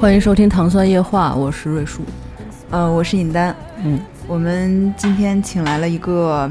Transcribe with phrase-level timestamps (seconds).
[0.00, 2.02] 欢迎收听《糖酸夜话》，我是瑞树，
[2.70, 3.54] 呃，我是尹丹。
[3.84, 6.50] 嗯，我们今天请来了一个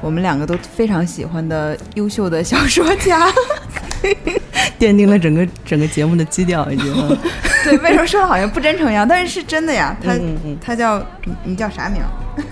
[0.00, 3.28] 我们两个都非常喜欢的优秀的小说家，
[4.76, 7.18] 奠定了整个整个节目的基调，已经。
[7.64, 9.06] 对，为什么说的好像不真诚一样？
[9.06, 9.96] 但是是真的呀。
[10.02, 12.02] 他嗯嗯他叫你你叫啥名？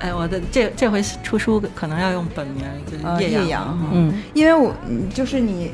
[0.00, 3.86] 哎，我的这这回出书可能要用本名，就是呃，叶叶阳哈。
[3.92, 5.70] 嗯，因为我嗯就是你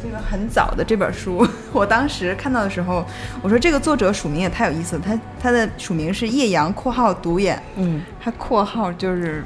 [0.00, 3.04] 这个很早的这本书， 我当时看到的时候，
[3.42, 9.42] 我说这个作者署名也太有意思了，他他的署名是叶阳（括号独眼嗯，），他括号就是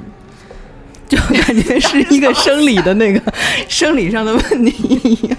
[1.07, 3.33] 就感觉是一个生理的那个
[3.67, 5.37] 生理上的问题一样。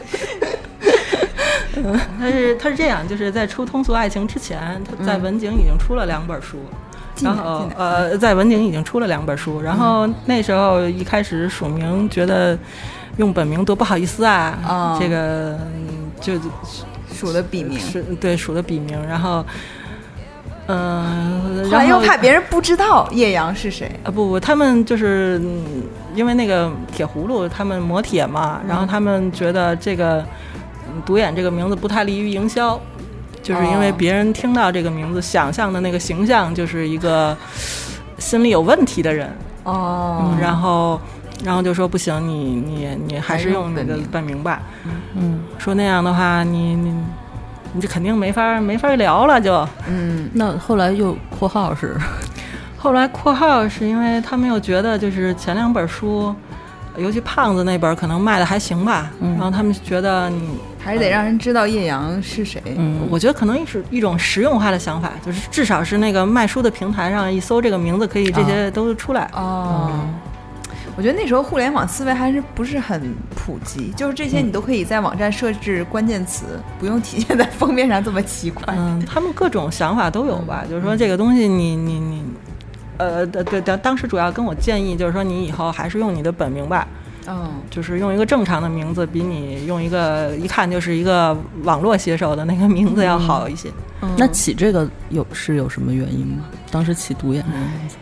[2.19, 6.59] 他是他是这样，就是在出《通俗爱情》之前，他在文景已经出了两本书，
[7.23, 12.59] 然后呃，在文景已经出了两本书，然后那时候一开始署名觉得
[13.17, 16.35] 用本名多不好意思啊，哦这个嗯就
[17.13, 19.45] 署的笔名，是对署的笔名，然后
[20.69, 23.91] 嗯、后又然后怕别人不知道叶阳是谁。
[24.05, 25.83] 啊不不，他们就是嗯
[26.15, 30.27] 因为那个铁葫芦，他们磨铁嘛，然后他们觉得这个嗯
[31.05, 32.81] 独眼这个名字不太利于营销，
[33.43, 33.95] 就是因为哦。
[33.97, 37.37] 别人听到这个名字，想象的那个形象就是一个
[38.19, 39.29] 心理有问题的人，
[39.65, 40.31] 哦。
[40.33, 41.01] 嗯然后
[41.45, 44.63] 然后就说不行，你你你还是用那个本名吧，
[45.15, 46.95] 嗯，说那样的话，你你
[47.73, 49.67] 你这肯定没法没法聊了就。
[49.89, 50.31] 嗯。
[50.35, 51.97] 那后来又括号是，
[52.79, 56.33] 后来括号是因为他们又觉得就是前两本书，
[56.97, 59.33] 尤其胖子那本可能卖的还行吧，嗯。
[59.33, 62.61] 然后他们觉得你，还是得让人知道叶阳是谁。
[62.77, 69.31] 嗯，我觉得可能是一种实用化的想法，就是至少是那个卖书的平台上一搜这个名字，可以这些都出来。
[69.33, 69.91] 哦，
[70.97, 76.45] 我觉得那时候互联网思维还是不是很普及，就是这些你都可以在网站设置关键词，
[76.79, 78.63] 不用体现在封面上这么奇怪。
[78.77, 82.25] 嗯，他们各种想法都有吧，就是说这个东西你你你，
[82.99, 86.87] 呃，对对，当当时主要跟我建议就是说你以后还是用你的本名吧，
[87.27, 93.71] 嗯，就是用一个正常的名字，比你用一个一看就是一个网络写手的那个名字要好一些。
[94.17, 96.45] 那起这个有是有什么原因吗？
[96.71, 97.97] 当时起独眼这个名字，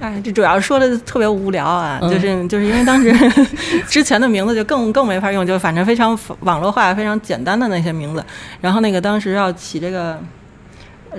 [0.00, 3.12] 哎，这主要说的特别无聊啊，嗯就是就是因为当时
[3.88, 8.24] 之前的名字就更更没法用，就反正非常网络化、非常简单的那些名字。
[8.60, 10.16] 然后那个当时要起这个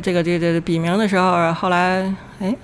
[0.02, 2.56] 这个这个这个笔名的时候，后来哎，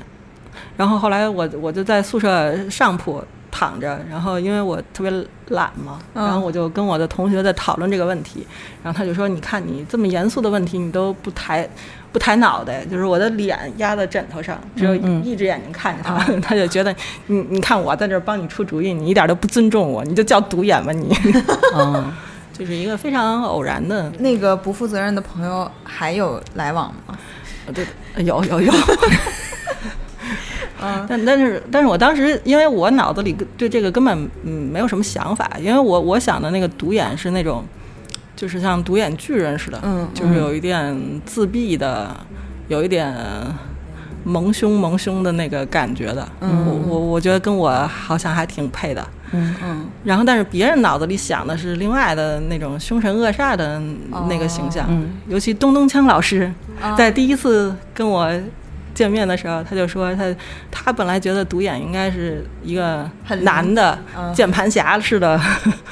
[0.78, 5.12] 然后后来我我就在宿舍上铺躺着，然后因为我特别
[5.50, 8.46] 懒嘛，嗯然后我就跟我的同学在讨论这个问题，
[8.84, 11.68] 然后他就说：“你看你这么严肃的问题，你都不抬。”
[12.16, 16.96] 不抬脑袋，就是我的脸压在枕头上，只有一只眼睛看着他， 他就觉得
[17.28, 21.14] 你你看我在这儿帮你出主意，你一点都不尊重我，你就叫独眼吧你，
[21.76, 22.10] 嗯，
[22.58, 27.18] 就是一个非常偶然的，那个不负责任的朋友还有来往吗？
[27.74, 27.86] 对，
[28.24, 28.72] 有有有，
[30.82, 31.06] 嗯。
[31.10, 37.64] 但但是但是我当时因为我脑子里对这个根本嗯没有什么想法，因为我我想的那个独眼是那种，
[38.36, 42.16] 就是像独眼巨人似的，嗯就是有一点自闭的，
[42.68, 43.16] 有一点
[44.24, 46.66] 蒙胸蒙胸的那个感觉的，嗯。
[46.66, 49.06] 我我我觉得跟我好像还挺配的。
[49.32, 49.86] 嗯嗯。
[50.04, 53.82] 然后，但是别人脑子里想的是另外的那种凶神恶煞的
[54.28, 55.12] 那个形象，嗯。
[55.28, 58.28] 尤其东东锵老师啊在第一次跟我
[58.96, 60.24] 见面的时候，他就说他
[60.72, 65.40] 他本来觉得独眼应该是一个很男的嗯键盘侠似的，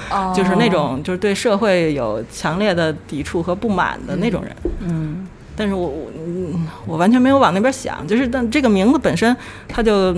[0.10, 4.56] 哦 就是那种就是对社会有强烈的抵触和不满的那种人。
[4.80, 9.36] 嗯但是我我嗯我完全没有往那边想，就是但这个名字本身，
[9.68, 10.16] 他就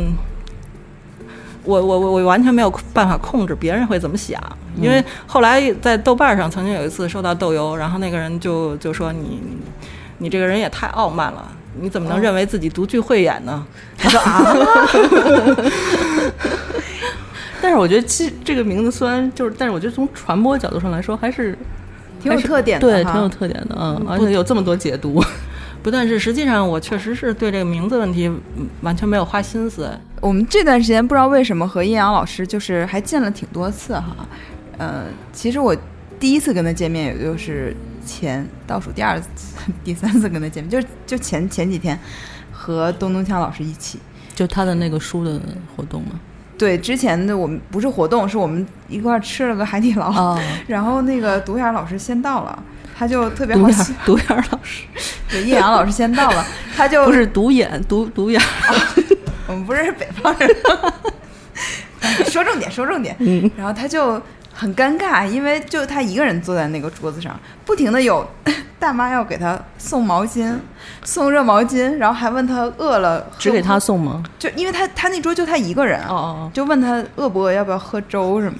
[1.63, 4.40] 我我我我完全没有办法控制别人会怎么想，
[4.79, 9.57] 因为后来在豆瓣上曾经有一次收到豆油，然后那个人就就说你你
[10.19, 11.51] 你这个人也太傲慢了。
[11.80, 13.66] 你怎么能认为自己独具慧眼呢？
[13.98, 14.56] 他说啊，
[17.62, 21.57] 但是我觉得其实这个名字虽然就是，但是我觉得从传播角度上来说，还是
[22.22, 25.24] 挺有特点的对，挺有特点的，嗯，而且有这么多解读，
[25.81, 29.89] 不，但是实际上我确实是对这个名字问题嗯完全没有花心思。
[30.22, 34.16] 我们这段时间不知道为什么和阴阳老师就是还见了挺多次哈，
[34.77, 35.75] 呃，其实我
[36.19, 37.75] 第一次跟他见面也就是
[38.06, 39.28] 前倒数第二次、
[39.84, 42.00] 第三次跟他见面，就是就前前几天
[42.52, 44.00] 和东东锵老师一起。
[44.34, 45.42] 就他的那个书的
[45.75, 46.19] 活动嘛。
[46.57, 52.63] 对，之前的我们不是活动，是我们一块儿吃了个海底捞，哦， 然后那个独眼老师先到了，
[52.98, 54.84] 他就特别好奇，独眼老师，
[55.30, 58.42] 对，叶阳老师先到了，他就不是独眼独独眼，
[59.48, 60.50] 我们不是北方人。
[62.30, 63.16] 说重点，说重点。
[63.19, 64.22] 嗯然后他就
[64.56, 68.25] 很尴尬，因为就他一个人坐在那个桌子上，不停的有
[68.77, 70.54] 大妈要给他送毛巾，
[71.04, 74.22] 送热毛巾，然后还问他饿了，只给他，送吗？
[74.38, 78.57] 就因为他他那桌就他一个人，哦哦哦就问他饿不饿，要不要喝粥什么，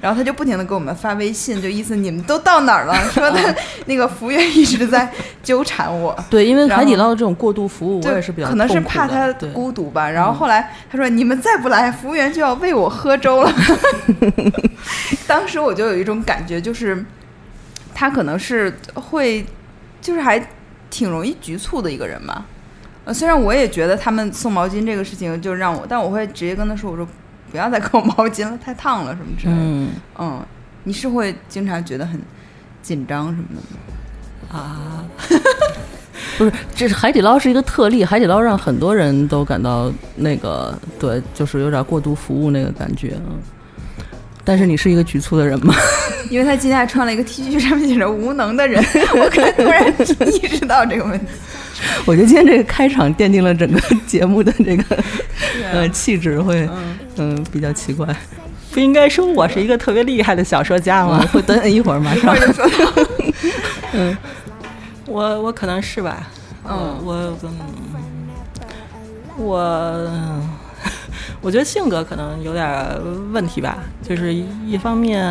[0.00, 2.94] 然后他就不停的给我们发微信，就意思你们都到哪儿了？
[3.12, 3.54] 说他
[3.86, 5.08] 那个服务员一直在
[5.42, 6.10] 纠缠我。
[6.12, 10.10] 哦，对，因为海底捞的这种过度服务，我也是比较可能是怕他孤独吧。
[10.10, 13.52] 然后后来他说：“你们再不来，服务员就要喂我喝粥了。
[15.28, 17.04] ”当时我就有一种感觉，就是
[17.94, 19.44] 他可能是会，
[20.08, 20.42] 就是还
[20.88, 22.42] 挺容易局促的一个人嘛。
[23.04, 27.06] 呃，虽然我也觉得他们送毛巾这个事情就让我，但我会直接跟他说：“我说
[27.50, 29.58] 不要再给我毛巾了，太烫了什么之类的。
[29.60, 30.42] 嗯，嗯，
[30.84, 32.18] 你是会经常觉得很
[32.80, 34.58] 紧张什么的吗？
[34.58, 35.04] 啊，
[36.38, 43.12] 不是，这是海底捞是一个特例，海底捞让很多人都感到那个对，就是有点过度服务那个感觉。
[43.28, 43.38] 嗯
[44.48, 45.74] 但是你是一个局促的人吗？
[46.30, 48.82] 因为他今天还穿了一个 T 恤，上面写着“无能的人”，
[49.14, 49.86] 我可能突然
[50.42, 51.26] 意识到这个问题。
[52.06, 54.84] 我觉得今天这个开场奠定了整个节目的这个
[55.72, 56.66] 呃气质会
[57.18, 58.06] 嗯比较奇怪。
[58.72, 61.26] 不应该说我是一个特别厉害的小说家我吗？
[61.32, 62.66] 会等一会儿马上一会儿就说
[63.92, 64.16] 到，
[65.06, 66.26] 我我可能是吧，
[66.68, 67.50] 嗯我嗯，
[69.38, 70.40] 我
[71.40, 72.66] 我觉得性格可能有点
[73.32, 75.24] 问题吧，就是一方面，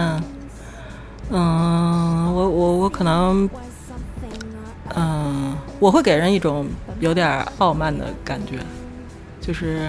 [1.29, 3.49] 嗯，我我我可能，
[4.95, 6.65] 嗯，我会给人一种
[6.99, 8.57] 有点傲慢的感觉，
[9.41, 9.87] 就是。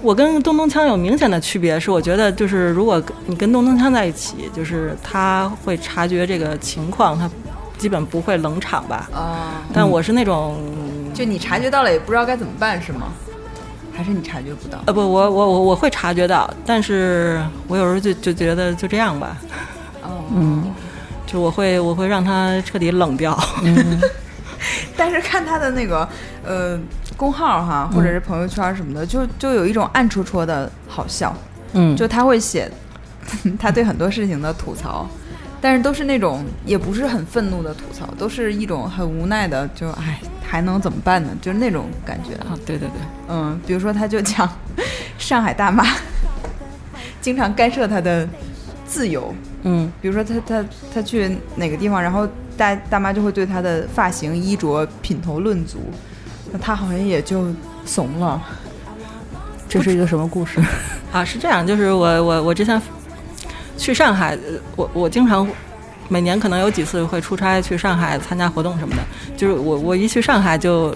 [0.00, 7.28] 我跟东东锵有明显的区别，是我觉得就是如果你跟东东锵在一起，就是他会察觉这个情况，他
[7.76, 9.10] 基本不会冷场吧。
[9.12, 10.56] 啊，但我是那种，
[11.12, 13.08] 就你察觉到了，也不知道该怎么办，是吗？
[13.98, 14.78] 还是你察觉不到？
[14.86, 19.36] 呃，不，我我我我会察觉到，但是我有时候就就觉得就这样吧，
[20.04, 20.72] 哦，嗯
[21.26, 23.36] 就我会我会让他彻底冷掉。
[23.64, 24.00] 嗯
[24.96, 26.08] 但是看他的那个
[26.44, 26.78] 呃
[27.16, 31.34] 公号哈，或者是朋友圈什么的，就就有一种暗戳戳的好笑，
[31.72, 32.70] 嗯，就他会写
[33.58, 35.08] 他对很多事情的吐槽。
[35.60, 41.30] 但是都是那种也不是很愤怒的吐槽，都是一种很无奈的，就哎还能怎么办呢？
[41.40, 42.34] 就是那种感觉。
[42.44, 44.48] 啊，对对对，嗯，比如说他就讲
[45.18, 45.84] 上海大妈
[47.20, 48.26] 经常干涉他的
[48.86, 49.34] 自由，
[49.64, 50.64] 嗯比如说他他
[50.94, 52.26] 他去哪个地方，然后
[52.56, 55.78] 大大妈就会对他的发型、衣着品头论足，
[56.52, 57.52] 那他好像也就
[57.84, 58.40] 怂了。
[59.68, 60.58] 这是一个什么故事？
[61.12, 62.80] 啊，是这样，就是我我我之前
[63.78, 65.48] 去上海，呃我我经常
[66.08, 69.02] 每年可能有几次会出差去上海参加活动什么的，
[69.36, 70.94] 就是我我一去上海就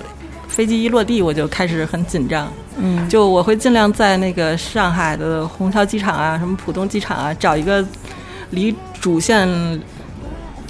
[0.49, 3.09] 飞机一落地我就开始很紧张，嗯。
[3.09, 7.85] 就我会尽量在那个上海的虹桥机场啊、什么浦东机场啊找一个
[8.51, 9.49] 离主线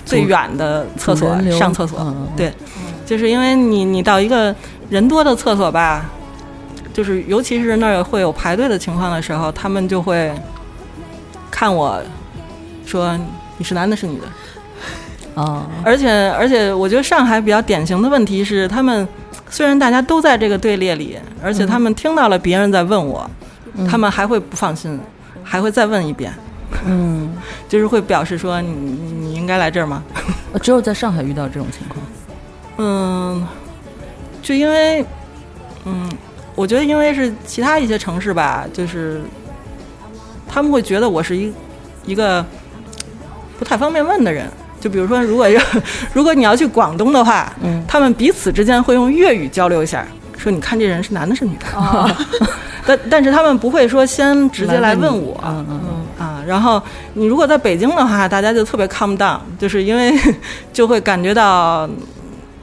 [0.05, 2.53] 最远的厕所上厕所，对，
[3.07, 4.55] 就是因为你你到一个
[4.91, 6.11] 人多的厕所吧，
[6.93, 10.33] 就是尤其是那儿会有排队的情况的时候，他们就会
[11.63, 12.03] 看我
[12.85, 13.17] 说
[13.57, 19.07] 你是男的是女的，啊，而且而且我觉得上海比较典型的问题是，他们
[19.49, 23.31] 虽然大家都在这个队列里，而且他们听到了别人在问我，
[23.89, 24.99] 他们还会不放心，
[25.45, 26.33] 还会再问一遍，
[26.85, 27.33] 嗯，
[27.71, 30.03] 就是会表示说你你你应该来这儿吗？
[30.53, 32.05] 呃只有在上海遇到这种情况。
[32.79, 33.47] 嗯，
[34.43, 35.05] 就因为，
[35.85, 36.11] 嗯，
[36.57, 39.21] 我觉得因为是其他一些城市吧，就是
[40.53, 41.53] 他们会觉得我是一
[42.05, 42.45] 一个
[43.59, 44.47] 不太方便问的人。
[44.81, 45.63] 就比如说，如果要
[46.13, 47.83] 如果你要去广东的话，嗯。
[47.87, 50.05] 他们彼此之间会用粤语交流一下，
[50.37, 52.17] 说你看这人是男的是女的，
[52.85, 55.79] 但但是他们不会说先直接来问我，嗯嗯。
[56.19, 56.83] 啊，然后
[57.15, 60.13] 你如果在北京的话，大家就特别 calm down，就是因为
[60.73, 61.89] 就会感觉到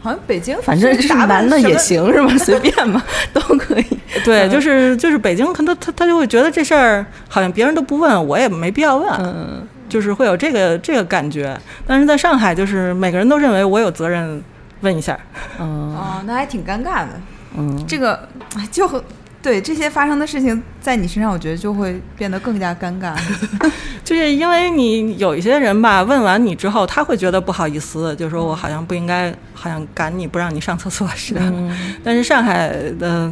[0.02, 2.38] 好像北京反正是打扮男的也行是吧？
[2.38, 3.04] 随便吧，
[3.34, 3.86] 都可以。
[4.24, 11.60] 对，就是就是北京，可能他他就会觉得这事儿好像别人都不问，我也没必要问，嗯就是会有这个这个感觉。
[11.86, 14.42] 但是在上海，就是每个人都认为我有责任
[14.82, 15.20] 问一下，
[15.60, 17.10] 嗯哦，那还挺尴尬的。
[17.58, 19.04] 嗯，这个哎就和
[19.42, 23.16] 对这些发生的事情，在你身上，我觉得就会变得更加尴尬。
[24.04, 31.54] 就是因为你有一些人吧，问完你之后，他会觉得不好意思，就说我好像不应该，好像赶你不让你上厕所似的。
[32.04, 32.70] 但是上海
[33.00, 33.32] 的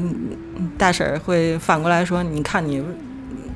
[0.77, 2.83] 大婶儿会反过来说，你看你，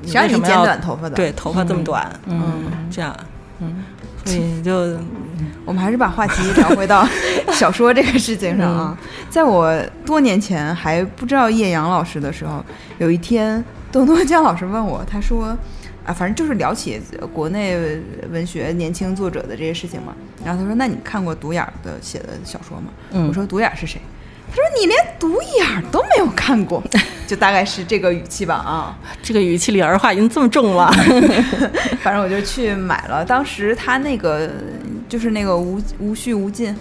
[0.01, 1.15] 你为什么要短头发的？
[1.15, 2.11] 对头发这么短？
[2.25, 3.15] 嗯这样，
[3.59, 3.83] 嗯，
[4.35, 4.97] 所以就
[5.65, 7.07] 我们还是把话题聊回到
[7.53, 8.97] 小说这个事情上啊。
[9.29, 12.63] 在我多年前还不知道叶阳老师的时候，
[12.99, 15.57] 有一天东东江老师问我，他说。
[16.03, 16.99] 啊，反正就是聊起
[17.31, 17.77] 国内
[18.31, 20.15] 文学年轻作者的这些事情嘛。
[20.43, 24.01] 然后他说：“那你看过独眼儿的写的小说吗？”嗯我说：“独眼儿是谁？”
[24.51, 26.83] 他说：“你连独眼儿都没有看过。
[27.25, 28.99] ”就大概是这个语气吧啊。
[29.23, 30.91] 这个语气里儿化音这么重吗？
[32.03, 33.23] 反正我就去买了。
[33.23, 34.51] 当时他那个
[35.07, 36.75] 就是那个无无序无尽，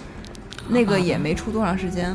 [0.67, 2.13] 那个也没出多长时间，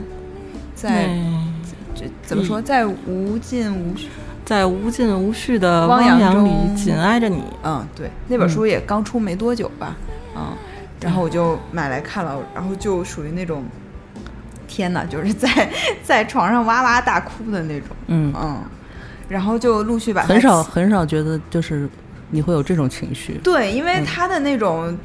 [0.74, 1.54] 在嗯
[1.94, 4.08] 这怎么说，在无尽无序。
[4.44, 7.42] 在无尽无序的汪洋中里紧挨着你。
[7.64, 9.96] 嗯，对，那本书也刚出没多久吧，
[10.36, 10.52] 嗯，
[11.00, 13.64] 然后我就买来看了，然后就属于那种，
[14.76, 15.48] 天哪，就是在
[16.04, 18.62] 在床上哇哇大哭的那种，嗯，嗯，
[19.28, 21.88] 然后就陆续把它很少很少觉得就是
[22.30, 23.40] 你会有这种情绪。
[23.42, 24.96] 对，因嗯为他的那种。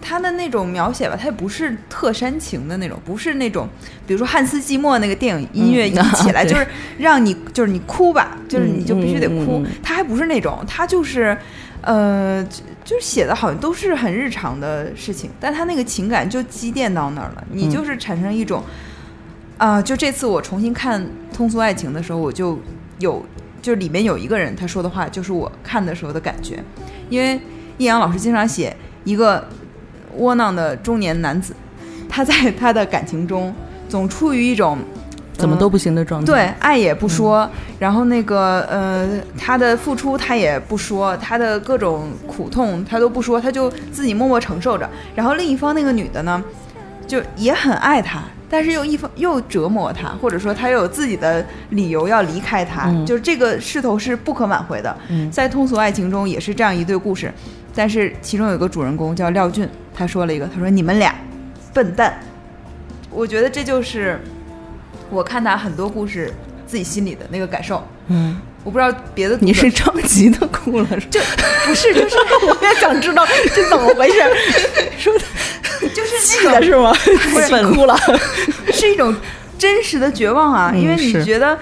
[0.00, 3.68] 他的那种描写吧，他也不是特煽情的那种，不是那种，
[4.06, 6.64] 比如说汉斯季默那个电影音乐一起 来，嗯就是
[6.98, 9.66] 让你就是你哭吧，就是你就必须得哭。
[9.82, 11.36] 他还不是那种，他就是，
[11.80, 18.62] 呃，就就是写的好像都是很日常的事情，但他那个情感就积淀到那儿了，你嗯就是产生一种，
[19.58, 21.02] 啊、就这次我重新看
[21.34, 22.58] 《通俗爱情》的时候，我就
[23.00, 23.22] 有，
[23.60, 26.62] 就里面有一个人他说的话，就是我看的时候的感觉，
[27.10, 27.40] 因为
[27.76, 28.74] 易阳老师经常写
[29.04, 29.44] 一个
[30.16, 31.54] 窝囊的中年男子，
[32.08, 33.52] 他在 他的感情中
[33.88, 34.78] 总处于一种
[35.32, 36.26] 怎么都不行的状态。
[36.26, 44.88] 对，爱也不说，嗯然后那个呃，他的付出他也不说，他的各种苦痛他都不说，他就自己默默承受着。
[45.14, 46.42] 然后另一方那个女的呢，
[47.06, 53.04] 就也很爱他，但是又一方又折磨他，或者说他又有自己的理由要离开他，嗯。
[53.04, 54.96] 就是这个势头是不可挽回的。
[55.08, 55.30] 嗯。
[55.30, 57.32] 在通俗爱情中也是这样一对故事，
[57.74, 61.14] 但是其中有一个主人公叫廖俊，他说了一个，他说你们俩
[61.74, 62.18] 笨蛋，
[63.10, 64.18] 我觉得这就是
[65.10, 66.32] 我看他很多故事
[66.66, 67.86] 自己心里的那个感受。
[68.08, 71.06] 嗯，我不知道别的你是着急的哭了是吧？
[71.10, 71.20] 就
[71.66, 74.18] 不是就是我也想知道这怎么回事，
[74.98, 75.12] 说
[75.94, 76.92] 就是那种是吗？
[77.32, 77.98] 不是哭了。
[78.72, 79.14] 是一种
[79.58, 81.58] 真实的绝望啊，嗯因为你觉得。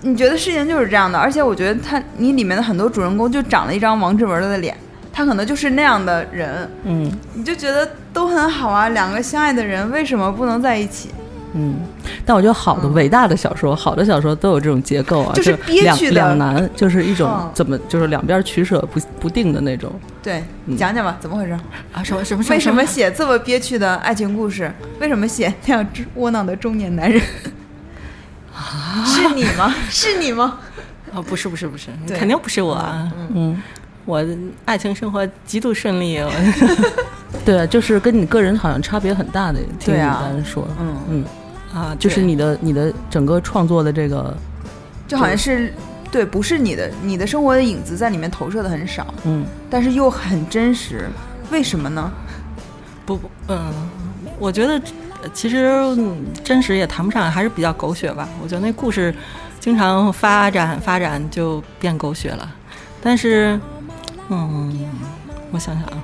[0.00, 4.76] 你觉得事情就是这样的，而且我觉得他，你里面的很多主人公就长了一张王志文的脸，
[5.10, 11.08] 他可能就是那样的人，嗯你就觉得都很好啊，两个相爱的人为什么不能在一起？
[11.54, 11.76] 嗯。
[12.26, 19.90] 但我觉得好的、嗯伟大的小说，好的小说都有这种结构啊，就是憋两屈的两难，就是一种嗯怎么就是两边取舍不不定的那种。
[20.22, 21.52] 对，嗯讲讲吧，怎么回事？
[21.92, 24.72] 啊，什么什么为什么写这么憋屈的爱情故事？
[25.00, 27.20] 为什么写那样窝囊的中年男人？
[28.54, 29.74] 啊是你吗？
[29.90, 30.58] 是你吗？
[31.12, 31.20] 啊？
[31.22, 33.12] 不是不是不是，肯定不是我啊！
[33.34, 33.60] 嗯，
[34.04, 34.24] 我
[34.64, 36.30] 爱情生活极度顺利，我
[37.44, 41.24] 对啊，就是跟你个人好像差别很大的，听你对啊单说，嗯，嗯，
[41.74, 44.34] 啊，就是你的你的整个创作的这个，
[45.08, 45.74] 就好像是
[46.10, 51.08] 对，不是你的，你的生活的影子在里面投射的很少，嗯但是又很真实。
[51.50, 52.12] 为什么呢？
[53.04, 53.72] 不不，嗯，
[54.38, 54.80] 我觉得
[55.22, 55.66] 呃其实
[55.98, 58.28] 嗯真实也谈不上，还是比较狗血吧。
[58.40, 59.14] 我觉得那故事
[59.58, 62.48] 经常发展发展就变狗血了，
[63.02, 63.58] 但是，
[64.28, 64.72] 嗯，
[65.50, 65.98] 我想想啊，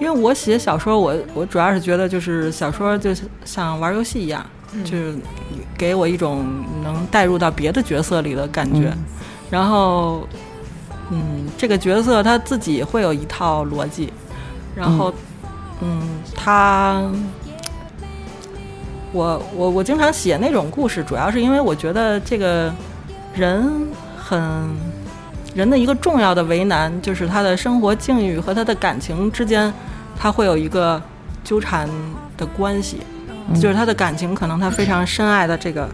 [0.00, 3.10] 因为我写小说，我我主要是觉得就是小说就
[3.44, 4.44] 像玩游戏一样，
[4.82, 5.14] 就是
[5.78, 6.44] 给我一种
[6.82, 8.98] 能带入到别的角色里的感觉，嗯
[9.50, 10.26] 然后。
[11.12, 14.12] 嗯，这个角色他自己会有一套逻辑，
[14.76, 15.12] 然后，
[15.80, 16.00] 嗯，
[16.36, 17.02] 他，
[19.10, 22.72] 我我我经常写那种故事，主要是因为我觉得这个
[23.34, 24.68] 人很
[25.52, 29.74] 人的一个重要的为难，就是他的生活境遇和他的感情之间，
[30.20, 31.02] 他会有一个
[31.42, 31.88] 纠缠
[32.36, 32.98] 的关系。
[33.54, 35.88] 就是他的感情，可能他非常深爱的这个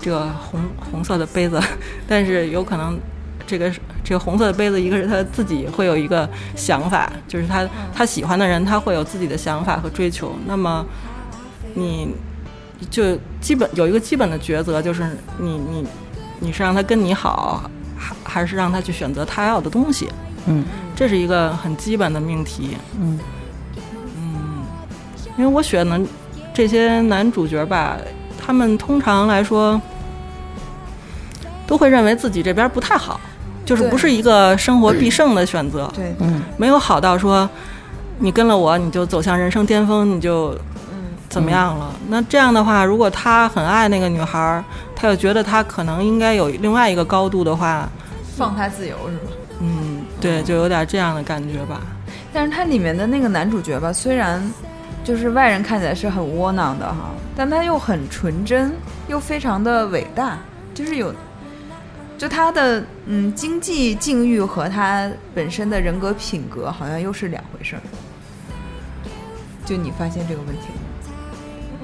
[0.00, 0.60] 这个红
[0.90, 1.60] 红色的杯子，
[2.08, 2.98] 但是有可能
[3.46, 3.70] 这个
[4.02, 10.34] 这个红色的杯子，一个是他自己会有一个想法，就是他他喜欢的人，他会有自己的想法和追求。
[10.46, 10.82] 那么
[11.74, 12.14] 你
[12.88, 15.04] 就基本有一个基本的抉择，就是
[15.38, 15.86] 你你
[16.40, 20.08] 你是让他跟你好，还还是让他去选择他要的东西？
[20.46, 20.64] 嗯
[20.96, 22.78] 这是一个很基本的命题。
[22.98, 23.18] 嗯
[25.36, 26.00] 因为我选的
[26.52, 27.96] 这些男主角吧，
[28.38, 29.80] 他们通常来说
[31.66, 33.20] 都会认为自己这边不太好，
[33.64, 36.42] 就是不是一个生活必胜的选择，对，嗯。
[36.56, 37.48] 没有好到说
[38.18, 40.50] 你跟了我你就走向人生巅峰，你就
[40.92, 41.92] 嗯，怎么样了？
[42.08, 47.88] 那这样的话，如果他很爱那个女孩儿，他又觉得他可能应该有另外一个高度的话，
[48.36, 49.32] 放他自由是吗？
[49.60, 51.80] 嗯，对，就有点这样的感觉吧。
[52.32, 54.42] 但是它里面的那个男主角吧，虽然
[55.04, 58.72] 就是外人看起来是很窝囊的哈，但他又很纯真，
[59.08, 60.38] 又非常的伟大，
[60.74, 61.12] 就是有，
[62.16, 67.82] 就他的嗯经济境遇和他本身的人格品格好像又是两回事儿。
[69.64, 70.80] 就你发现这个问题了？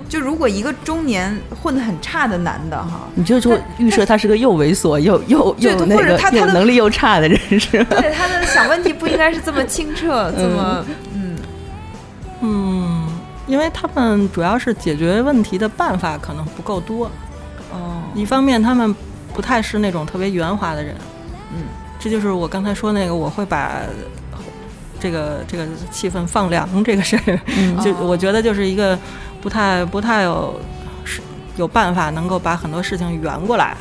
[0.09, 8.01] 就如果一个中年混得很差的男的哈，你就说预设他是个又猥琐又又又那或者个他他能力又差的人，是吧？
[8.01, 11.37] 对他的想问题不应该是这么清澈，这么嗯
[12.41, 12.88] 嗯，
[13.49, 17.11] 因为他们主要是解决问题的办法可能不够多。
[17.73, 18.03] 哦。
[18.15, 18.95] 一方面，他们
[19.35, 20.95] 不太是那种特别圆滑的人，
[21.53, 21.63] 嗯。
[21.99, 23.81] 这就是我刚才说那个，我会把
[25.01, 27.77] 这个这个气氛放凉这个事儿，嗯。
[27.83, 27.97] 就哦。
[28.03, 28.97] 我觉得就是一个
[29.41, 30.61] 不太不太有
[31.05, 31.21] 是
[31.57, 33.77] 有办法能够把很多事情圆过来，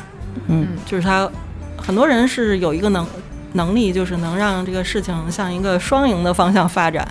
[0.47, 0.69] 嗯。
[0.85, 1.29] 就是他
[1.77, 3.05] 很多人是有一个能
[3.53, 7.07] 能力，就是能让这个事情向一个双赢的方向发展，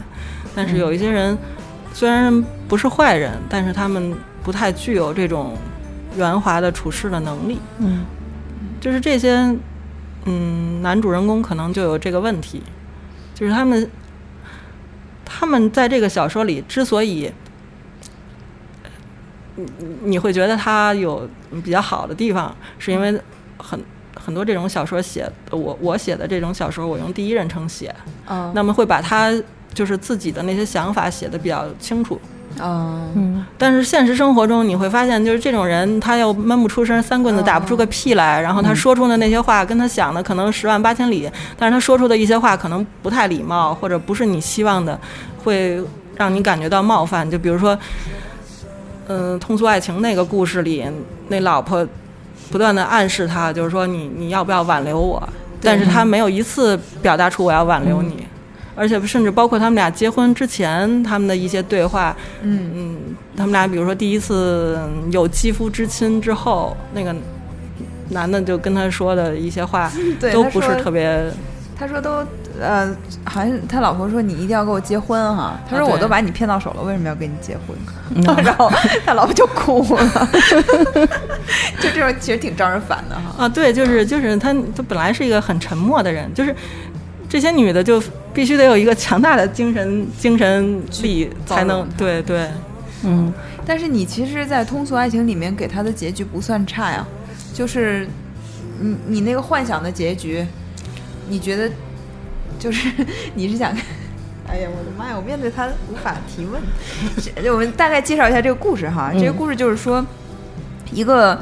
[0.55, 1.37] 但是有一些人
[1.97, 5.57] 虽然不是坏人，但是他们不太具有这种
[6.15, 7.59] 圆滑的处事的能力。
[7.79, 8.05] 嗯
[8.79, 9.57] 就是这些，
[10.27, 12.63] 嗯，男主人公可能就有这个问题，
[13.35, 13.91] 就是他们，
[15.25, 17.33] 他们在这个小说里之所以，
[19.55, 19.67] 你
[20.03, 21.27] 你会觉得他有
[21.65, 23.19] 比较好的地方，是因为
[23.57, 23.83] 很
[24.15, 27.93] 很多这种小说写，我我写的这种小说，我用第一人称写，
[28.29, 29.33] 嗯那么会把他
[29.77, 32.19] 就是自己的那些想法写的比较清楚。
[32.59, 44.99] 哦嗯但是现实生活中，你会发现，就是这种人，他又闷不出声，三棍子打不出个屁来，然后他说出的那些话，跟他想的可能十万八千里，但是他说出的一些话可能不太礼貌，或者不是你希望的，
[45.45, 45.79] 会
[46.17, 47.31] 让你感觉到冒犯。
[47.31, 47.79] 就比如说，
[49.09, 50.83] 嗯、通俗爱情那个故事里，
[51.29, 51.87] 那老婆
[52.51, 55.23] 不断的暗示他，就是说你你要不要挽留我，
[55.61, 58.27] 但是他没有一次表达出我要挽留你。
[58.77, 62.97] 而且甚至包括他们俩结婚之前，他们的一些对话，嗯嗯，
[63.37, 64.79] 他们俩比如说第一次
[65.11, 67.15] 有肌肤之亲之后，那个
[68.11, 69.91] 男的就跟他说的一些话，
[70.21, 71.33] 对都不是特别，
[71.79, 72.25] 他说都
[72.61, 75.59] 呃，好像他老婆说你一定要跟我结婚哈。
[75.69, 77.77] 他说我都把你骗到手了，为什么要跟你结婚？
[78.15, 78.71] 嗯 然后
[79.05, 80.29] 他老婆就哭了，
[81.81, 83.45] 就这种其实挺招人烦的哈。
[83.45, 86.55] 啊，对，就是就是他他本来是一个很沉默的人，就是
[87.29, 88.01] 这些女的就
[88.37, 92.47] 必须得有一个强大的精神精神力才能对对，
[93.03, 93.33] 嗯
[93.65, 97.07] 但是你其实，在通俗爱情里面给他的结局不算差呀，
[97.55, 98.07] 就是
[98.79, 100.47] 你你那个幻想的结局，
[101.31, 101.71] 你觉得
[102.59, 102.91] 就是
[103.35, 103.75] 你是想。
[104.49, 105.15] 哎呀，我的妈呀！
[105.17, 106.63] 我面对他无法提问。
[107.53, 109.11] 我们大概介绍一下这个故事哈。
[109.13, 110.07] 嗯这个故事就是说，
[110.93, 111.37] 一个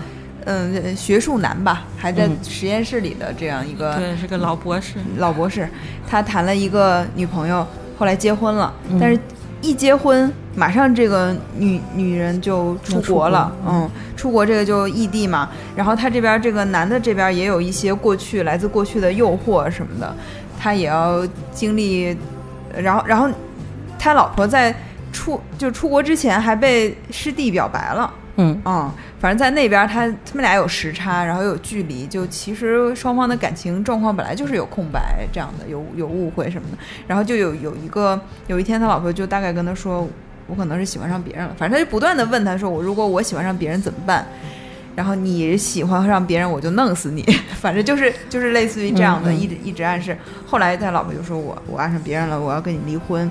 [0.44, 2.36] 嗯学术男吧，还在嗯。
[2.42, 5.68] 实验室里的这样一个对，是个老博士，老博士，
[6.08, 7.66] 他谈了一个女朋友，
[7.98, 8.98] 后来结婚了，嗯。
[9.00, 9.18] 但是
[9.62, 13.72] 一结婚，马上这个女女人就出国了，国。
[13.72, 20.14] 嗯，出国这个就异地嘛，然后他这边这个男的这边也有一些过去来自过去的诱惑什么的，
[20.60, 22.14] 他也要经历，
[22.76, 23.28] 然后然后
[23.98, 24.74] 他老婆在
[25.12, 28.12] 出就出国之前还被师弟表白了。
[28.36, 28.60] 嗯。
[28.66, 28.90] 嗯，
[29.24, 36.76] 反正在那边他他们俩有时差，然后又有距离，就其实双方的感情状况本来就是有空白这样的，有有误会什么的。
[37.06, 40.06] 然后就有有一个有一天他老婆就大概跟他说，
[40.46, 44.26] 我可能是喜欢上别人了，反正他就不断的问他说，我如果我喜欢上别人怎么办？
[44.94, 47.22] 然后你喜欢上别人，我就弄死你。
[47.58, 50.14] 反正就是就是类似于这样的，嗯嗯一直一直暗示。
[50.46, 53.30] 后来他老婆就说我我爱上别人了，我要跟你离婚。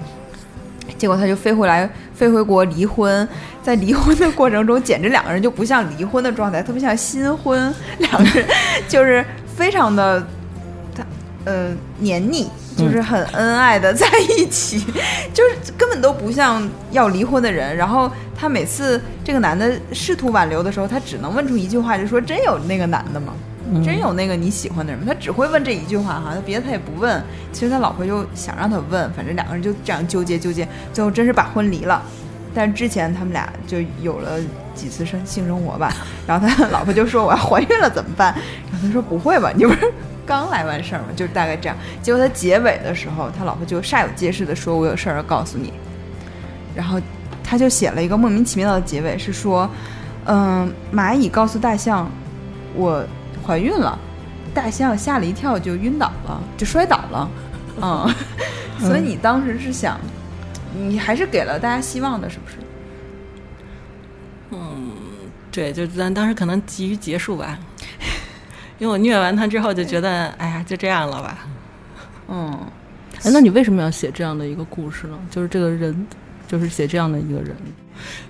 [0.98, 3.28] 结果他就飞回来，飞回国离婚。
[3.62, 8.46] 在离婚的过程中，简直两个人就不像离婚的状态，特别像新婚，两个人
[8.90, 10.22] 就是非常的，
[10.94, 11.04] 他
[11.46, 11.70] 呃
[12.00, 14.06] 黏腻，就是很恩爱的在
[14.38, 14.84] 一起，
[15.34, 17.74] 就是根本都不像要离婚的人。
[17.76, 23.34] 然后他每次这个男的试图挽留的时候，他只能问出一句话，就说：“真有那个男的吗？”
[23.84, 25.06] 真有那个你喜欢的人吗？
[25.08, 27.24] 他只会问这一句话哈，他别的他也不问。
[27.52, 32.02] 其实他老婆就想让他问，反正两个人就这样纠结纠结，最后真是把婚离了。
[32.54, 34.40] 但是之前他们俩就有了
[34.76, 35.92] 几次生性生活吧，
[36.28, 38.36] 然后他老婆就说我要怀孕了怎么办？
[38.72, 39.92] 然后他说不会吧，你不是
[40.26, 41.08] 刚来完事儿吗？
[41.16, 41.76] 就大概这样。
[42.02, 45.74] 结果他结尾的时候，他老婆就煞有介事的说我有事儿要告诉你，
[46.76, 47.02] 然后
[47.44, 49.68] 他就写了一个莫名其妙的结尾，是说，
[50.26, 52.08] 嗯，蚂蚁告诉大象
[52.76, 53.04] 我
[53.46, 53.98] 怀孕了，
[54.54, 57.30] 大象吓了一跳就晕倒了，就摔倒了，
[57.82, 58.16] 嗯，
[58.80, 60.00] 所以你当时是想。
[60.76, 62.56] 你还是给了大家希望的，是不是？
[64.50, 64.92] 嗯
[65.52, 67.60] 对，就咱当时可能急于结束吧，
[68.80, 71.46] 因为我虐完他之后就觉得，哎呀，就这样了吧。
[72.28, 72.60] 嗯，
[73.24, 75.20] 哎，那你为什么要写这样的一个故事呢？
[75.30, 76.08] 就是这个人
[76.48, 77.56] 就是写这样的一个人。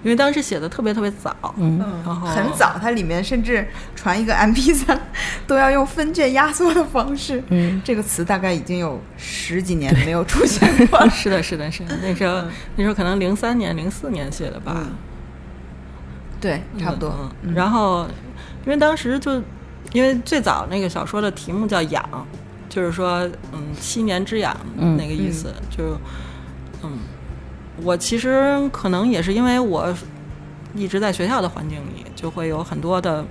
[0.03, 4.97] 因为当时写的特别特别早，嗯然后很早，它里面甚至传一个 MP 3
[5.47, 7.43] 都要用分卷压缩的方式。
[7.49, 11.09] 嗯，这个词大概已经有十几年没有出现过了。
[11.11, 11.95] 是的，是的，是的。
[12.01, 12.43] 那时候
[12.75, 14.85] 那时候可能零三年、零四年写的吧，
[16.41, 17.09] 对，差不多。
[17.19, 18.07] 嗯嗯然后，
[18.65, 19.41] 因为当时就
[19.91, 22.27] 因为最早那个小说的题目叫“养”，
[22.67, 23.19] 就是说
[23.51, 25.97] 嗯七年之痒嗯那个意思，就
[26.83, 26.97] 嗯，
[27.81, 29.93] 我其实可能也是因为我
[30.75, 33.25] 一直在学校的环境里，就会有很多的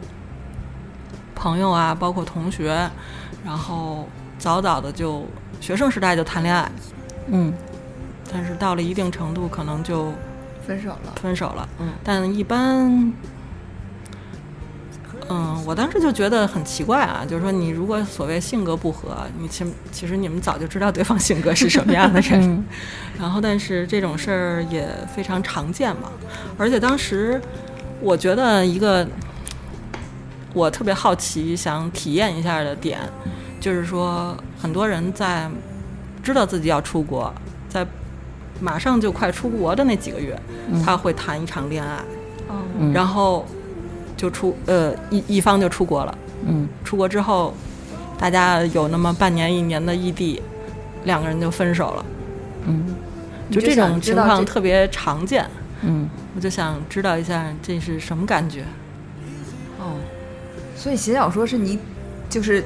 [1.35, 2.91] 朋友啊，包括同学，
[3.45, 5.25] 然后早早的就
[5.61, 6.71] 学生时代就谈恋爱，
[7.29, 7.53] 嗯
[8.33, 10.13] 但是到了一定程度，可能就
[10.67, 11.13] 分手了。
[11.21, 11.69] 分手了。
[11.79, 13.13] 嗯但一般，
[15.29, 22.65] 嗯，我当时就觉得很奇怪啊，就是说你如果所谓性格不合，你其其实你们早就知道对方性格是什么样的人，嗯。
[23.19, 26.11] 然后但是这种事儿也非常常见嘛，
[26.59, 27.41] 而且当时
[28.01, 29.07] 我觉得一个
[30.53, 32.99] 我特别好奇想体验一下的点，
[33.61, 35.49] 就是说很多人在
[36.23, 37.33] 知道自己要出国，
[37.69, 37.87] 在
[38.61, 40.37] 马上就快出国的那几个月，
[40.85, 41.99] 他会谈一场恋爱，
[42.93, 43.47] 然后
[44.23, 46.17] 就出呃一一方就出国了。
[46.47, 47.53] 嗯出国之后，
[48.17, 50.41] 大家有那么半年一年的异地，
[51.03, 52.05] 两个人就分手了。
[52.67, 52.95] 嗯
[53.51, 55.45] 就这种情况特别常见，
[55.81, 58.63] 嗯我就想知道一下这是什么感觉。
[59.81, 59.97] 哦，
[60.77, 61.77] 所以写小说是你
[62.31, 62.65] 就是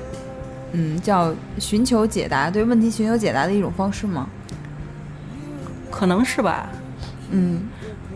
[0.72, 4.28] 嗯叫寻求解答，对问题寻求解答的一种方式吗？
[5.90, 6.68] 可能是吧，
[7.30, 7.62] 嗯，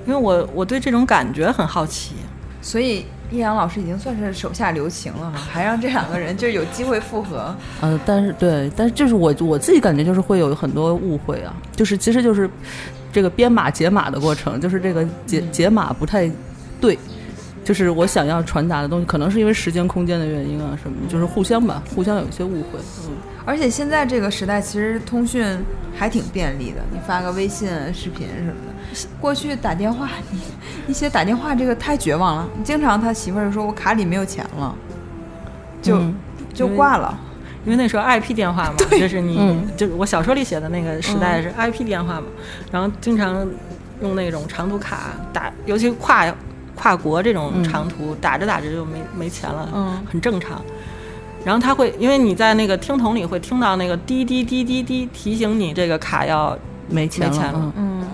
[0.06, 2.16] 因为我我对这种感觉很好奇。
[2.62, 7.54] 所以易阳老师已经算是手下留情了哈， 还让这两个人就有机会复合。
[7.80, 12.48] 呃，但是对，但是就是我我自己感觉就是会有很多误会啊，就是其实就是
[13.12, 16.30] 这个编码解码的过程，就是这个解解码不太
[16.80, 16.98] 对。
[17.62, 22.78] 就是我想要传达的东西，可能是因为时间、空间的原因啊，什么，就是互相吧，互相有一些误会。
[23.06, 23.12] 嗯，
[23.50, 25.44] 而且现在这个时代，其实通讯
[25.98, 29.08] 还挺便利的，你发个微信、视频什么的。
[29.20, 30.38] 过去打电话，你
[30.86, 32.48] 你写打电话这个太绝望了。
[32.62, 34.72] 经常他媳妇儿就说我卡里没有钱了，
[35.82, 36.14] 就、嗯
[36.54, 37.18] 就挂了。
[37.64, 42.28] 因为那时候 IP 电话嘛， 就是你、嗯就是我小说里写的那个时代是 IP 电话嘛，
[42.70, 43.44] 然后经常
[44.00, 46.32] 用那种长途卡打，尤其跨
[46.76, 50.62] 跨国这种长途，打着打着就没没钱了，嗯很正常。
[51.44, 56.56] 然后他会，因为你在那个听筒里会听到那个滴滴滴滴滴提醒你这个卡要
[56.88, 58.08] 没钱了，没钱了嗯嗯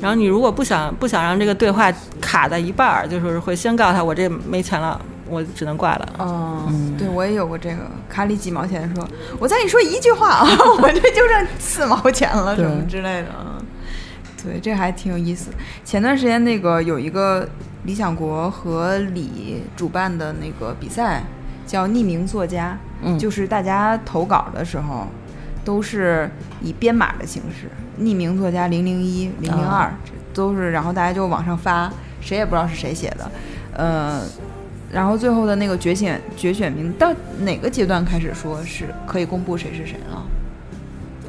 [0.00, 6.08] 然后你如果不想不想让这个对话卡在一半儿，就是会先告诉他我这没钱了，我只能挂了。
[6.18, 9.08] 哦、嗯对我也有过这个，卡里几毛钱说，
[9.38, 10.46] 我再跟你说一句话啊，
[10.82, 13.56] 我这就剩四毛钱了，什么之类的啊。
[14.44, 15.50] 对，这还挺有意思。
[15.82, 17.48] 前段时间那个有一个
[17.84, 21.24] 理想国和李主办的那个比赛，
[21.66, 23.18] 叫匿名作家，嗯。
[23.18, 25.06] 就是大家投稿的时候
[25.64, 26.30] 都是
[26.62, 27.68] 以编码的形式，
[28.00, 29.92] 匿名作家零零一、零零二
[30.32, 33.30] 都是，然后大家就往上发，谁也不知道是谁写的，
[33.74, 34.22] 呃，
[34.92, 40.22] 然后最后的那个决选决选名到哪个阶段开始说是可以公布谁是谁了？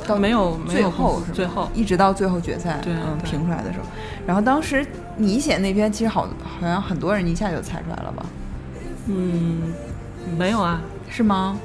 [0.07, 1.33] 到没有没最后是吧？
[1.33, 3.85] 最后一直到最后决赛，嗯，评出来的时候，
[4.25, 4.85] 然后当时
[5.17, 8.25] 你写那篇，其实好好像很多人一下就猜出来了吧？
[9.07, 9.73] 嗯，
[10.37, 11.57] 没有啊，是吗？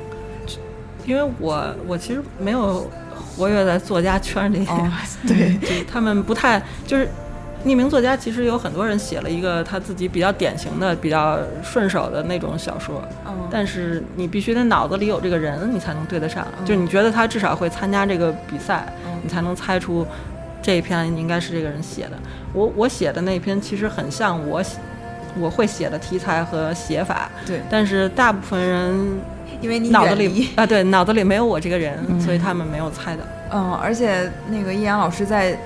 [1.05, 2.89] 因为我我其实没有
[3.37, 4.89] 活跃在作家圈里，哦，
[5.27, 7.09] 对，就他们不太就是
[7.65, 16.47] 匿名作家，其实有很多人写了一个他自己比较典型的、比较顺手的那种小说，嗯但是你必须得脑子里有这个人，你才能对得上。
[16.65, 20.07] 就你觉得他至少会参加这个比赛，嗯你才能猜出
[20.63, 22.13] 这一篇应该是这个人写的。
[22.53, 24.79] 我我写的那篇其实很像我写
[25.39, 29.21] 我会写的题材和写法，对，但是大部分人
[29.61, 33.23] 因为你脑子里啊，对，脑子里没有我这个人，所以他们没有猜到。
[33.51, 35.57] 嗯，而且那个易阳老师在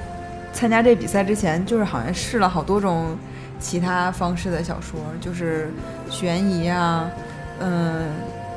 [0.53, 3.17] 参加这比赛之前，就是好像试了好多种
[3.59, 5.71] 其他方式的小说，就是
[6.11, 7.09] 悬疑啊，
[7.61, 8.11] 嗯、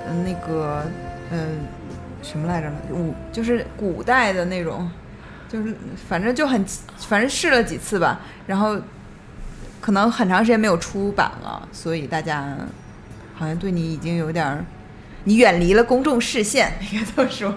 [0.08, 0.84] 呃那个
[1.32, 1.60] 嗯、
[2.22, 2.76] 什么来着呢？
[2.90, 4.90] 古就是古代的那种，
[5.48, 5.76] 就是
[6.08, 6.66] 反正就很
[6.98, 8.78] 反正试了几次吧，然后
[9.80, 12.58] 可能很长时间没有出版了，所以大家
[13.36, 14.66] 好像对你已经有点儿。
[15.26, 17.54] 你远离了公众视线，应该这么说。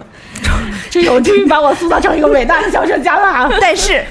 [0.91, 3.51] 这有终于把我塑造成一个伟大的小说家了。
[3.63, 4.05] 但是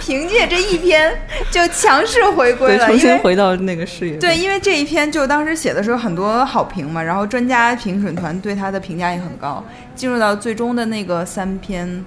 [0.00, 1.14] 凭借这一篇
[1.50, 4.16] 就强势回归对，了，重新回到那个视野。
[4.16, 9.62] 对，，因为这一篇就当时写的时候很多好评嘛，然后专家评审团对他的评价也很高，
[9.94, 12.04] 进入到最终的那个三篇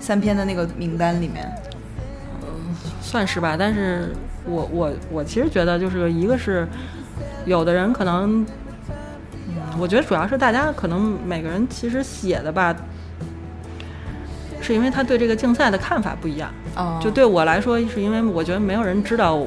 [0.00, 1.46] 三篇的那个名单里面。
[3.02, 6.66] 算是吧，但是我我我其实觉得就是一个是，
[7.44, 8.44] 有的人可能，
[9.48, 12.74] 嗯，我觉得主要是大家可能每个人其实写的吧，
[14.60, 16.50] 是因为他对这个竞赛的看法不一样。
[16.76, 19.38] 哦就对我来说，是因为我觉得没有人知道，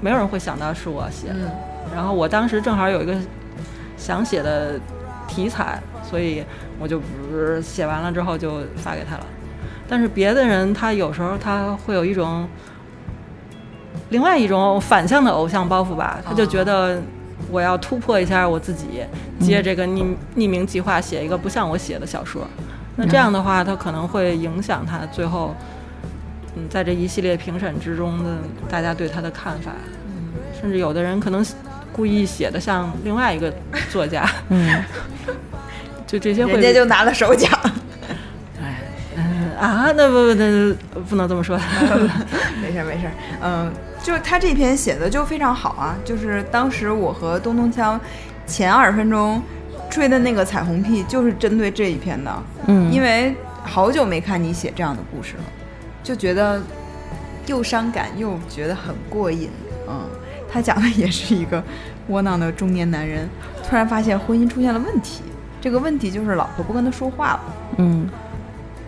[0.00, 1.34] 没有人会想到是我写的。
[1.36, 1.50] 嗯
[1.94, 3.14] 然后我当时正好有一个
[3.96, 4.80] 想写的
[5.28, 6.42] 题材，所以
[6.80, 9.26] 我就不是写完了之后就发给他了。
[9.86, 12.48] 但是别的人他有时候他会有一种
[14.10, 17.00] 另外一种反向的偶像包袱吧，他就觉得
[17.50, 19.04] 我要突破一下我自己，
[19.40, 22.46] 接这个匿匿名计划写一个不像我写的小说。
[22.96, 25.54] 那这样的话，他可能会影响他最后，
[26.56, 28.36] 嗯，在这一系列评审之中的
[28.68, 29.72] 大家对他的看法。
[30.60, 31.44] 甚至有的人可能
[31.92, 33.52] 故意写的像另外一个
[33.90, 34.82] 作家，嗯，
[36.06, 37.50] 就这些会人家就拿了首奖。
[39.16, 40.74] 嗯啊，那不那
[41.08, 41.58] 不能这么说，
[42.62, 43.12] 没事儿没事儿，
[43.42, 43.72] 嗯，
[44.04, 47.98] 就是他这篇写的就非常好啊，就是当时我和东东锵
[48.46, 49.42] 前二十分钟
[49.90, 52.30] 吹的那个彩虹屁，就是针对这一篇的，
[52.66, 55.44] 嗯因为好久没看你写这样的故事了，
[56.02, 56.62] 就觉得
[57.46, 59.48] 又伤感又觉得很过瘾，
[59.88, 60.02] 嗯，
[60.52, 61.64] 他讲的也是一个
[62.08, 63.26] 窝囊的中年男人，
[63.66, 65.22] 突然发现婚姻出现了问题，
[65.62, 67.40] 这个问题就是老婆不跟他说话了。
[67.78, 68.06] 嗯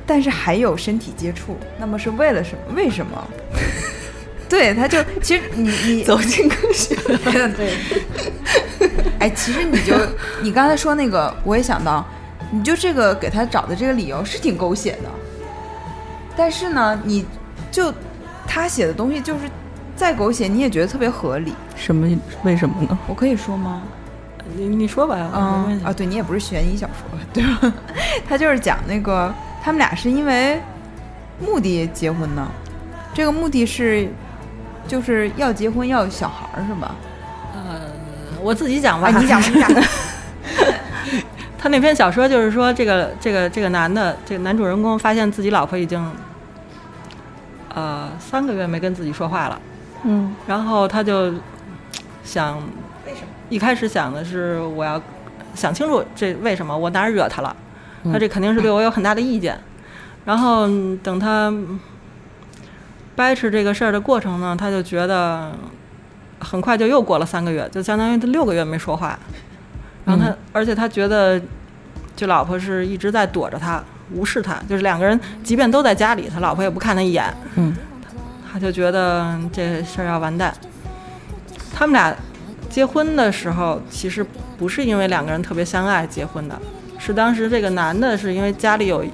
[0.08, 2.74] 但是还有身体接触，那么是为了什么？
[2.76, 3.26] 为什么？
[4.48, 6.94] 对，他就其实你你 走进科学，
[7.56, 7.72] 对，
[9.18, 9.94] 哎，其实你就
[10.42, 12.04] 你刚才说那个，我也想到，
[12.50, 15.10] 你就这个给他找的这个理由是挺狗血的，
[16.36, 17.26] 但是呢，你
[17.70, 17.92] 就
[18.46, 19.40] 他写的东西就是
[19.96, 21.52] 再狗血，你也觉得特别合理。
[21.74, 22.06] 什么？
[22.44, 22.96] 为什么呢？
[23.08, 23.82] 我可以说吗？
[24.54, 27.74] 你你说吧，没关系嗯啊，对你也不是悬疑小说，对吧？
[28.28, 30.60] 他就是讲那个他们俩是因为
[31.40, 32.46] 目的结婚的，
[33.12, 34.08] 这个目的是
[34.86, 36.94] 就是要结婚要小孩儿是吧？
[37.54, 37.80] 呃
[38.42, 39.80] 我自己讲吧，啊，你讲吧，你讲吧。
[41.58, 46.12] 他那篇小说就是说，这个这个这个男的，这个男主人公发现自己老婆已经，
[47.74, 49.60] 呃，三个月没跟自己说话了，
[50.04, 51.32] 嗯然后他就
[52.22, 52.56] 想，
[53.04, 53.26] 为什么？
[53.48, 55.00] 一开始想的是我要
[55.54, 57.56] 想清楚这为什么我哪儿惹他了，
[58.12, 59.58] 他这肯定是对我有很大的意见。
[60.24, 61.52] 然后嗯等他
[63.16, 65.50] 掰扯这个事儿的过程呢，他就觉得
[66.38, 69.18] 很快就又过了三个月，就相当于他六个月没说话。
[70.04, 71.40] 然后他，而且他觉得，
[72.14, 77.34] 就老婆是一直在躲着他，无视他，就是两个人即便都在家里，他老婆也不看他一眼。
[77.56, 77.74] 嗯
[78.52, 80.54] 他就觉得这事儿要完蛋。
[81.74, 82.14] 他们俩
[82.70, 84.24] 结婚的时候，其实
[84.56, 86.58] 不是因为两个人特别相爱结婚的，
[86.98, 89.04] 是当时这个男的是因为家里有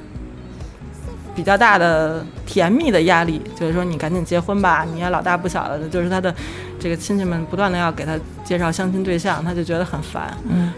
[1.34, 6.34] 比较大的甜蜜的压力，就是说你赶紧结婚吧，你也老大不小了，就是他的
[6.78, 10.36] 这个亲戚们不断的要给他介绍相亲对象，他就觉得很烦。
[10.48, 10.72] 嗯。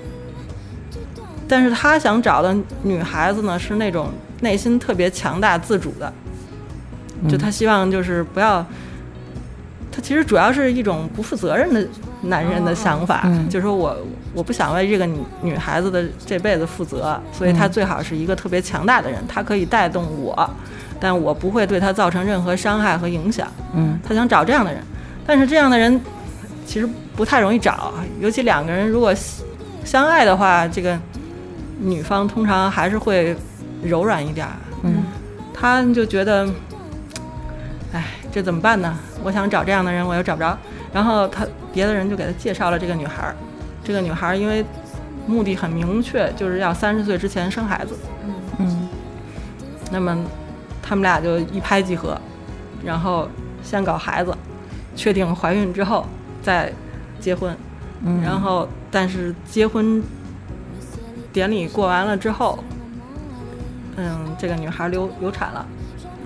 [1.46, 4.08] 但是他想找的女孩子呢，是那种
[4.40, 6.12] 内心特别强大、自主的，
[7.28, 8.64] 就他希望就是不要，
[9.92, 11.86] 他其实主要是一种不负责任的
[12.22, 13.48] 男人的想法，嗯。
[13.48, 13.94] 就是说我
[14.34, 20.50] 我不想为这个女女孩子的这辈子负责，所以她最好是一个特别强大的人，她可以带动我，
[21.00, 23.46] 但我不会对她造成任何伤害和影响。
[23.74, 24.82] 嗯他想找这样的人，
[25.26, 26.00] 但是这样的人
[26.66, 29.14] 其实不太容易找，尤其两个人如果
[29.84, 30.98] 相爱的话，这个
[31.80, 33.36] 女方通常还是会
[33.82, 34.52] 柔软一点儿。
[34.82, 35.04] 嗯
[35.52, 36.48] 她就觉得，
[37.92, 38.96] 哎，这怎么办呢？
[39.22, 40.58] 我想找这样的人，我又找不着。
[40.92, 43.34] 然后他别的人就给他介绍了这个女孩儿，
[43.84, 44.64] 这个女孩儿因为
[45.26, 47.96] 目的很明确，就是要三十岁之前生孩子。
[48.58, 48.88] 嗯
[49.92, 50.16] 那么
[50.82, 52.18] 他们俩就一拍即合，
[52.84, 53.28] 然后
[53.62, 54.34] 先搞孩子，
[54.96, 56.04] 确定怀孕之后
[56.42, 56.72] 再
[57.20, 57.56] 结婚。
[58.02, 60.02] 嗯，然后但是结婚
[61.32, 62.58] 典礼过完了之后，
[63.96, 65.66] 嗯，这个女孩流流产了。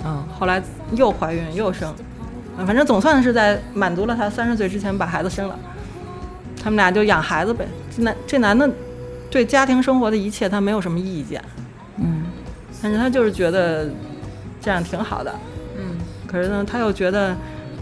[0.05, 1.91] 嗯后来又怀孕又生，
[2.57, 5.59] 啊反正总算是在满足了她三十岁之前把孩子生了。
[6.63, 7.67] 他们俩就养孩子呗。
[7.97, 8.69] 这男这男的
[9.31, 11.43] 对家庭生活的一切他没有什么意见，
[11.97, 12.27] 嗯
[12.83, 13.91] 但是他就是觉得
[14.61, 15.35] 这样挺好的。
[15.77, 17.37] 嗯可是呢，他又觉得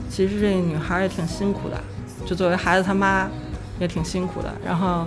[0.08, 1.80] 其实这女孩也挺辛苦的，
[2.24, 3.28] 就作为孩子他妈
[3.78, 4.52] 也挺辛苦的。
[4.64, 5.06] 然后，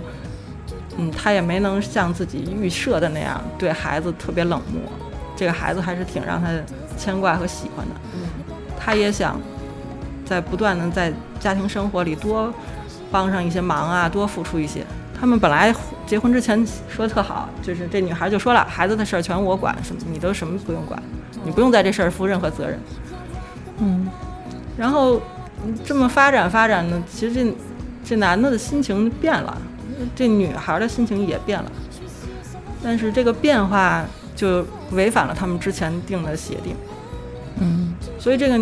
[0.98, 4.82] 嗯，他也没能像自己预设的那样对孩子特别冷漠，
[5.36, 6.48] 这个孩子还是挺让他
[6.96, 7.94] 牵挂和喜欢的。
[8.14, 8.20] 嗯
[8.78, 9.38] 他也想
[10.24, 12.52] 在不断的在家庭生活里多
[13.10, 14.84] 帮上一些忙啊，多付出一些。
[15.18, 15.74] 他们本来
[16.06, 21.00] 结婚之前说的特好，就是这女孩就说了，孩子的事儿全我管，什么你都什么不用管，
[21.44, 22.80] 你不用在这事儿负任何责任。
[23.78, 24.08] 嗯。
[24.78, 25.20] 然后
[25.64, 27.54] 嗯这么发展发展呢，其实这
[28.02, 29.60] 这男的的心情变了，
[30.14, 31.70] 这女孩的心情也变了，
[32.82, 34.02] 但是这个变化
[34.34, 36.74] 就违反了他们之前定的协定，
[37.60, 37.94] 嗯。
[38.18, 38.58] 所以这个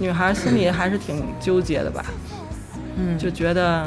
[0.00, 2.29] 女孩心里还是挺纠结的吧，嗯，
[3.18, 3.86] 就觉得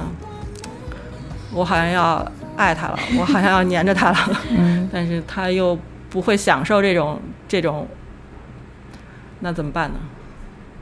[1.51, 4.17] 我好像要爱他了， 我好像要黏着他了，
[4.51, 5.77] 嗯 但是他又
[6.09, 7.87] 不会享受这种这种，
[9.39, 9.95] 那怎么办呢？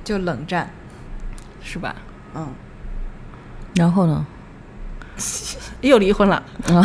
[0.04, 0.70] 就冷战，
[1.64, 1.96] 是吧？
[2.36, 2.48] 嗯，
[3.76, 4.26] 然后呢？
[5.82, 6.82] 又离婚了，啊，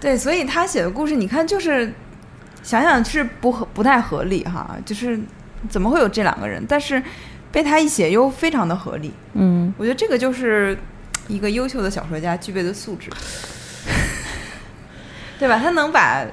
[0.00, 1.92] 对，所以他写的故事，你看就是
[2.62, 5.20] 想想是不合不太合理哈，就是
[5.68, 6.64] 怎么会有这两个人？
[6.68, 7.00] 但是
[7.58, 10.78] 被他一写又非常的合理，嗯我觉得这个就是
[11.26, 13.10] 一个优秀的小说家具备的素质，
[15.40, 15.58] 对吧？
[15.58, 16.24] 他能把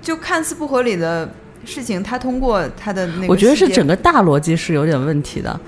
[0.00, 1.30] 就看似不合理的
[1.66, 5.60] 事情，他通过他的那个，我觉得是整个大逻辑是有点问题的。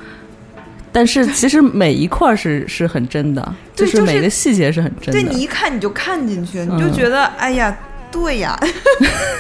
[0.90, 5.20] 但是其实每一块是是很真的，就是每个细节是很真的。
[5.20, 7.76] 对你一看你就看进去，你就嗯觉得哎呀，
[8.10, 8.58] 对呀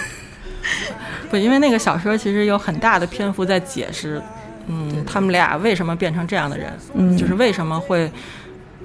[1.30, 4.20] 不，因为那个小说其实有很大的篇幅在解释，
[4.66, 7.16] 嗯，他们俩为什么变成这样的人，嗯。
[7.16, 8.10] 就是为什么会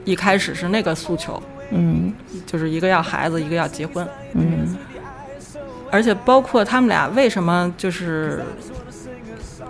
[0.05, 2.13] 一开始是那个诉求，嗯。
[2.45, 4.75] 就是一个要孩子，一个要结婚，嗯。
[5.89, 8.43] 而且包括他们俩为什么就是，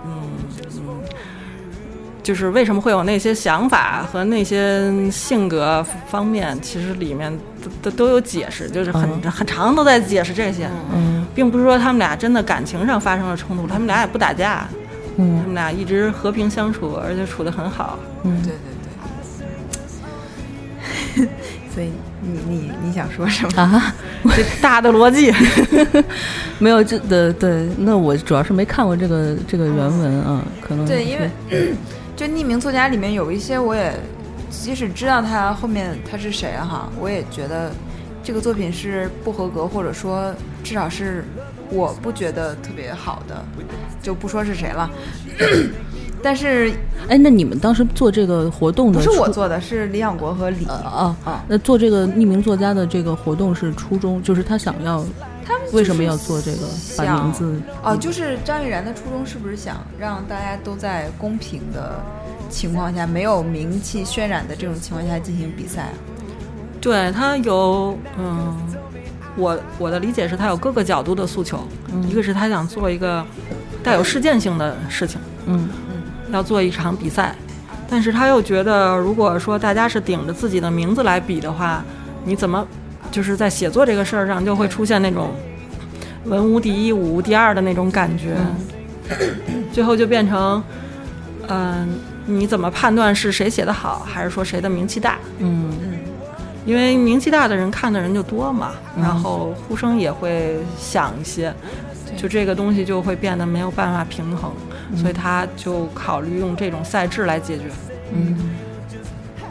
[0.04, 0.22] 嗯
[0.76, 1.00] 嗯，
[2.22, 11.24] 就是为什么会有那些想法和那些性格方面，其实里面都都都有解释，就是很、嗯很长都在解释这些，嗯。
[11.34, 14.66] 并不是说他们俩真的感情上发生了冲突，他们俩也不打架，
[15.18, 17.98] 他嗯们俩一直和平相处，而且处得很好。
[18.22, 18.40] 嗯。
[18.42, 18.58] 对对
[21.16, 21.28] 对。
[21.74, 21.90] 所以
[22.22, 23.62] 你你你想说什么？
[23.62, 23.94] 啊，
[24.34, 25.32] 这大的逻辑，
[26.58, 31.28] 没有这的对，那我主要是没看过这个这个原文啊，可能对，因为
[32.16, 33.92] 就匿名作家里面有一些，我也
[34.50, 37.70] 即使知道他后面他是谁哈，我也觉得
[38.24, 41.24] 这个作品是不合格，或者说至少是
[41.70, 43.44] 我不觉得特别好的，
[44.02, 44.90] 就不说是谁了。
[46.20, 46.72] 但是
[47.08, 50.66] 哎，那你们当时做这个活动的不是我做的，是李想国和李。
[50.66, 55.04] 呃啊啊那做这个匿名作家的这个活动是初衷，就是他想要
[55.46, 56.66] 他们为什么要做这个？
[56.96, 57.54] 把想名字
[57.84, 62.00] 哦，就是张玉然的初衷是不是想让大家都在公平的
[62.50, 65.94] 情况下，没有名气渲染的这种情况下进行比赛啊？
[66.80, 68.56] 对他有嗯，
[69.38, 71.66] 我我的理解是他有各个角度的诉求，
[72.06, 73.24] 一个是他想做一个
[73.82, 75.68] 带有事件性的事情，嗯。
[76.30, 77.34] 要做一场比赛，
[77.88, 81.82] 但是他又觉得，如果说大家是顶着自己的名字来比的话，
[82.26, 82.66] 你怎么
[83.10, 85.30] 就是在写作这个事儿上就会出现那种
[86.26, 88.36] 文无第一、武无第二的那种感觉，
[89.72, 90.62] 最后就变成，
[91.48, 91.88] 嗯、
[92.26, 95.16] 你怎么判断是谁写的好，还是说谁的名气大？
[95.38, 95.70] 嗯
[96.68, 101.50] 因为名气大的人看的人就多嘛，然后呼声也会响一些，
[102.14, 104.52] 就这个东西就会变得没有办法平衡，
[104.94, 107.64] 所以他就考虑用这种赛制来解决。
[108.12, 108.36] 嗯。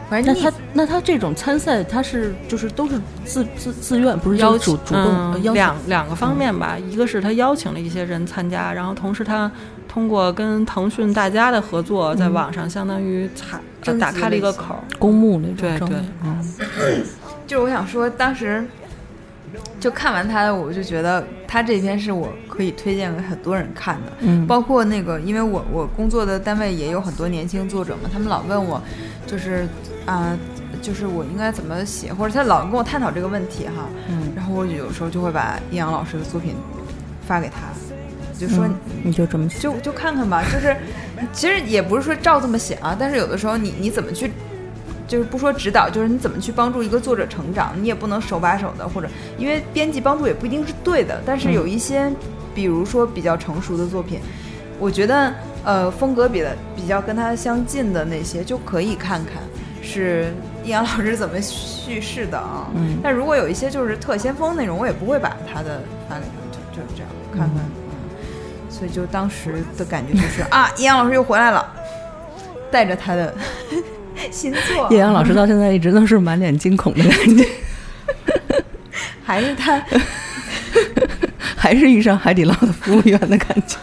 [0.08, 9.50] 反正那他那他这种参赛，他是就是都是自自自愿，不是邀就是主主动、邀请两两个方面吧，一个是他邀请了一些人参加，然后同时他
[9.98, 14.76] 通过跟腾讯大家的合作，在网上相当于采、呃打开了一个口。
[14.96, 16.54] 公募那种对对嗯
[17.48, 18.64] 就是我想说，当时
[19.80, 24.12] 就看完他的，我就觉得他这篇是我可以推荐给很多人看的。
[24.20, 28.80] 嗯包括那个，因为我我工作的单位也有很多年轻作者嘛，他们老问我，
[29.26, 29.66] 就是
[30.06, 30.38] 啊、
[30.80, 33.84] 就是我应该怎么写，或者他老跟我探讨这个问题哈。
[34.08, 36.54] 嗯然后我有时候就会把易阳老师的作品
[37.26, 37.56] 发给他，
[38.38, 40.76] 就说、嗯你就这么写就就看看吧，就是
[41.32, 44.30] 其实也不是说照这么写啊，但是有的时候你你怎么去，
[45.06, 52.10] 就是不说指导，就是你怎么去帮助一个作者成长，你也不能手把手的，或者因为编辑帮助也不一定是对的，但是有一些，
[52.54, 54.20] 比如说比较成熟的作品，
[54.78, 55.32] 我觉得
[55.64, 59.42] 呃风格比的比较跟他相近的那些就可以看看
[59.82, 60.32] 是
[60.64, 62.68] 易阳老师怎么叙事的啊。
[62.74, 67.56] 嗯但如果有一些就是特先锋那种，我也不会把他的发给他，就就这样看看。
[67.56, 67.87] 嗯
[68.78, 71.66] 所以就当时的感觉就是啊，易阳老师又回来了，
[72.70, 73.34] 带着他的
[74.30, 77.48] 新作，叶阳老师到现在一直都是满脸惊恐的感觉，
[79.24, 79.82] 还是他
[81.56, 83.76] 还是遇上海底捞的服务员的感觉。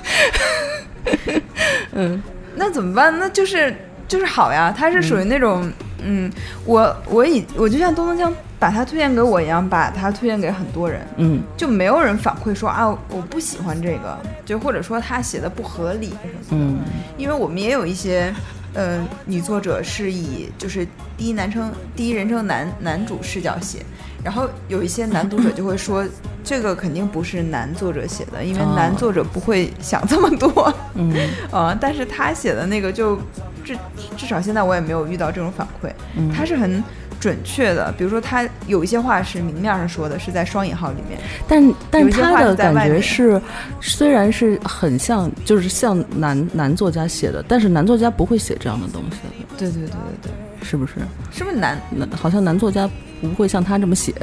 [1.93, 2.21] 嗯
[2.55, 3.17] 那怎么办？
[3.19, 3.75] 那就是
[4.07, 5.69] 就是好呀，他是属于那种
[6.03, 6.31] 嗯，
[6.65, 8.31] 我我以我就像东东锵
[8.65, 16.07] 把它推荐给我一样，把它推荐给很多人，嗯就没有人反馈说啊我不喜欢这个，就或者说他写的不合理
[16.49, 16.73] 什么的。
[16.73, 16.79] 嗯
[17.15, 18.33] 因为我们也有一些，
[18.73, 20.83] 呃，女作者是以就是
[21.15, 23.85] 第一男称第一人称男男主视角写，
[24.23, 26.03] 然后有一些男读者就会说，
[26.43, 31.13] 这个肯定不是男作者写的，因为哦男作者不会想这么多，嗯
[31.53, 33.15] 啊、但是他写的那个就
[33.63, 33.77] 至
[34.17, 36.83] 至少现在我也没有遇到这种反馈，嗯他是很。
[37.25, 43.41] 准确的，比如说他有一些话是明面上说的，是在双引号里面，但但他的感觉是，
[43.81, 50.93] 虽然是很像，就是像男男作家写的，但是男作家不会写这样的东西的，对对对对对，是不是？
[51.31, 52.87] 是不是男男好像男作家
[53.19, 54.13] 不会像他这么写。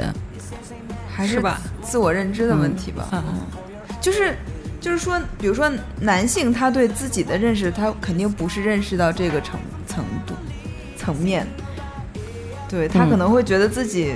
[1.13, 1.59] 还是吧？
[1.81, 3.09] 自我认知的问题吧？
[3.11, 3.39] 嗯嗯
[3.99, 4.33] 就是
[4.79, 10.33] 就是说，比如说男性他对自己的认识，他肯定不是认识到这个程程度
[10.97, 11.45] 层面，
[12.73, 14.15] 对他嗯可能会觉得自己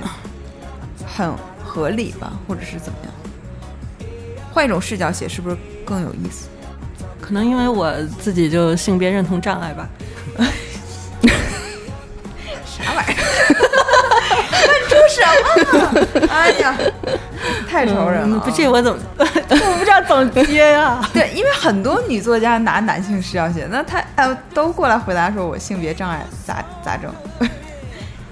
[1.06, 1.32] 很
[1.64, 3.12] 合理吧，或者是怎么样。
[4.52, 6.48] 换一种视角写，是不是更有意思？
[7.20, 9.88] 可能因为我自己就性别认同障碍吧。
[12.66, 13.16] 啥玩意儿？
[14.66, 16.26] 问出什么了？
[16.28, 16.76] 哎呀，
[17.70, 18.40] 太愁人了啊！
[18.40, 19.24] 嗯不，这我怎么我
[19.78, 27.12] 不知道怎么接呀、 对，因为很多女作家拿男性视角写，那她呃都过来回答说我性别障碍咋咋整？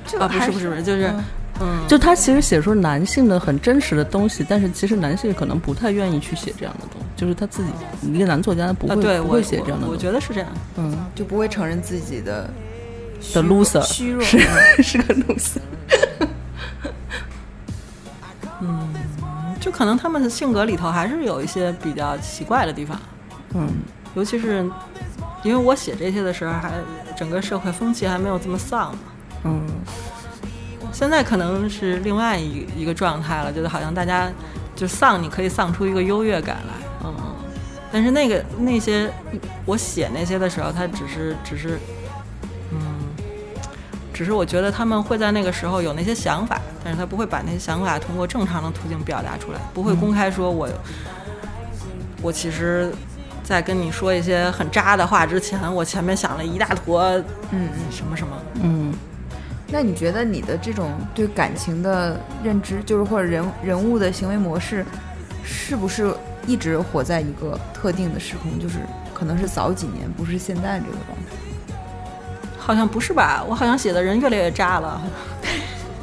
[0.07, 1.25] 这啊，不是不是不是，就是嗯
[1.61, 7.71] 嗯，就他其实写出男性的很真实的东西，但是其实男性可能不太愿意去写这样的东西，就是他自己
[8.13, 10.03] 一个男作家不啊，会、对我不会写我我这样的东西。
[10.03, 10.49] 觉得是这样。
[10.77, 12.49] 嗯，就不会承认自己的
[13.35, 14.23] 的 loser 虚弱。
[14.23, 14.39] 是
[14.83, 15.59] 是个 loser
[18.61, 18.89] 嗯。
[19.59, 23.01] 就可能他们的性格里头还是有一些比较奇怪的地方，
[23.55, 23.69] 嗯
[24.15, 24.65] 尤其是
[25.43, 26.71] 因为我写这些的时候，还
[27.19, 28.99] 整个社会风气还没有这么丧嘛。
[29.47, 29.63] 嗯
[30.93, 34.31] 现在可能是另外一一个状态了，就是好像大家
[34.75, 36.73] 就丧，你可以丧出一个优越感来。
[37.05, 37.15] 嗯
[37.93, 39.11] 但是那个那些
[39.65, 41.79] 我写那些的时候，他只是只是，
[42.73, 42.79] 嗯，
[44.13, 50.69] 只是我觉得他们会在那个时候有那些想法，但是他不会把那些想法通过正常的途径表达出来，不会公开说我、
[52.23, 52.93] 我其实。
[53.45, 57.05] 在跟你说一些很渣的话之前，我前面想了一大坨
[57.53, 57.93] 嗯嗯。
[57.93, 58.93] 什么什么，嗯
[59.69, 64.85] 那你觉得你的这种对感情的认知，就是或者人人物的行为模式，
[65.45, 66.15] 是不是
[66.47, 68.59] 一直活在一个特定的时空？
[68.61, 68.79] 就是
[69.13, 71.37] 可能是早几年，不是现在这个状态。
[72.59, 73.45] 好像不是吧？
[73.49, 75.03] 我好像写的人越来越渣了。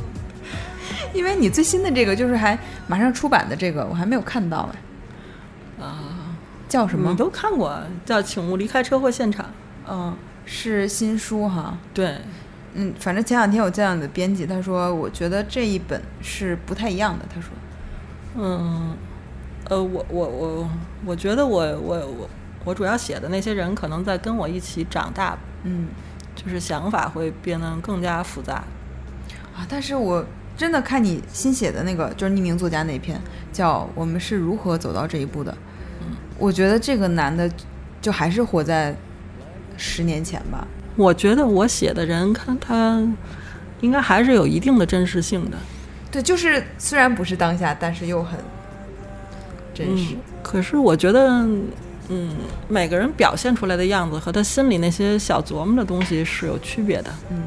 [1.14, 2.58] 因为你最新的这个就是还
[2.88, 4.70] 马上出版的这个，我还没有看到
[5.80, 5.86] 哎。
[5.86, 6.36] 啊，
[6.68, 7.18] 叫什么你？
[7.18, 9.46] 都看过，叫《请勿离开车祸现场》。
[9.90, 11.78] 嗯，是新书哈。
[11.94, 12.18] 对，
[12.76, 17.26] 嗯，反正前两天我见到你的编辑，他说我觉得这一本是不太一样的。
[17.34, 17.50] 他说，
[18.36, 18.98] 嗯，
[19.70, 20.70] 呃，我我我
[21.06, 22.30] 我觉得我我我
[22.66, 25.88] 我主要写的那些人，可能在跟我一起长大，嗯
[26.36, 28.64] 就是想法会变得更加复杂。
[29.56, 30.26] 啊，但是我
[30.58, 33.22] 真的看你新写的那个，就是匿名作家那篇，
[33.52, 35.52] 叫《我们是如何走到这一步的》。
[36.02, 37.50] 嗯我觉得这个男的
[38.02, 38.96] 就还是活在
[39.78, 40.68] 十年前吧。
[40.96, 43.02] 我觉得我写的人，看他
[43.82, 45.58] 应该还是有一定的真实性的。
[46.12, 48.40] 对，就是虽然不是当下，但是又很
[49.74, 51.46] 真实嗯。，可是我觉得，
[52.10, 52.30] 嗯，
[52.68, 57.12] 每个人表现出来的样子和他心里那些小琢磨的东西是有区别的。
[57.30, 57.38] 嗯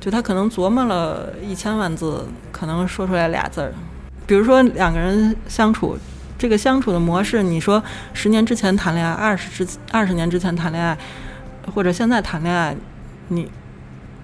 [0.00, 3.70] 就他可能琢磨了一千万字，可能说出来俩字儿。
[4.26, 5.94] 比如说两个人相处，
[6.38, 7.82] 这个相处的模式，你说
[8.14, 10.96] 十年之前谈恋爱，二十之二十年之前谈恋爱，
[11.74, 12.74] 或者现在谈恋爱，
[13.32, 13.48] 你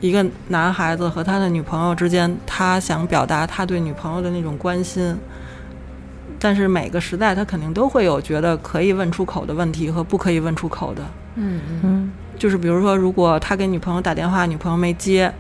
[0.00, 5.16] 一个男孩子和他的女朋友之间，他想表达他对女朋友的那种关心，
[6.38, 11.02] 但是每个时代他肯定都会有觉得可以问出口的问题和不可以问出口的。
[11.36, 15.32] 嗯嗯嗯就是比如说，如果他给女朋友打电话，女朋友没接，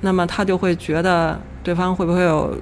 [0.00, 2.56] 那么他就会觉得对方会不会有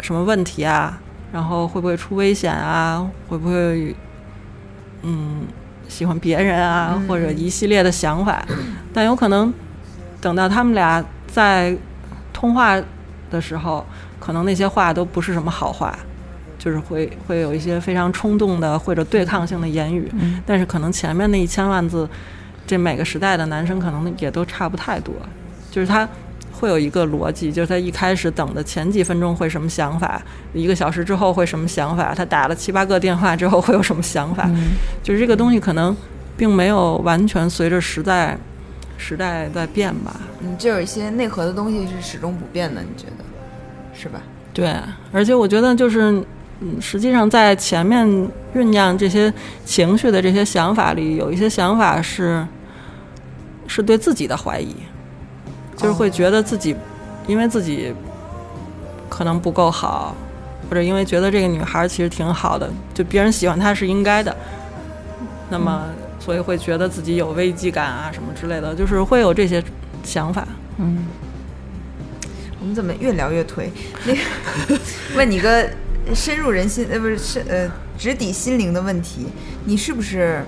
[0.00, 0.98] 什么问题啊？
[1.32, 3.06] 然后会不会出危险啊？
[3.28, 3.94] 会不会
[5.02, 5.42] 嗯
[5.86, 6.94] 喜欢别人啊？
[6.96, 8.44] 嗯或者一系列的想法，
[8.92, 9.52] 但有可能
[10.20, 11.76] 等到他们俩在
[12.32, 12.76] 通话
[13.30, 13.84] 的时候，
[14.18, 15.96] 可能那些话都不是什么好话。
[16.58, 20.42] 就是会会有一些非常冲动的或者对抗性的言语，嗯。
[20.44, 22.08] 但是可能前面那一千万字，
[22.66, 25.14] 这每个时代的男生可能也都差不太多，
[25.70, 26.08] 就是他
[26.50, 30.20] 会有一个逻辑，就是他一开始等的前几分钟会什么想法，
[30.54, 34.70] 一个小时之后会什么想法，他打了七八个电话之后会有什么想法，嗯。
[35.04, 35.94] 就是这个东西可能
[36.36, 38.36] 并没有完全随着时代
[38.96, 40.20] 时代在变吧。
[40.40, 43.24] 嗯，就有一些内核的东西是始终不变的，你觉得
[43.94, 44.20] 是吧？
[44.52, 44.74] 对，
[45.12, 46.24] 而且我觉得就是，
[46.60, 48.06] 嗯，实际上在前面
[48.54, 49.32] 酝酿这些
[49.64, 52.46] 情绪的这些想法里，有一些想法是
[53.66, 54.74] 是对自己的怀疑，
[55.76, 56.74] 就是会觉得自己
[57.26, 57.92] 因为自己
[59.10, 60.14] 可能不够好，
[60.70, 64.34] 或者因为觉得这个女孩其实挺好的，就别人喜欢她是应该的，
[65.50, 65.84] 那么
[66.26, 69.62] 所以会觉得自己有危机感啊什么之类的，就是会有这些
[70.02, 70.44] 想法。
[70.78, 71.06] 嗯，
[72.58, 73.68] 我们怎么越聊越颓？
[74.04, 74.20] 那个
[75.14, 75.70] 问你个
[76.12, 79.28] 深入人心呃不是深呃直抵心灵的问题，
[79.64, 80.42] 你是不是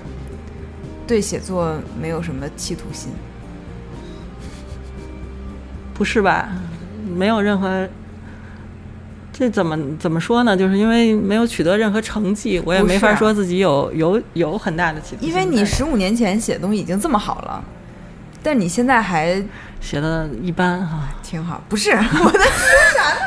[1.07, 3.09] 对写作没有什么企图心？
[5.93, 6.49] 不是吧？
[7.07, 7.87] 没有任何，
[9.39, 10.57] 这怎么怎么说呢？
[10.57, 15.25] 就是因为没有取得任何成绩，我也没法说自己有有有很大的企图。
[15.25, 17.63] 因为你十五年前写的东西已经这么好了，
[18.43, 19.41] 但你现在还
[19.79, 22.67] 写的一般哈、挺好，不是我在说
[22.97, 23.19] 啥呢？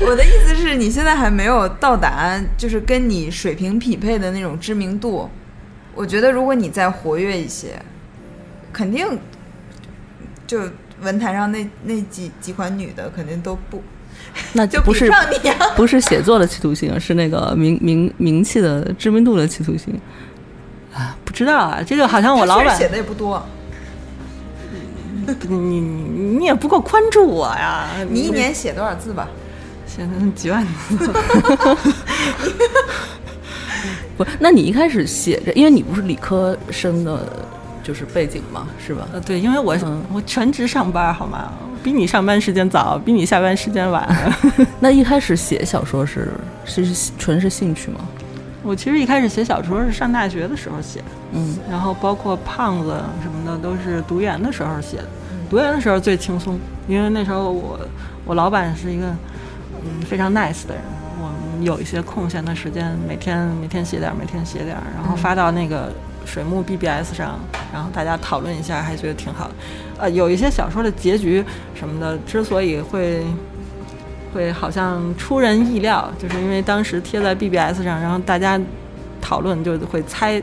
[0.00, 5.30] 我的意思是你现在还没有到达就是跟你水平匹配的那种知名度。
[5.94, 7.80] 我觉得如果你再活跃一些，
[8.72, 9.06] 肯定
[10.44, 10.60] 就
[11.02, 13.80] 文坛上那那几几款女的肯定都不
[14.70, 15.10] 就不是。
[15.76, 19.94] 不是写作的企图心，是那个名名名气的知名度的企图心。
[20.94, 23.40] 啊不知道啊，这个好像我老板写的也不多，
[25.48, 25.80] 你你
[26.38, 27.86] 你也不够关注我呀。
[28.10, 29.28] 你一年写多少字吧？
[29.86, 31.10] 写的几万字，
[34.16, 37.46] 不，那你一开始写着，因为你不是理科生的，
[37.88, 39.08] 就是背景嘛，是吧？
[39.14, 41.50] 呃，对，因为我、嗯我全职上班，好吗？
[41.82, 44.06] 比你上班时间早，比你下班时间晚。
[44.78, 46.30] 那一开始写小说是
[46.66, 48.00] 是是纯是兴趣吗？
[48.62, 51.02] 我其实一开始写小说是上大学的时候写。
[51.32, 55.08] 嗯然后包括胖子什么的都是读研的时候写的，
[55.48, 57.80] 读研的时候最轻松，因为那时候我
[58.26, 59.06] 我老板是一个
[59.82, 60.82] 嗯非常 nice 的人，
[61.18, 61.26] 我
[61.56, 65.90] 们有一些空闲的时间，每天每天写点儿，每天写点儿，然后发到那个
[66.28, 67.38] 水木 BBS 上，
[67.72, 69.54] 然后大家讨论一下，还觉得挺好的。
[69.98, 71.42] 呃，有一些小说的结局
[71.74, 73.24] 什么的，之所以会
[74.34, 78.60] 会好像出人意料，就是因为当时贴在 BBS 上，然后大家
[79.20, 80.40] 讨论就会猜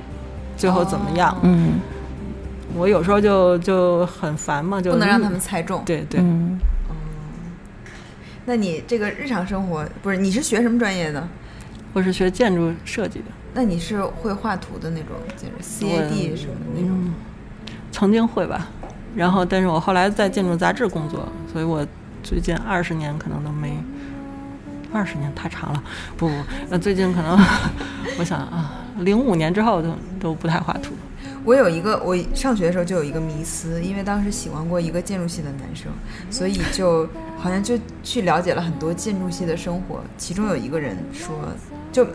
[0.57, 1.37] 最后怎么样。
[1.43, 1.79] 嗯
[2.75, 5.81] 我有时候就就很烦嘛，就不能让他们猜中。
[5.85, 6.59] 对对，嗯，
[8.45, 10.17] 那你这个日常生活不是？
[10.17, 11.25] 你是学什么专业的？
[11.93, 13.25] 我是学建筑设计的，
[13.55, 16.89] 那你是会画图的那种，就是 CAD 什么的那种？
[16.91, 17.13] 嗯，
[17.91, 18.67] 曾经会吧，
[19.15, 21.83] 然后但是我后来在建筑杂志工作，所以我
[22.21, 23.75] 最近二十年可能都没。
[24.93, 25.83] 二十年太长了，
[26.15, 26.33] 不不，
[26.69, 27.37] 那最近可能，
[28.17, 29.89] 我想啊，零五年之后都
[30.21, 30.93] 都不太画图。
[31.43, 35.91] 我有一个，我上学的时候就有一个迷思，因为当时喜欢过一个建筑系的男生，
[36.29, 37.05] 所以就
[37.37, 39.99] 好像就去了解了很多建筑系的生活。
[40.17, 41.35] 其中有一个人说，
[41.91, 42.07] 就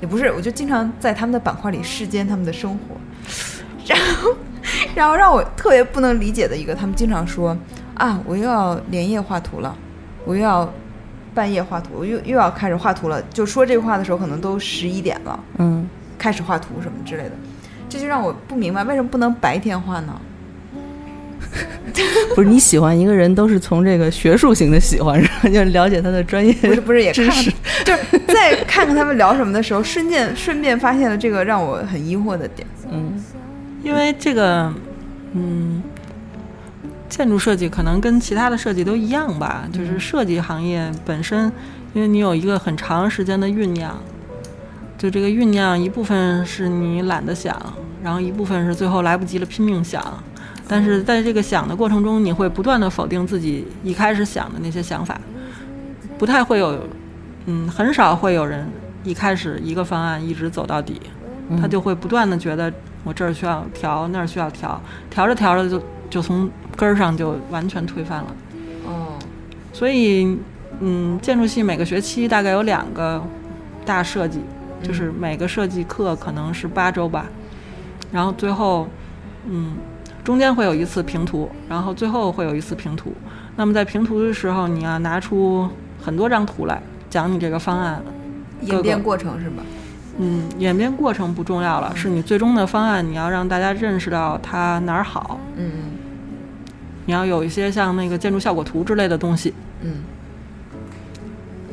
[0.00, 2.96] 也不是，我就经常在他们的板块里视奸他们的生活，
[3.86, 4.36] 然后，
[4.94, 7.56] 然后让我特别不能理解的一个，他们经常说
[7.94, 9.76] 啊，我又要连夜画图了，
[10.24, 10.72] 我又要
[11.34, 13.22] 半夜画图，我又又要开始画图了。
[13.32, 15.38] 就说这话的时候，可能都十一点了。
[15.58, 17.32] 嗯，开始画图什么之类的，
[17.88, 20.20] 这就让我不明白为什么不能白天画呢？
[22.34, 27.26] 不是你喜欢一个人都是从这个学术型的喜欢上，就了解他的专业不是不是，也看。
[27.84, 32.66] 就是在看看他们聊什么的时候，瞬间顺便发现了这个让我很疑惑的点。
[32.90, 33.22] 嗯
[33.82, 34.72] 因为这个，
[35.32, 35.80] 嗯，
[37.08, 41.52] 建筑设计可能跟其他的设计都一样吧，就是设计行业本身，
[41.94, 43.96] 因为你有一个很长时间的酝酿，
[44.98, 47.56] 就这个酝酿一部分是你懒得想，
[48.02, 50.02] 然后一部分是最后来不及了拼命想，
[50.68, 55.20] 但是在这个想的过程中，你会不断的否定自己一开始想的那些想法，
[56.18, 56.78] 不太会有，
[57.46, 58.66] 嗯，很少会有人
[59.04, 61.00] 一开始一个方案一直走到底，
[61.60, 62.72] 他就会不断的觉得
[63.04, 68.34] 我这儿需要调，那儿需要调，调着调着就就从根儿上就完全推翻了。
[68.86, 69.18] 哦，
[69.72, 70.36] 所以，
[70.80, 73.22] 嗯，建筑系每个学期大概有两个
[73.84, 74.40] 大设计，
[74.82, 77.26] 就是每个设计课可能是八周吧，
[78.10, 78.88] 然后最后，
[79.48, 79.76] 嗯，
[80.26, 83.12] 中间会有一次平图，然后最后会有一次平图。
[83.54, 85.68] 那么在平图的时候，你要拿出
[86.02, 88.02] 很多张图来讲你这个方案。
[88.62, 89.62] 演变过程是吧？
[90.18, 95.70] 嗯，演变过程不重要了，是你最终的方案，你要让大家认识到它哪儿好，嗯
[97.04, 99.54] 你要有一些像那个建筑效果图之类的东西。
[99.82, 99.98] 嗯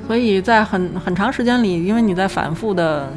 [0.06, 3.12] 所以在很很长时间里，因为你在反复的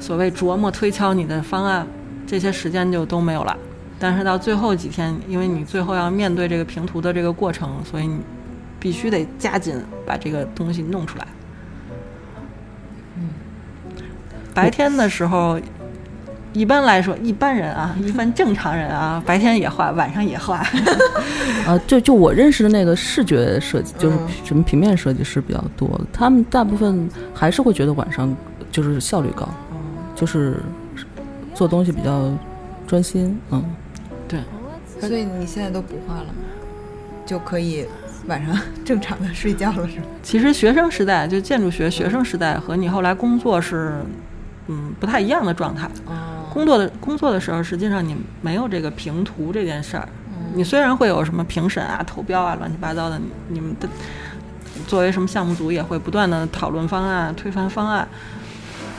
[0.00, 1.86] 所谓琢磨推敲你的方案，
[2.26, 3.56] 这些时间就都没有了。
[4.00, 8.20] 但是到最后几天，因为你最后要面对这个平涂的这个过程，所以你
[8.78, 9.74] 必须得加紧
[10.06, 11.26] 把这个东西弄出来。
[14.54, 15.60] 白天的时候，
[16.52, 20.64] 一般来说，一般人啊，一般正常人啊，白天也画，晚上也画。
[21.66, 28.34] 啊，就就我认识的那个视觉设计，就是嗯什么平面设计师比较多，他们大部分还是会觉得晚上
[28.72, 29.48] 就是效率高，
[30.14, 30.60] 就是
[31.54, 32.32] 做东西比较
[32.86, 33.62] 专心，嗯。
[35.00, 36.34] 所以你现在都不画了吗？
[37.26, 37.86] 就可以
[38.26, 40.06] 晚上 正常的睡觉了，是吗？
[40.22, 44.00] 其实学生时代，就建筑学学生时代和你后来工作是，
[44.66, 45.86] 嗯，不太一样的状态。
[46.06, 50.08] 哦，工作的工作的时候，实际上你没有这个评图这件事儿。
[50.54, 53.86] 你虽然会有什么评审啊、投标啊、乱七八糟的，你你们的
[54.86, 58.08] 作为什么项目组也会不断的讨论方案、推翻方案，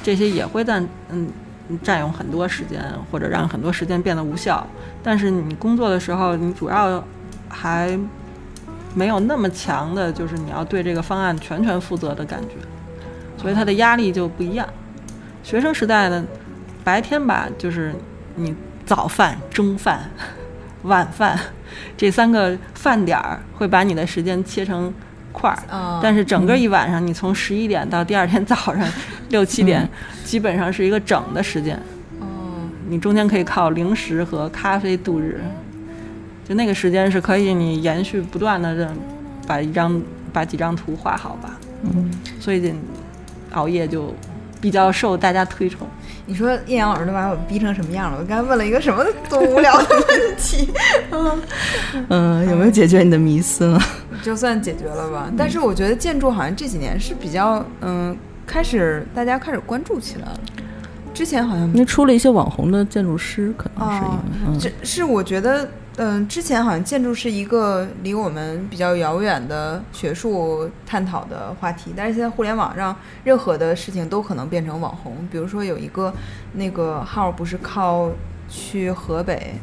[0.04, 0.80] 这些也会在
[1.10, 1.28] 嗯
[1.78, 4.66] 占用很多时间，或者让很多时间变得无效。
[5.04, 7.04] 但是你工作的时候，你主要
[7.48, 7.98] 还
[8.96, 12.56] 没有那么强的，就是你要对这个方案全权负责的感觉，
[13.38, 14.68] 所以它的压力就不一样。
[15.44, 16.26] 学生时代呢，
[16.84, 17.94] 白天吧，就是
[18.36, 18.56] 你
[18.86, 20.10] 早饭、中饭、
[20.84, 21.40] 晚饭
[21.96, 24.94] 这三个饭点儿会把你的时间切成
[25.32, 28.86] 块儿，啊，但是整个一晚上，你从十一点到第二天早上
[29.30, 29.88] 六七点，
[30.30, 31.76] 基本上是一个整的时间。
[32.20, 32.28] 哦，
[32.88, 35.42] 你中间可以靠零食和咖啡度日，
[36.48, 38.94] 就那个时间是可以你延续不断的
[39.48, 40.00] 把一张
[40.32, 41.60] 把几张图画好吧。
[41.82, 42.72] 嗯，所以这
[43.54, 44.14] 熬夜就
[44.62, 45.88] 比较受大家推崇。
[46.28, 48.20] 你说叶阳老师都把我逼成什么样了？
[48.20, 50.72] 我刚才问了一个什么多无聊的问题，
[52.10, 53.82] 嗯，有没有解决你的迷思呢？
[54.22, 55.32] 就算解决了吧。
[55.36, 58.16] 但是我觉得建筑好像这几年是比较嗯，
[58.50, 60.40] 开始大家开始关注起来了。
[61.14, 75.16] 之前好像因为出了一些网红的建筑师，可能是因为，哦嗯这是我觉得，嗯、之前好像建筑是一个离我们比较遥远的学术探讨的话题，但是现在互联网上任何的事情都可能变成网红。
[75.32, 76.12] 比如说有一个
[76.54, 78.10] 那个号不是靠
[78.48, 79.56] 去河北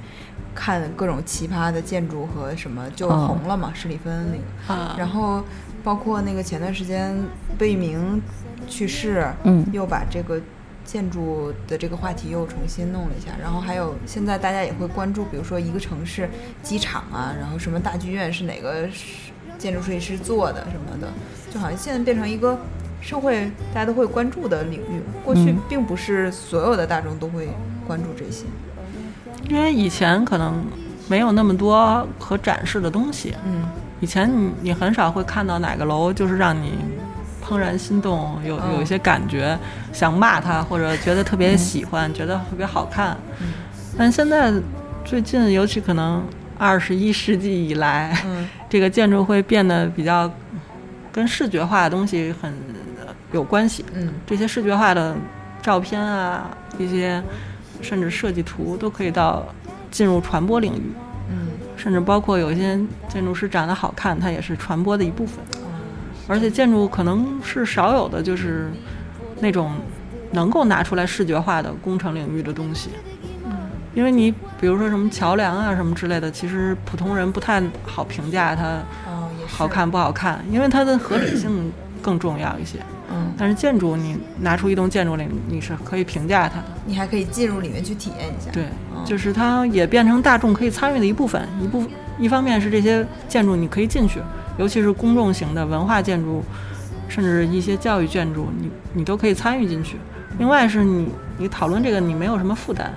[0.54, 5.42] 看各种奇葩的建筑和什么就哦红了嘛，史蒂芬那个，啊然后
[5.82, 7.16] 包括那个前段时间
[7.56, 8.20] 贝明
[8.66, 10.40] 去世，嗯又把这个
[10.84, 16.28] 建筑的这个话题又重新弄了一下，然后还有现在大家也会关注，比如说一个城市
[16.62, 21.08] 机场啊，然后什么大剧院是哪个是建筑设计师做的什么的，
[21.52, 22.58] 就好像现在变成一个
[23.00, 25.00] 社会大家都会关注的领域。
[25.24, 27.48] 过去嗯并不是所有的大众都会
[27.86, 28.44] 关注这些。
[29.48, 30.64] 因为以前可能
[31.08, 33.64] 没有那么多可展示的东西，嗯
[34.00, 36.74] 以前你你很少会看到哪个楼就是让你
[37.46, 38.74] 怦然心动，有嗯。
[38.74, 39.56] 有一些感觉，
[39.92, 43.16] 想骂他或者觉得特别喜欢，觉得特别好看。
[43.40, 43.52] 嗯。
[43.96, 44.52] 但现在
[45.04, 46.22] 最近，尤其可能
[46.58, 48.48] 二十一世纪以来，嗯。
[48.68, 50.28] 这个建筑会变得比较
[51.12, 52.50] 跟视觉化的东西很
[53.00, 53.84] 呃有关系。
[53.94, 54.12] 嗯。
[54.26, 55.14] 这些视觉化的
[55.62, 57.22] 照片啊，一些
[57.80, 59.46] 甚至设计图都可以到
[59.90, 60.92] 进入传播领域，
[61.30, 61.48] 嗯。
[61.76, 62.78] 甚至包括有一些
[63.08, 65.38] 建筑师长得好看，它也是传播的一部分。
[66.26, 68.70] 哦而且建筑可能是少有的，就是
[69.40, 69.72] 那种
[70.32, 72.90] 能够拿出来视觉化的工程领域的东西。
[73.44, 73.52] 嗯
[73.94, 78.64] 因为你比如说什么桥梁啊什么之类的，其实普通人不太好评价它
[79.06, 81.72] 哦也好看不好看，因为它的合理性
[82.02, 82.78] 更重要一些。
[83.10, 86.64] 嗯，但是建筑，你拿出一栋建筑来，你是可以评价它的。
[86.84, 88.50] 你还可以进入里面去体验一下。
[88.50, 88.64] 对，
[88.94, 91.48] 嗯就是它也变成大众可以参与的一部分。
[91.62, 91.84] 一部
[92.18, 94.20] 一方面是这些建筑你可以进去，
[94.58, 96.42] 尤其是公众型的文化建筑，
[97.08, 99.96] 甚至一些教育建筑，你你都可以参与进去。
[100.38, 102.90] 另外是你你讨论这个，你没有什么负担，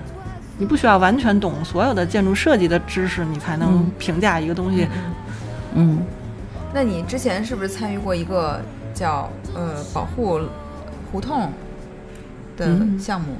[0.58, 4.88] 你不需要完全懂所有的建筑设计的知识，你才能嗯评价一个东西。
[5.74, 6.00] 嗯，
[6.74, 8.60] 那你之前是不是参与过一个
[8.94, 10.40] 叫呃保护
[11.12, 11.52] 胡同
[12.58, 13.36] 的嗯项目？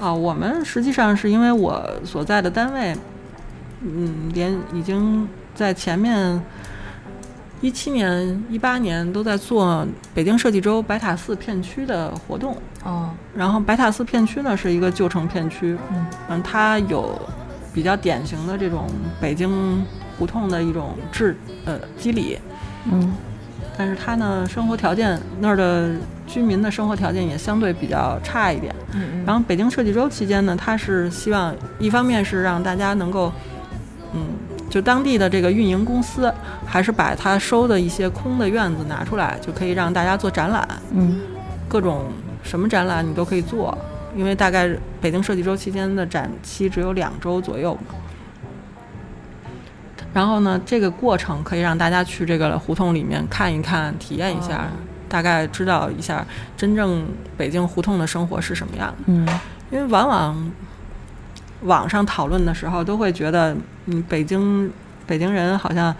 [0.00, 2.96] 啊，我们实际上是因为我所在的单位，
[3.82, 6.40] 嗯，连已经在前面
[7.62, 12.56] 一七年、一八年都在做北京设计周白塔寺片区的活动。
[12.84, 16.06] 哦，然后白塔寺片区呢是一个旧城片区，嗯。
[16.28, 17.16] 嗯，它有
[17.72, 18.86] 比较典型的这种
[19.20, 19.82] 北京
[20.18, 22.36] 胡同的一种治呃肌理，
[22.90, 23.14] 嗯。
[23.78, 25.94] 但是它呢生活条件那儿的
[26.26, 28.74] 居民的生活条件也相对比较差一点。
[28.92, 33.51] 嗯嗯，然后北京设计周期间呢，它是希望一方面是让大家能够，嗯，
[34.72, 36.32] 就当地的这个运营公司，
[36.64, 41.20] 还是把他收的一些空的院子拿出来，就可以让大家做展览，嗯
[41.68, 42.06] 各种
[42.42, 43.76] 什么展览你都可以做，
[44.16, 47.94] 因为大概北京设计周期间的展期只有两周左右嘛。
[50.14, 54.68] 然后呢，这个过程可以让大家去这个胡同里面看一看、体验一下，
[55.06, 57.06] 大概知道一下真正
[57.36, 58.96] 北京胡同的生活是什么样的。
[59.08, 59.28] 嗯
[59.70, 60.50] 因为往往
[61.62, 63.56] 网上讨论的时候，都会觉得，
[63.86, 64.70] 嗯，北京
[65.06, 65.94] 北京人好像，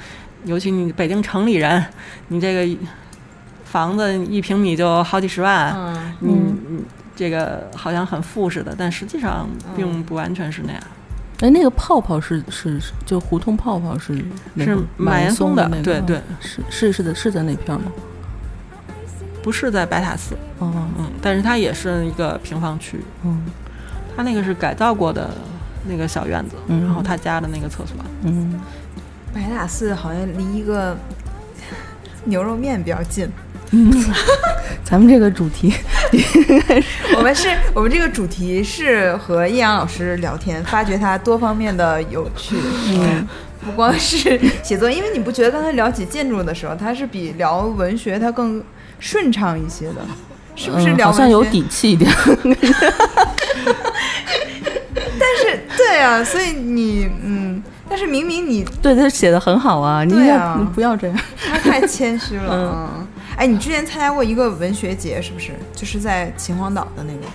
[0.44, 1.84] 尤其你北京城里人，
[2.28, 2.76] 你这个
[3.64, 6.12] 房子一平米就好几十万，嗯。
[6.20, 6.32] 你
[6.68, 6.84] 你
[7.14, 9.46] 这个好像很富似的，但实际上
[9.76, 10.82] 并不完全是那样。
[11.40, 15.76] 哎，那个泡泡是是是就胡同泡泡是那是个马岩松的那个？
[15.76, 16.20] 啊对对。
[16.40, 17.92] 是是是的是在那片儿吗？
[19.42, 23.44] 不是在白塔寺，嗯嗯，但是它也是一个平房区，嗯
[24.16, 25.30] 它那个是改造过的
[25.88, 28.60] 那个小院子，嗯然后他家的那个厕所，嗯，
[29.34, 30.96] 白塔寺好像离一个
[32.24, 33.28] 牛肉面比较近。
[33.74, 33.90] 嗯
[34.84, 35.72] 咱们这个主题
[37.16, 42.54] 我们是我们这个主题是和易阳老师聊天，发掘他多方面的有趣。
[42.90, 43.26] 嗯，
[43.64, 48.62] 不光是写作，因为你不觉得刚才聊起建筑的时候，他是比聊文学他更
[48.98, 50.02] 顺畅一些的，
[50.54, 50.94] 是不是？
[51.02, 52.12] 好像有底气一点。
[55.89, 61.16] 对啊，所以你嗯，但是明明你对，他写的很好啊，你要、对啊你不要这样。
[61.47, 62.45] 他太谦虚了。
[63.01, 63.07] 嗯，
[63.37, 65.53] 哎，你之前参加过一个文学节，是不是？
[65.74, 67.26] 就是在秦皇岛的那个，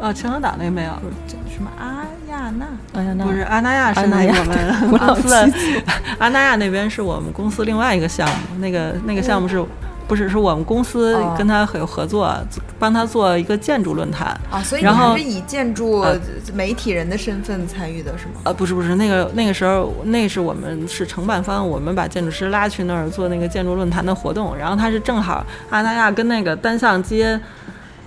[0.00, 0.90] 呃，秦皇岛那个没有，
[1.26, 2.66] 叫什么阿亚娜？
[2.94, 5.52] 哎呀，那不是阿那亚是那个我们 公司的
[6.18, 9.64] 阿那亚那边是我们公司另外一个项目，那个那个项目是。
[10.08, 12.32] 不是，是我们公司哦跟他有合作，
[12.78, 14.28] 帮他做一个建筑论坛。
[14.50, 16.18] 啊，所以你是以建筑呃
[16.54, 18.34] 媒体人的身份参与的是吗？
[18.44, 27.38] 呃，不是不是，那个那个时候，那是我们是承办方，我们把建筑师拉去那儿做那个建筑论坛的活动，然后他是正好阿那亚跟那个单向街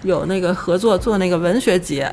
[0.03, 2.09] 有那个合作做那个文学节，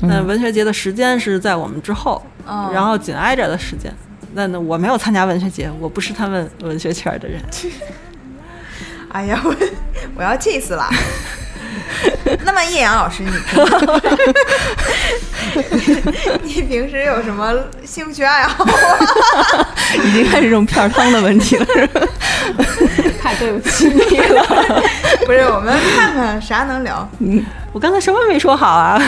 [0.00, 3.92] 那、文学节的时间是在我们之后，哦然后紧挨着的时间。
[4.34, 7.42] 那那我没有参加文学节，我不是他们文学圈的人。
[9.12, 9.54] 哎呀，我
[10.16, 10.88] 我要气死了。
[12.44, 13.40] 那么叶阳老师，你平
[15.80, 16.02] 时
[16.42, 17.52] 你平时有什么
[17.84, 18.64] 兴趣爱好？
[20.04, 22.00] 已经开始这种片儿汤的问题了，是吧？
[23.20, 24.44] 太对不起你了。
[25.26, 27.08] 不是，我们看看啥能聊。
[27.20, 29.00] 嗯我刚才什么没说好啊？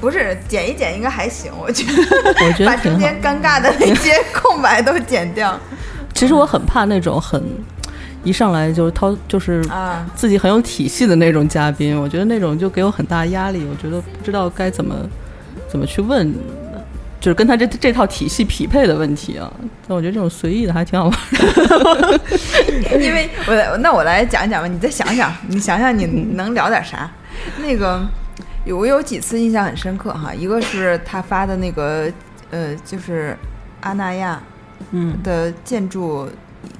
[0.00, 1.92] 不是剪一剪应该还行，我觉得。
[2.46, 2.98] 我觉得把中。
[2.98, 5.58] 间尴尬的那些空白都剪掉
[6.14, 7.42] 其实我很怕那种很
[8.28, 10.06] 一上来就是掏就是啊。
[10.14, 14.94] 自己很有体系的那种嘉宾，我觉得那种就给我很大压力，我觉得不知道该怎么
[15.68, 16.32] 怎么去问，
[17.20, 19.50] 就是跟他这这套体系匹配的问题啊。
[19.86, 22.20] 但我觉得这种随意的还挺好玩的。
[23.00, 26.04] 因为我来那我来讲讲吧，你再想想，你想想你
[26.34, 27.10] 能聊点啥？
[27.58, 28.06] 那个
[28.64, 32.10] 有我有几次印象很深刻哈，一个是他发的那个
[32.50, 33.36] 呃，就是
[33.80, 34.40] 阿那亚
[34.90, 36.28] 嗯的建筑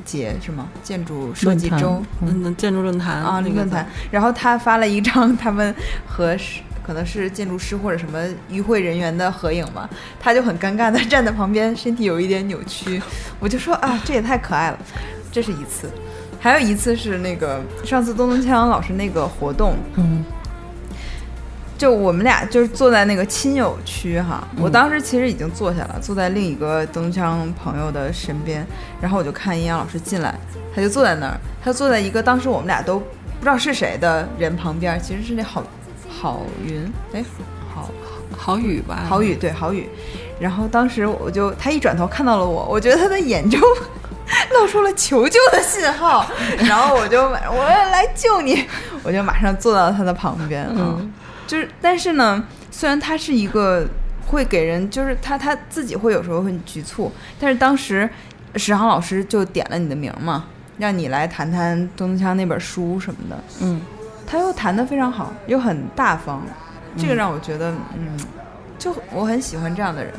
[0.04, 0.68] 节是吗？
[0.82, 3.86] 建筑设计周嗯，建筑论坛啊，那个论坛。
[4.10, 5.74] 然后他发了一张他们
[6.06, 8.18] 和是可能是建筑师或者什么
[8.48, 13.00] 与会人员的合影嘛，他就很尴尬的站在旁边，身体有一点扭曲。
[13.38, 14.78] 我就说啊，这也太可爱了。
[15.30, 15.90] 这是一次，
[16.40, 20.24] 还有一次是那个上次东东锵老师那个活动，嗯
[21.78, 28.66] 就我们俩就是坐在那个亲友区哈，我当时其实已经坐下了，坐在另一个东锵朋友的身边，
[29.00, 30.34] 然后我就看阴阳老师进来，
[30.74, 33.04] 他就坐在那儿，他坐在一个当时我们俩都不
[33.44, 35.62] 知道是谁的人旁边，其实是那郝
[36.10, 37.24] 郝云，哎，
[37.72, 37.88] 郝
[38.36, 39.06] 郝宇吧？
[39.08, 39.88] 郝宇对郝宇，
[40.40, 43.60] 然后当时我就他一转头看到了我，我觉得他的眼中
[44.50, 46.26] 露出了求救的信号，
[46.58, 48.66] 然后我就我要来救你，
[49.04, 50.74] 我就马上坐到他的旁边啊。
[50.76, 51.12] 嗯
[51.48, 53.88] 就是，但是呢，虽然他是一个
[54.26, 58.08] 会给人，就是他他自己会有时候很局促，但是当时
[58.54, 60.44] 史航老师就点了你的名嘛，
[60.76, 63.80] 让你来谈谈东东锵那本书什么的，嗯，
[64.26, 66.42] 他又谈得非常好，又很大方，
[66.98, 68.16] 这个让我觉得，嗯，
[68.78, 70.12] 就我很喜欢这样的人。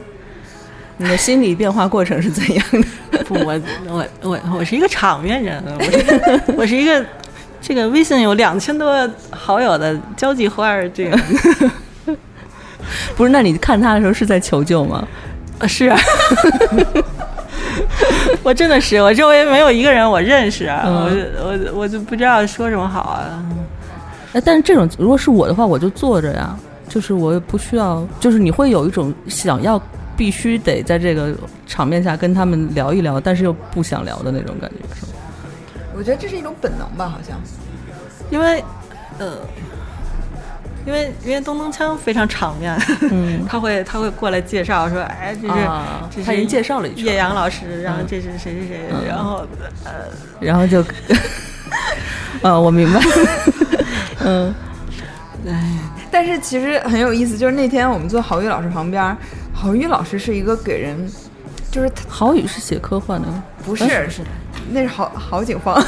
[0.97, 2.65] 你的心理变化过程是怎样
[3.11, 3.23] 的？
[3.23, 7.05] 不，我我我我是一个场面人，我是我是一个
[7.61, 11.17] 这个微信有两千多好友的交际花儿，这个
[13.15, 15.07] 不是，那你看他的时候是在求救吗？
[15.59, 15.99] 啊是啊。
[18.43, 23.43] 我真的是，我周围没有一个人我认识啊，嗯我就我我就不知道说什么好啊。
[24.33, 26.57] 哎，但是这种如果是我的话，我就坐着呀，
[26.87, 29.81] 就是我也不需要，就是你会有一种想要
[30.15, 31.33] 必须得在这个
[31.67, 35.11] 场面下跟他们聊一聊，但是又不想聊的那种感觉，是吗？
[35.99, 37.37] 我觉得这是一种本能吧，好像。
[38.31, 38.63] 因为，
[39.17, 39.39] 呃，
[40.85, 42.73] 因为因为东东锵非常场面，
[43.11, 43.45] 嗯。
[43.49, 48.05] 他会他会过来介绍说，哎，这是、啊这是他已经介绍了一句叶阳老师，然后嗯。
[48.07, 49.05] 这是谁谁谁，嗯。
[49.05, 49.45] 然后
[49.83, 49.91] 呃，
[50.39, 50.81] 然后就，
[52.43, 53.01] 呃， 我明白，
[54.23, 54.55] 嗯。
[56.09, 59.17] 但是其实很有意思，就是那天我们坐郝宇老师旁边，
[59.53, 60.97] 郝宇老师是一个给人，
[61.69, 63.43] 就是郝宇是写科幻的吗？
[63.65, 64.21] 不是啊是
[64.71, 65.81] 那是郝郝景芳，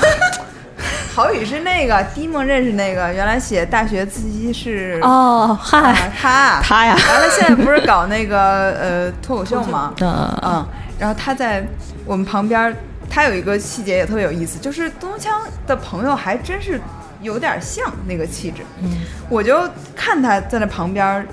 [1.13, 9.93] 郝宇是那个低梦认识那个，原来写大学自习室哦，嗨，啊他他呀完了现在不是搞那个呃脱口秀吗？
[10.01, 10.65] 嗯嗯，
[10.97, 11.65] 然后他在
[12.05, 12.75] 我们旁边，
[13.09, 15.29] 他有一个细节也特别有意思，就是东东锵
[15.67, 16.79] 的朋友还真是
[17.21, 18.63] 有点像那个气质。
[18.81, 18.89] 嗯，
[19.29, 19.59] 我就
[19.95, 21.25] 看他在那旁边。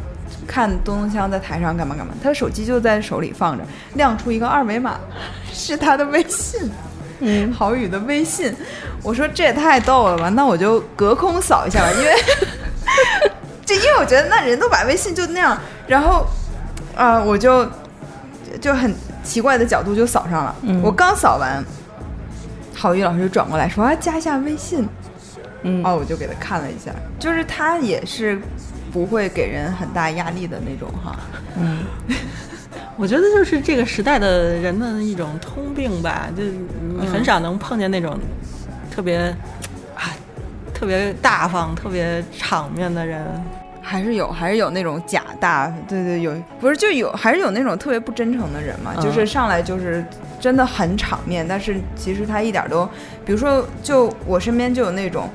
[0.47, 3.65] 看东东锵在台上干嘛干嘛，他的手机就在手里放着，
[3.95, 4.99] 亮出一个二维码，
[5.53, 6.71] 是他的微信，
[7.21, 8.55] 嗯，郝宇的微信。
[9.03, 12.13] 我说这也太逗了吧，那我就隔空扫一下吧，因为
[13.65, 16.27] 就因为我觉得那人都把微信就那样，然后
[16.97, 17.65] 啊、我就
[18.61, 18.93] 就很
[19.23, 20.57] 奇怪的角度就扫上了。
[20.63, 21.65] 嗯我刚扫完，
[22.75, 24.89] 郝宇老师就转过来说：“啊，加一下微信。”
[25.63, 28.41] 嗯哦，我就给他看了一下，就是他也是
[28.93, 31.17] 不会给人很大压力的那种哈。
[31.57, 31.85] 嗯
[32.99, 38.19] 我觉得就是这个时代的人的一种通病吧，就你很少能碰见那种
[38.91, 39.19] 特别
[39.95, 40.11] 啊
[40.75, 43.25] 特别大方、特别场面的人。
[43.81, 46.31] 还是有，还是有那种假大，对对，有
[46.61, 50.05] 不是就有，还是有那种特别不真诚的人嘛，嗯就是上来就是
[50.39, 52.87] 真的很场面，但是其实他一点都，
[53.25, 55.27] 比如说，就我身边就有那种，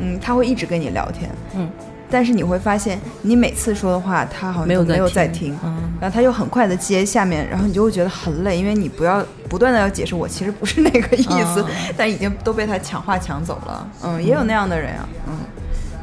[0.00, 1.70] 嗯，他会一直跟你聊天，嗯，
[2.10, 5.56] 但是你会发现，你每次说的话，他好像没有都没有在听
[6.00, 11.22] 然后他又很快的接下面，然后你就会觉得很累，因为你不要不断的要解释，我其实不是那个意
[11.54, 13.90] 思，嗯但已经都被他抢话抢走了。
[14.02, 15.38] 嗯，也有那样的人啊，嗯，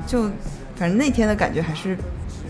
[0.05, 0.24] 就
[0.76, 1.97] 反正那天的感觉还是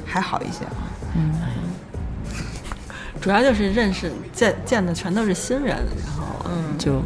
[0.06, 0.78] 还好一些啊。
[1.16, 1.34] 嗯。
[3.20, 6.78] 主要就是认识见见的全都是新人，然后嗯。
[6.78, 7.02] 就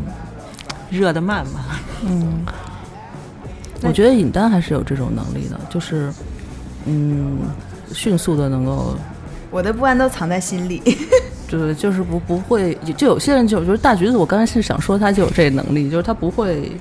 [0.89, 1.61] 热的慢嘛。
[2.05, 2.43] 嗯，
[3.81, 6.11] 我觉得尹丹还是有这种能力的，就是
[6.85, 7.39] 嗯，
[7.93, 8.95] 迅速的能够。
[9.49, 10.81] 我的不安都藏在心里。
[11.49, 16.71] 对， 就是不不会，就有些人就就是大橘子，我刚才是想说他就有这能力，就是他不会，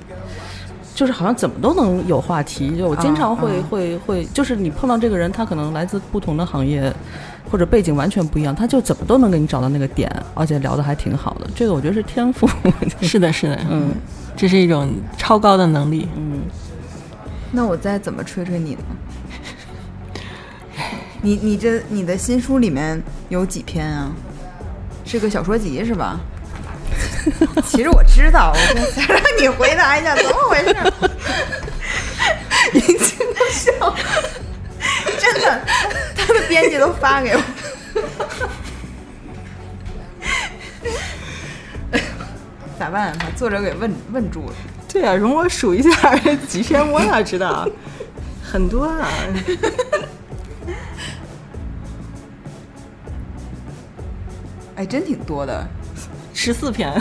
[0.95, 2.77] 就是好像怎么都能有话题。
[2.77, 6.93] 就我经常会、嗯会会，就是你碰到这个人，他可能来自不同的行业
[7.51, 11.47] 或者背景完全不一样，他就怎么都能给你找到那个点，而且聊得还挺好的。
[11.53, 12.47] 这个我觉得是天赋。
[13.01, 13.89] 是的，是的，嗯
[14.37, 16.07] 这是一种超高的能力。
[16.15, 16.39] 嗯，
[17.51, 18.81] 那我再怎么吹吹你呢？
[21.21, 24.11] 你你这你的新书里面有几篇啊？
[25.05, 26.19] 是个小说集是吧？
[27.65, 30.75] 其实我知道，我让你回答一下怎么回事。
[32.73, 33.95] 已经都笑了，
[35.19, 35.61] 真的，
[36.15, 37.41] 他的编辑都发给我。
[42.79, 43.15] 咋办？
[43.19, 44.53] 把作者给问问住了。
[44.87, 46.15] 对啊，容我数一下
[46.47, 47.67] 几篇，我哪知道？
[48.43, 49.07] 很多啊。
[54.75, 55.67] 哎，真挺多的。
[56.33, 56.91] 十四篇，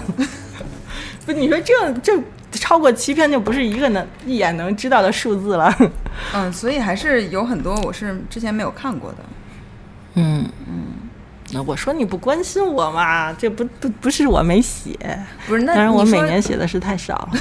[1.25, 5.75] 不，你说这这超过七篇就不是一个能一眼能知道的数字了。
[6.35, 9.19] 嗯，所以还是有很多我是之前没有看过的。
[10.15, 10.83] 嗯嗯，
[11.53, 13.33] 那我说你不关心我嘛？
[13.35, 14.99] 这不不不是我没写，
[15.47, 17.41] 不是，那当然我每年写的是太少了。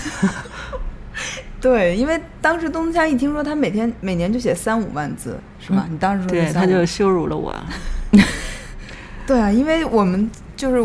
[1.61, 5.85] 对，因为当时东家一听说他每天每年就写三五万字，是吧？
[5.89, 7.53] 你当时说对，他就羞辱了我。
[9.27, 10.77] 对啊，因为我们就是，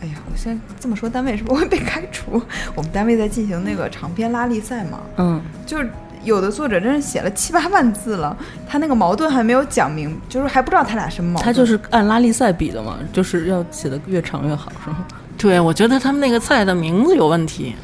[0.00, 2.42] 哎呀，我现在这么说，单位是不是会被开除？
[2.74, 5.88] 我们单位在进行那个长篇拉力赛嘛，嗯，就是
[6.24, 11.44] 有的作者真是写了七八万字了，他那个矛盾还没有讲明，就是还不知道他俩什么矛盾。
[11.44, 15.06] 他就是按拉力赛比的嘛，就是要写的越长越好，是吗？
[15.36, 17.74] 对，我觉得他们那个菜的名字有问题。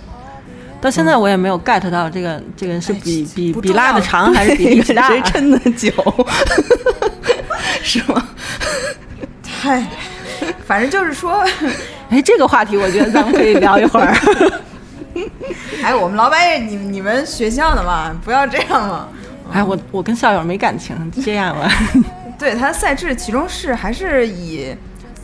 [0.81, 5.09] 到现在我也没有 get 到这个这个是比哎比比拉的长还是比 力气大？
[5.09, 5.93] 谁 抻的久，
[7.83, 8.29] 是吗？
[9.61, 9.85] 太，
[10.67, 11.45] 反正就是说，
[12.11, 14.15] 哎，这个话题我觉得咱们可以聊一会儿。
[15.83, 19.09] 哎，我们老板也你你们学校的嘛，不要这样嘛。
[19.53, 21.69] 哎，我我跟校友没感情，这样吧。
[22.39, 24.73] 对他赛制其中是还是以，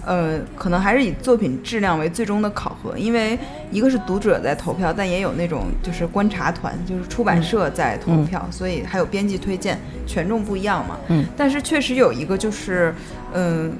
[0.06, 3.38] 呃，可能还是以作品质量为最终的考核，因为
[3.70, 10.98] 一个是读者在投票，但也有那种就是观察团，就是出版社在投票，所以还有编辑推荐，权重不一样嘛。
[11.08, 12.94] 嗯，但是确实有一个就是，
[13.32, 13.72] 嗯、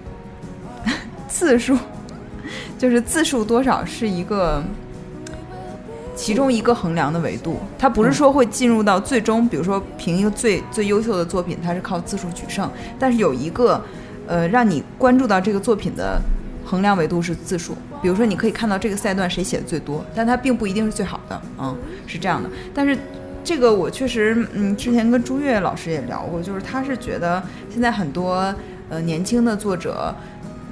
[1.29, 1.77] 字数，
[2.79, 4.63] 就是字数多少是一个。
[6.17, 12.71] 其中一个衡量的维度，它不是说会进入到最终，比如说评一个最最优秀的作品，它是靠字数取胜，
[13.01, 13.83] 但是有一个，
[14.27, 16.21] 呃，让你关注到这个作品的
[16.65, 17.77] 衡量维度是字数。
[18.03, 22.49] 比如说，你可以看到这个赛段谁写的最多，但它并不一定是最好的，嗯，是这样的。
[22.75, 22.97] 但是
[23.43, 28.55] 这个我确实，嗯，之前跟朱越老师也聊过，就是他是觉得现在很多
[28.89, 30.15] 呃年轻的作者。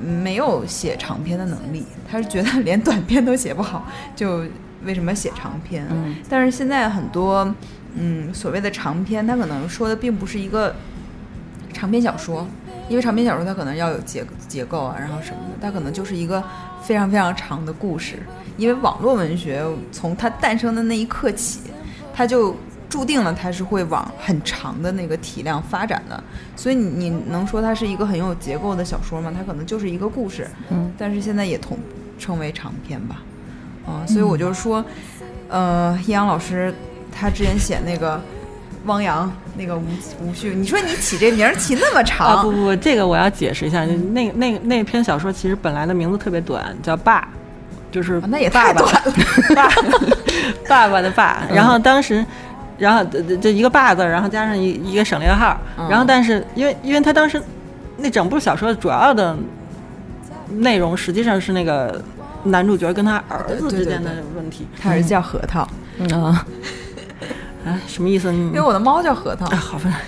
[0.04, 3.86] 没有写长篇的能力，他是觉得连短篇都写不好，
[4.16, 4.44] 就
[4.84, 5.86] 为什么写长篇？
[5.92, 7.54] 嗯，但是现在很多，
[7.94, 10.74] 嗯，所谓的长篇，他可能说的并不是一个
[11.72, 12.44] 长篇小说，
[12.92, 16.44] 因为长篇小说它可能要有结结构啊，然后什么的，它可能就是一个
[16.82, 18.22] 非常非常长的故事。
[18.56, 21.60] 因为网络文学从它诞生的那一刻起，
[22.14, 22.54] 它就。
[22.92, 26.24] 注定了它是会往很长的那个体量发展的，
[26.54, 29.32] 所以你你能说它是一个很有结构的小说吗？
[29.34, 31.78] 它可能就是一个故事，嗯，但是现在也统
[32.18, 33.22] 称为长篇吧，
[33.88, 34.84] 嗯，所以我就说，
[35.48, 36.74] 呃，易阳老师
[37.10, 38.20] 他之前写那个
[38.84, 39.84] 汪洋那个吴
[40.20, 42.26] 吴旭，你说你起这名儿起那么长？
[42.36, 42.42] 啊？
[42.42, 47.28] 不不，这个我要解释一下，那那那篇小说其实本来的名字特别短，叫爸，
[47.90, 49.12] 就是那也太短了，
[50.68, 52.24] 爸爸爸的爸，然后当时。
[52.78, 55.56] 然后这这一个“爸”字，然后加上一一个省略号，
[55.88, 57.40] 然后但是因为因为他当时
[57.98, 59.36] 那整部小说主要的
[60.48, 62.02] 内容实际上是那个
[62.42, 65.60] 男主角跟他儿子之间的问题，他儿子叫核桃。
[66.12, 66.44] 啊，
[67.64, 68.32] 哎什么意思？
[68.32, 70.00] 因为我的猫叫核桃，好吧。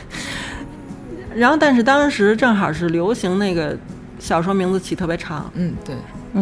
[1.34, 3.76] 然后但是当时正好是流行那个
[4.18, 5.96] 小说名字起特别长，嗯对，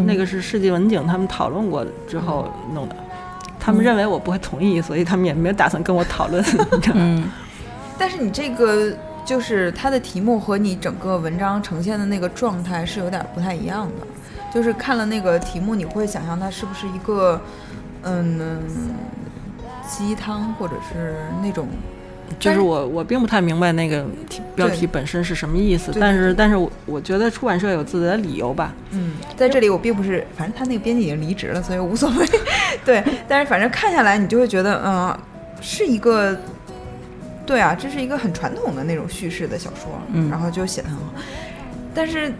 [0.04, 2.96] 那个是世纪文景他们讨论过之后弄的。
[3.58, 6.44] 他们认为我不会同意，所以他们也没有打算跟我讨论。
[6.94, 7.24] 嗯，
[7.96, 8.92] 但是你这个
[9.24, 14.06] 就是它的题目和你整个文章呈现的那个状态是有点不太一样的。
[14.52, 17.40] 就是看了那个题目，你会想象它是不是一个
[18.02, 18.58] 嗯
[19.88, 21.68] 鸡汤，或者是那种。
[22.38, 28.72] 就是我，我并不太明白那个题标题本身是什么意思，但是，但是我我觉得出版社有自己的理由吧。
[28.92, 32.26] 嗯，在这里我并不是，反正他那个编辑已经离职了，所以无所谓。
[32.86, 35.14] 对，但是反正看下来，你就会觉得，嗯，
[35.60, 36.34] 是一个，
[37.44, 41.12] 对啊，这是一个很传统的那种叙事的小说，嗯，然后就写的很好。
[41.94, 42.32] 但是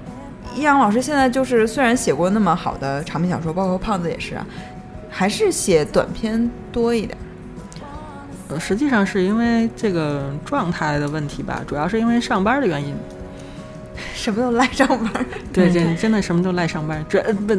[0.55, 4.47] 易阳老师现在就是虽然写过那么好的长篇小说，包括胖子也是啊，
[5.11, 7.15] 还是写短篇多一点。
[8.59, 12.95] 实际上是因为这个状态的问题吧，主要是因为上班的原因。
[14.15, 15.27] 什么都赖上班？
[15.53, 17.05] 对，真真的什么都赖上班。
[17.11, 17.53] 主不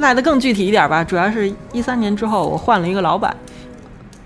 [0.00, 3.36] 赖的更具体一点吧，主要是一三年之后我换了一个老板。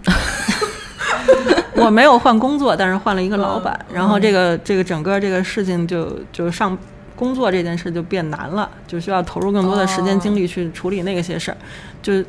[1.75, 6.79] 我没有换工作，但是换了一个老板，然后这个这个整个这个事情就就上
[7.17, 11.57] 工作这件事就变难了，就需要投入更多的时间精力去处理那个些事儿，
[12.01, 12.25] 就。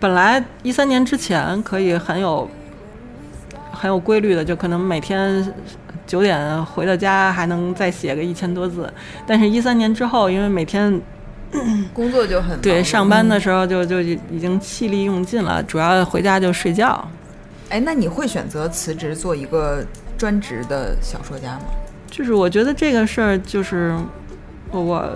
[0.00, 2.48] 本来一三年之前可以很有
[3.72, 5.52] 很有规律的，就可能每天
[6.06, 8.92] 九点回到家还能再写个一千多字。
[9.26, 11.00] 但是，一三年之后，因为每天
[11.92, 17.08] 工作就很对，上班的时候就就已经气力用尽了，主要回家就睡觉。
[17.70, 19.84] 哎，那你会选择辞职做一个
[20.16, 21.64] 专职的小说家吗？
[22.10, 23.94] 就是我觉得这个事儿就是
[24.70, 25.10] 我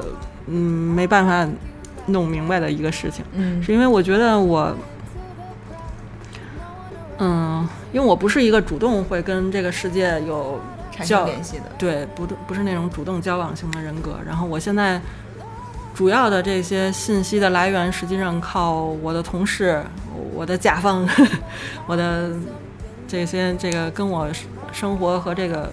[0.47, 1.49] 嗯没办法。
[2.07, 4.75] 弄明白的一个事情，嗯，是因为我觉得我，
[7.19, 14.19] 嗯，因为我不是一个主动会跟这个世界有产生联系的，对，不不是那种主动交往型的人格。
[14.27, 15.01] 然后我现在
[15.95, 19.83] 主要的这些信息的来源，实际上靠我的同事、
[20.35, 21.09] 我的甲方、
[21.87, 22.31] 我的
[23.07, 24.27] 这些这个跟我
[24.73, 25.71] 生活和这个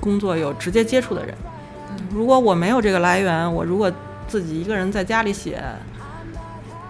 [0.00, 1.34] 工作有直接接触的人。
[2.10, 3.92] 如果我没有这个来源，我如果
[4.28, 5.60] 自己一个人在家里写，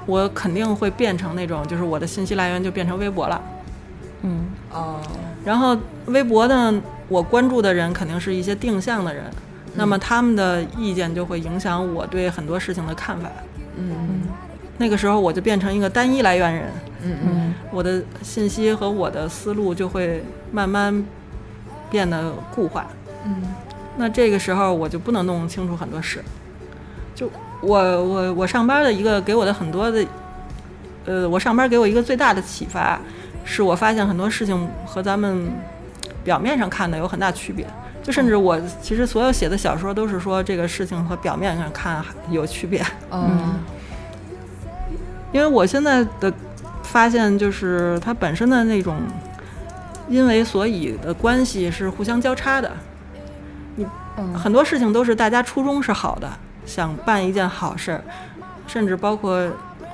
[0.05, 3.41] 我肯定会变成那种，就是我的信息来源就变成微博了。
[4.23, 5.01] 嗯，哦。
[5.45, 9.25] 然后微博呢，我关注的人肯定是一些定向的人，
[9.75, 13.31] 那么他们的意见就会影响我对很多事情的看法。
[13.77, 14.23] 嗯
[14.77, 16.65] 那个时候我就变成一个单一来源人。
[17.03, 17.55] 嗯嗯。
[17.71, 20.23] 我的信息和我的思路就会
[20.53, 21.05] 慢慢
[21.91, 22.87] 变得固化。
[23.25, 23.43] 嗯。
[23.97, 26.23] 那这个时候我就不能弄清楚很多事。
[27.19, 27.29] 就
[27.61, 30.07] 我我我上班的一个给我的很多的，
[31.05, 32.97] 呃，我上班给我一个最大的启发，
[33.45, 35.51] 是我发现很多事情和咱们
[36.23, 37.67] 表面上看的有很大区别。
[38.05, 42.87] 就甚至我其实所有写的小说都是说这个事情和表面上看有区别。
[43.11, 43.59] 嗯，
[45.33, 46.33] 因为我现在的
[46.85, 48.97] 发现就是它本身的那种
[50.09, 52.71] 因为所以的关系是互相交叉的。
[53.75, 53.85] 你
[54.33, 56.31] 很多事情都是大家初衷是好的。
[56.69, 58.03] 想办一件好事儿，
[58.67, 59.43] 甚至包括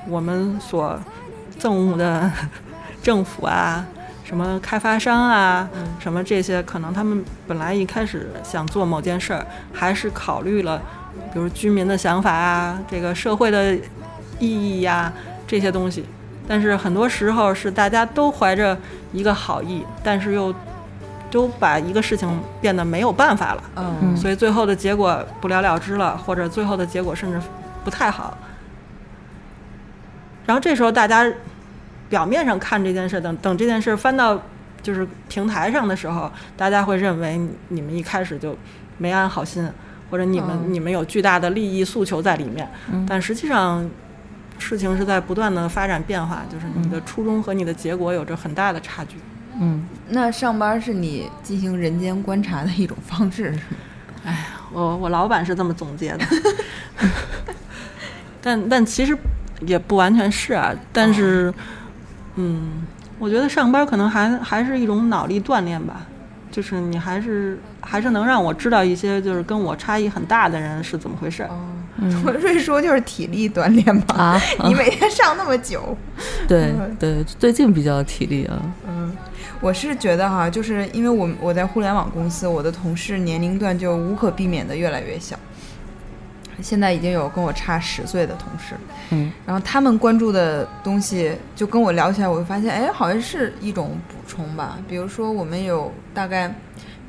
[0.09, 0.99] 我们所
[1.59, 2.31] 憎恶的
[3.01, 3.87] 政府啊，
[4.25, 5.69] 什么开发商啊，
[6.01, 10.83] 什么这些，可能他们本来一开始想做某件事儿，还是考虑了，
[11.33, 13.75] 比如居民的想法啊，这个社会的
[14.41, 15.13] 意义呀、
[15.47, 16.05] 这些东西。
[16.47, 18.77] 但是很多时候是大家都怀着
[19.13, 20.55] 一个好意，但是又
[21.35, 23.65] 都把一个事情变得没有办法了。
[23.77, 27.41] 嗯所以最后的结果不了了之了，或者最后的结果甚至
[27.83, 28.39] 不太好。
[30.47, 31.29] 然后这时候大家
[32.09, 34.41] 表面上看这件事，等等这件事翻到
[34.81, 38.57] 就是平台上的时候，大家会认为你们一开始就
[38.97, 39.69] 没安好心，
[40.11, 42.69] 或者你们、嗯你们有巨大的利益诉求在里面。
[42.93, 43.85] 嗯但实际上，
[44.57, 49.17] 事情是在不断的发展变化，就是你的初衷和你的结果有着很大的差距。
[49.61, 53.59] 嗯，那上班是你进行人间观察的一种方式，是
[54.27, 54.37] 吗？
[54.73, 56.25] 我我老板是这么总结的，
[58.43, 59.17] 但但其实
[59.61, 60.75] 也不完全是啊。
[60.93, 61.53] 但是，
[62.35, 62.83] 嗯，
[63.19, 66.01] 我觉得上班可能还还是一种脑力锻炼吧，
[66.51, 71.51] 就是你还是还是能让我知道一些就是跟我差异很大的人是怎么回事儿。
[72.25, 74.15] 我瑞说就是体力锻炼吧。
[74.17, 75.97] 啊， 你每天上那么久，
[76.49, 79.17] 对对，最近比较体力啊，嗯
[79.61, 85.39] 我是觉得哈，就是因为我我在互联网公司，我的同事年龄段就无可避免的越来越小。
[86.61, 88.75] 现在已经有跟我差十岁的同事，
[89.11, 94.79] 嗯，然后他们关注的东西就跟我聊起来，我会发现，哎，好像是一种补充吧。
[94.87, 96.55] 比如说，我们有大概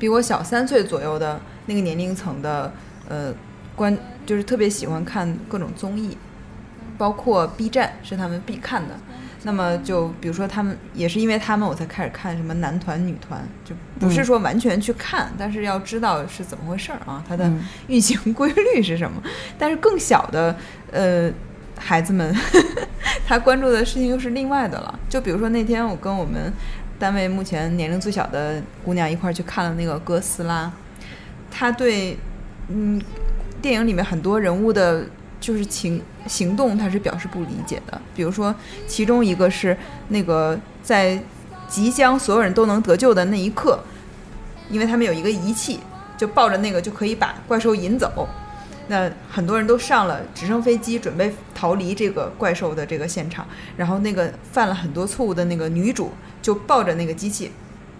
[0.00, 2.72] 比我小三岁左右的那个年龄层的，
[3.08, 3.32] 呃，
[3.76, 3.96] 关
[4.26, 6.18] 就是特别喜欢看各种综艺，
[6.98, 8.94] 包括 B 站是他们必看的。
[9.42, 19.22] 那么就比如说他们也是因为他们我才开始看什么男团、女团，就不是说完全去看，但是要知道是怎么回事儿啊，它的嗯 运行规律是什么。
[19.56, 20.56] 但是更小的
[20.90, 21.30] 呃
[21.78, 22.34] 孩子们，
[23.24, 24.98] 他关注的事情又是另外的了。
[25.08, 26.52] 就比如说那天我跟我们
[26.98, 30.72] 单位目前年龄最小的姑娘一块儿去看了那个哥斯拉，
[31.52, 32.18] 她对
[32.68, 33.00] 嗯
[33.66, 35.04] 电影里面很多人物的。
[35.38, 38.00] 就是情行动，她是表示不理解的。
[38.16, 38.52] 比如说，
[38.88, 39.76] 其中一个是
[40.08, 41.22] 那个在
[41.68, 43.78] 即将所有人都能得救的那一刻，
[44.70, 45.78] 因为他们有一个仪器，
[46.16, 48.26] 就抱着那个就可以把怪兽引走。
[48.88, 53.46] 那很多人都上了直升飞机，准备逃离这个怪兽的这个现场。
[53.76, 56.10] 然后那个犯了很多错误的那个女主
[56.40, 57.52] 就抱着那个机器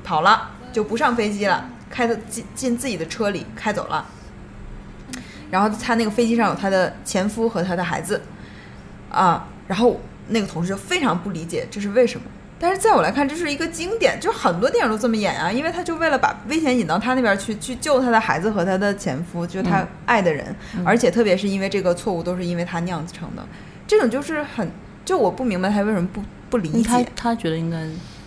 [0.03, 4.05] 跑了，就不上飞机了，开的进进自己的车里开走了。
[5.51, 8.20] 然后他那个飞机上有他的前夫和他的孩子，
[9.11, 12.26] 啊，然后那个同事就非常不理解这是为什么。
[12.59, 23.47] 但是在我来看，这是一个经典，就很多电影都这么演啊，因为他就为了把危险引到他那边去，去救他的孩子和他的前夫，就是他爱的人，而且特别是因为这个错误都是因为他酿成的，
[23.86, 24.70] 这种就是很，
[25.05, 27.76] 就我不明白他为什么不不理解，他觉得应该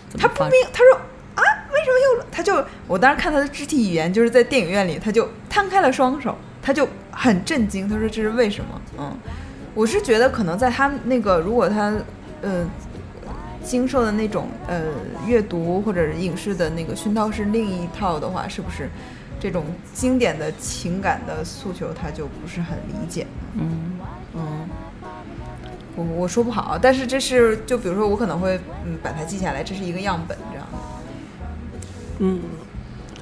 [0.08, 1.00] 怎么发他不明，他说
[1.34, 1.42] 啊，
[1.72, 2.24] 为什么又？
[2.30, 8.80] 他就我当时看他的肢体语言，就是在电影院里，他就摊开了双手，他就很震惊，他说这是为什么？
[8.98, 9.16] 嗯，
[9.74, 11.94] 我是觉得可能在他那个，如果他
[12.42, 12.68] 呃
[13.62, 14.82] 经受的那种呃
[15.26, 18.88] 阅读或者是影视的那个熏陶是另一套的话，是不是
[19.38, 23.26] 这种经典的情感的诉求他就不是很理解？
[23.54, 23.98] 嗯
[24.34, 24.68] 嗯，
[25.96, 30.78] 我我说不好，但是这是就比如说我可能会嗯把它记下来，这是一个样本这样的。
[32.20, 32.40] 嗯，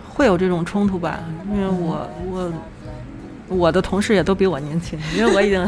[0.09, 1.21] 会有这种冲突吧？
[1.53, 2.53] 因为我我
[3.49, 5.67] 我的同事也都比我年轻，因为我已经，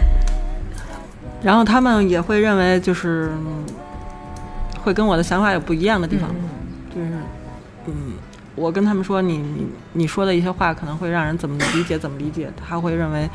[1.42, 3.64] 然后他们也会认为就是嗯
[4.82, 6.30] 会跟我的想法有不一样的地方，
[6.94, 7.08] 就是
[7.86, 8.12] 嗯，
[8.54, 13.28] 我跟他们说你你你说的一些话可能会让人怎么理解怎么理解，他会认为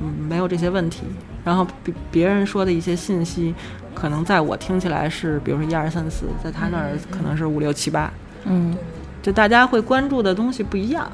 [0.00, 1.02] 嗯没有这些问题，
[1.44, 3.54] 然后别别人说的一些信息。
[3.92, 8.10] 可能在我听起来是，比如说一二三四，在他那儿可能是五六七八，
[8.44, 8.74] 嗯
[9.20, 11.10] 就大家会关注的东西不一样。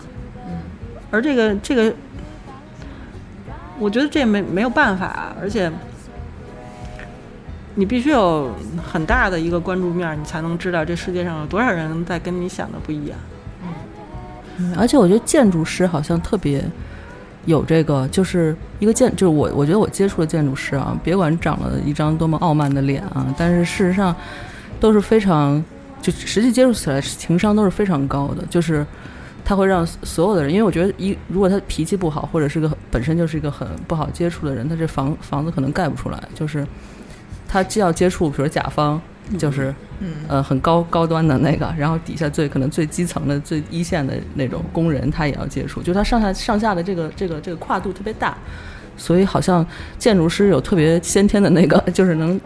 [1.17, 1.95] 而这个这个，
[3.79, 5.73] 我觉得这没没有办法，而且
[7.75, 8.55] 你必须有
[8.87, 13.19] 很大的一个关注面，你才能知道这世界上有多少人在跟你想的不一样。
[14.59, 16.63] 嗯而且我觉得建筑师好像特别
[17.47, 24.15] 有这个，就是一个建，就是我我觉得我接触的建筑师啊，别管长了一张多么傲慢的脸啊，但是事实上
[24.79, 25.65] 都是非常，
[26.03, 28.85] 就实际接触起来情商都是非常高的，就是
[29.47, 36.67] 他会让所有的人，因为我觉得一如果他脾气不好，或者是个本身就是一个很不好接触的人，他这房房子可能盖不出来，就是
[37.47, 39.01] 他既要接触，比如甲方，
[39.39, 40.15] 就是嗯。
[40.29, 48.37] 呃很高高端的那个，然后底下最可能最基层的最一线的那种工人，他也要接触，就是他上下上下的这个这个这个跨度特别大，
[48.97, 49.65] 所以好像
[49.97, 52.41] 建筑师有特别先天的那个， 就是能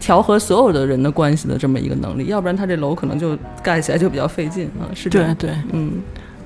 [0.00, 4.88] 调和所有的人的关系的这么一个能力，要不然他这楼可能就盖起来就比较费劲啊。
[4.94, 6.00] 是这样，对对，嗯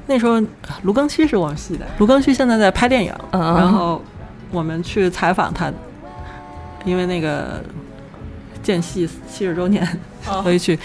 [0.07, 0.41] 那时候
[0.83, 4.03] 卢庚戌是我们系的，卢庚戌现在在拍电影，然后
[4.51, 5.73] 我们去采访他，
[6.85, 7.63] 因为那个
[8.63, 9.83] 建系七十周年，
[10.29, 10.79] 哦 所以去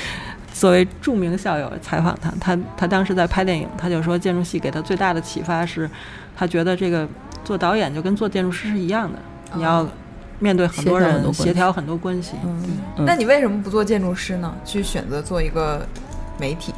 [0.54, 2.32] 作为著名校友采访他。
[2.40, 5.90] 他他当时在拍电影，他就说建筑系给他最大的启发是，
[6.36, 7.08] 他觉得这个
[7.44, 9.20] 做导演就跟做建筑师是一样的，
[9.54, 9.86] 你要
[10.40, 12.64] 面对很多人，协调很多关系协调很多关系。
[12.64, 12.64] 嗯
[12.98, 14.56] 嗯那你为什么不做建筑师呢？
[14.64, 15.86] 去选择做一个
[16.40, 16.74] 媒体？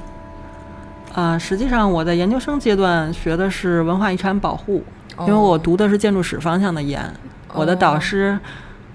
[1.13, 4.83] 啊、实际上我在研究生阶段学的是文化遗产保护，
[5.17, 7.03] 哦因为我读的是建筑史方向的研。
[7.53, 8.39] 我的导哦师，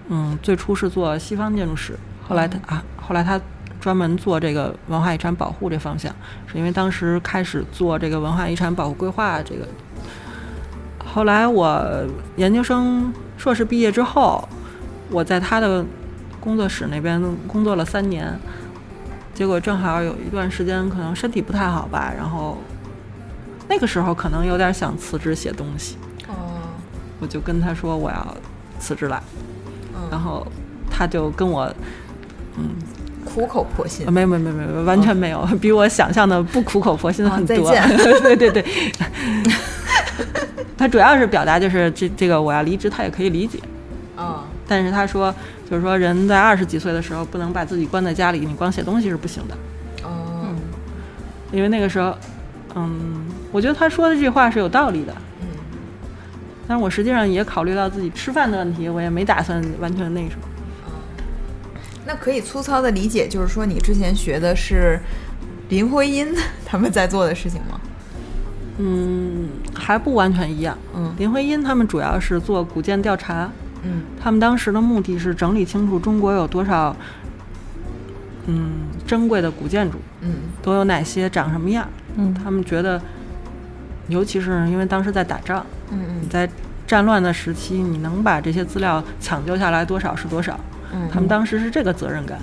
[0.09, 3.39] 嗯，最初是做西方建筑史，后来他啊，后来他
[3.79, 6.11] 专门做这个文化遗产保护这方向，
[6.47, 9.67] 是因为当时开始做这个文化遗产保护规划这个。
[11.05, 12.05] 后来我
[12.37, 14.49] 研究生硕士毕业之后，
[15.11, 15.85] 我在他的
[16.41, 18.39] 工作室那边工作了三年，
[19.37, 22.57] 结果正好有一段时间可能身体不太好吧，然后
[23.69, 26.33] 那个时候可能有点想辞职写东西，哦，
[27.21, 28.37] 我就跟他说我要
[28.81, 29.23] 辞职了，
[29.95, 30.09] 嗯。
[30.11, 30.47] 然后
[30.91, 31.71] 他就跟我，
[32.57, 32.71] 嗯，
[33.27, 34.07] 苦口婆心。
[34.07, 34.11] 呃。
[34.11, 37.71] 没没没没没，完全没有，比我想象的不苦口婆心哦很多。
[38.23, 38.65] 对对 对，
[40.79, 43.61] 他主要是表达就是这这个我要离职，他也可以理解，
[44.17, 45.35] 嗯，但是他说
[45.69, 49.57] 就是说人在二十几岁的时候不能把自己关在家里，你光写东西是不行的，
[50.05, 50.55] 哦，
[51.51, 52.17] 因为那个时候，
[52.75, 55.13] 嗯，我觉得他说的这话是有道理的。
[55.41, 55.49] 嗯，
[56.69, 60.43] 但是我实际上也考虑到自己吃饭的问题，我也没打算完全那什么。
[62.07, 65.01] 那可以粗糙的理解，就是说你之前学的是
[65.69, 66.29] 林徽因
[66.65, 67.81] 他们在做的事情吗？
[68.79, 70.79] 嗯，还不完全一样。
[70.95, 73.51] 嗯林徽因他们主要是做古建调查，
[73.87, 74.03] 嗯。
[74.21, 76.95] 他们当时的目的是整理清楚中国有多少，
[78.47, 78.73] 嗯，
[79.07, 80.35] 珍贵的古建筑嗯。
[80.63, 81.89] 都有哪些，长什么样。
[82.17, 82.35] 嗯。
[82.35, 83.01] 他们觉得，
[84.09, 86.49] 尤其是因为当时在打仗，嗯你在
[86.87, 90.59] 战乱的时期，你能把这些资料抢救下来多少是多少。
[90.93, 91.09] 嗯。
[91.13, 92.39] 他们当时是这个责任感。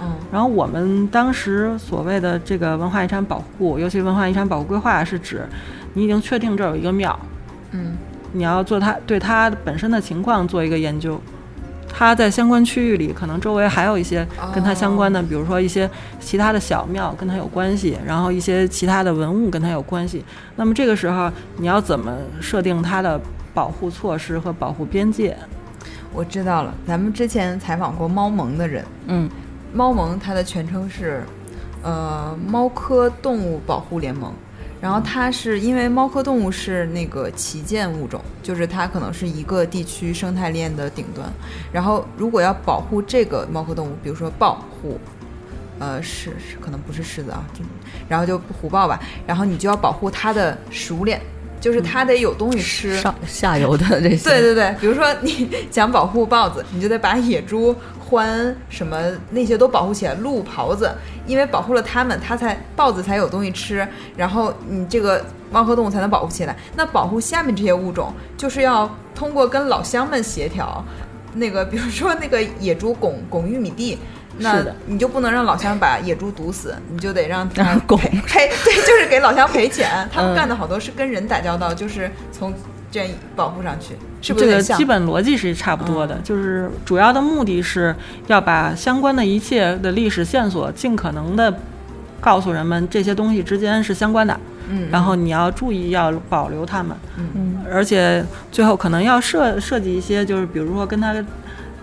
[0.00, 0.12] 嗯。
[0.32, 5.46] 然后我们当时所谓的这个文化遗产保护，尤其文化遗产保护规划，是指
[5.94, 7.18] 你已经确定这儿有一个庙，
[7.72, 7.92] 嗯
[8.32, 11.20] 你要做它对它本身的情况做一个研究。
[11.94, 15.88] 它在相关区域里，可能周围还有一些跟它相关的，比如说一些
[16.18, 20.24] 其他的小庙跟它有关系，然后一些其他的文物跟它有关系。
[20.56, 23.20] 那么这个时候，你要怎么设定它的
[23.52, 25.36] 保护措施和保护边界？
[26.14, 26.74] 我知道了。
[26.86, 29.28] 咱们之前采访过猫盟的人，嗯
[29.74, 31.22] 猫盟它的全称是
[31.82, 34.32] 呃猫科动物保护联盟。
[34.82, 41.32] 然后它是因为猫科动物是那个旗舰物种，就是它可能是一个地区生态链的顶端。
[41.72, 44.98] 然后如果要保护这个猫科动物，比如说豹、虎，
[45.78, 47.44] 呃是是可能不是狮子啊，
[48.08, 51.22] 然后就虎豹吧，然后你就要保护它的食物链，
[51.62, 52.98] 就是它得有东西吃。
[52.98, 57.74] 上下游的这些，对对对，比如说你 想保护豹子，你就得把野猪、
[58.10, 60.92] 獾什么那些都保护起来，鹿、狍子，
[61.26, 63.86] 因为保护了它们，它才豹子才有东西吃，
[64.16, 66.56] 然后你这个猫科动物才能保护起来。
[66.74, 70.84] 那保护下面这些物种，就是要通过跟老乡们协调。
[71.34, 73.98] 那个，比如说那个野猪拱拱玉米地，
[74.42, 79.88] 那你就不能让老乡把野猪毒死，你就得让他让 拱赔 赔，对，就是给老乡赔钱。
[80.12, 80.34] 他们嗯。
[80.34, 82.52] 干的好多是跟人打交道，就是从
[82.90, 84.62] 这样保护上去，是不是这个？
[84.62, 87.94] 基本逻辑是差不多的，就是主要的目的是
[88.26, 91.54] 要把相关的一切的历史线索尽可能的
[92.20, 94.38] 告诉人们这些东西之间是相关的，
[94.68, 97.64] 嗯，然后你要注意要保留它们，嗯。
[97.72, 101.14] 而且最后可能要设设计一些，就是比如说跟他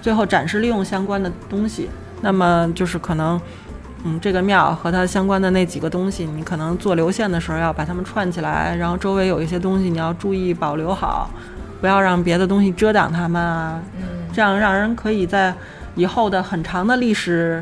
[0.02, 1.90] 最后展示利用相关的东西，
[2.22, 3.40] 那么就是可能。
[4.06, 11.30] 嗯，这个庙和它相关的那几个东西，你可能做流线的时候要把它们串起来，然后周围有一些东西你要注意保留好，
[11.82, 14.08] 不要让别的东西遮挡它们啊，嗯。
[14.32, 15.54] 这样让人可以在
[15.96, 17.62] 以后的很长的历史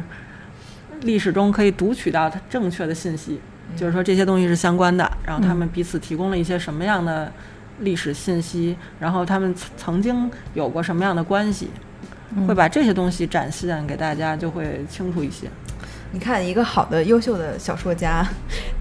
[1.01, 3.41] 历史中可以读取到它正确的信息，
[3.75, 7.31] 就是说这些东西是相关的，然后他们彼此提供了一些什么样的
[7.79, 11.71] 历史信息，然后他们曾曾经有过什么样的关系，
[12.47, 15.47] 会把这些东西展现给大家，就会清楚一些。
[16.11, 18.25] 你看一个好的优秀的小说家，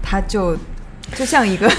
[0.01, 0.57] 他就
[1.15, 1.69] 就像一个，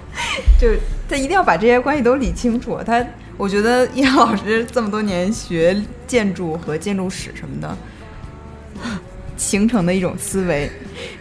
[0.60, 0.68] 就
[1.08, 2.78] 他一定要把这些关系都理清楚。
[2.84, 3.04] 他
[3.36, 7.76] 我觉得叶老师这么多年学建筑和建筑史什么的，
[9.36, 10.70] 形成的一种思维，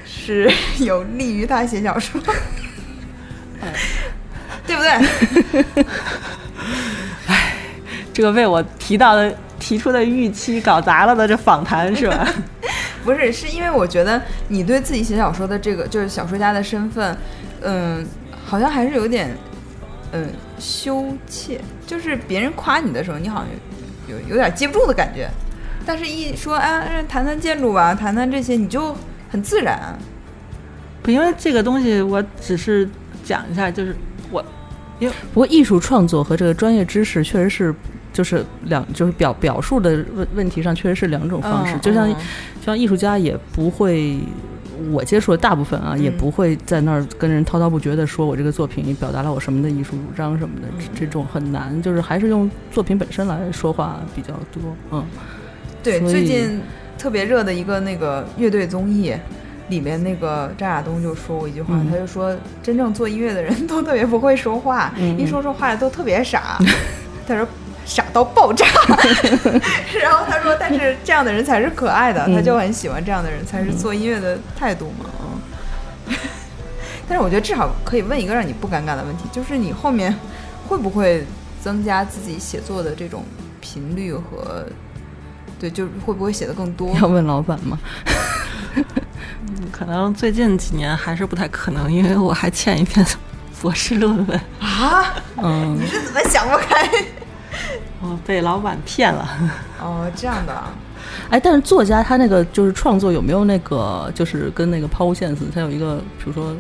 [0.06, 2.22] 是有利于他写小说，
[4.68, 4.90] 对不对？
[7.28, 7.54] 哎
[8.14, 9.34] 这个被我提到的
[9.70, 12.28] 提出的预期搞砸了的这访谈是吧？
[13.06, 17.16] 不是，是因为我觉得你对自己写小说的这个就是小说家的身份，
[17.62, 18.04] 嗯，
[18.44, 19.30] 好像还是有点，
[20.12, 20.28] 嗯，
[20.58, 21.62] 羞怯。
[21.86, 23.48] 就是别人夸你的时候，你好像
[24.08, 25.30] 有有点接不住的感觉，
[25.86, 28.98] 但是一说啊，谈谈建筑吧，谈谈这些，你就
[29.30, 29.96] 很自然。
[31.04, 32.90] 不，因为这个东西，我只是
[33.24, 33.96] 讲一下，就是
[34.32, 34.44] 我，
[34.98, 37.76] 因为不过艺术创作和这个专业知识确实是。
[38.12, 41.78] 就是两，就是表表述的问问题上，确实是两种方式。
[41.78, 44.18] 就像就像艺术家也不会，
[44.92, 50.68] 我接触的大部分啊，也不会在那儿跟人滔滔不绝的说我这个作品表达了我什么的艺术主张什么的，
[51.00, 51.80] 这种很难。
[51.82, 54.76] 就是还是用作品本身来说话比较多。
[54.92, 55.06] 嗯，
[55.84, 56.60] 对，最近
[56.98, 59.14] 特别热的一个那个乐队综艺
[59.70, 66.58] 里面，那个张亚东就说过一句话，他就说真正做音乐的人都特别不会说话，一说说话都特别傻。
[67.28, 67.48] 他说。
[67.90, 68.68] 傻到爆炸，
[70.00, 75.10] 然后他说：“但是这样的人才是可爱的，他就很喜欢这样的人，才是做音乐的态度嘛。”
[76.08, 76.16] 嗯，
[77.10, 80.16] 但是我觉得至少可以问一个让你不尴尬的问题，就是你后面
[80.68, 81.26] 会不会
[81.64, 83.26] 增加自己写作的这种
[83.60, 84.64] 频率和，
[85.60, 86.96] 对，就是会不会写的更多？
[87.02, 87.80] 要问老板吗？
[89.72, 93.04] 可能最近几年还是不太可能，因为我还欠一篇
[93.60, 95.16] 博士论文啊。
[95.38, 96.88] 嗯，你是怎么想不开？
[98.02, 99.28] 哦，被老板骗了。
[99.82, 100.64] 哦，这样的。
[101.30, 105.52] 哎，但是作家他那个就是创作有没有那个就是跟那个抛物线似的？
[105.54, 106.56] 他有一个比如说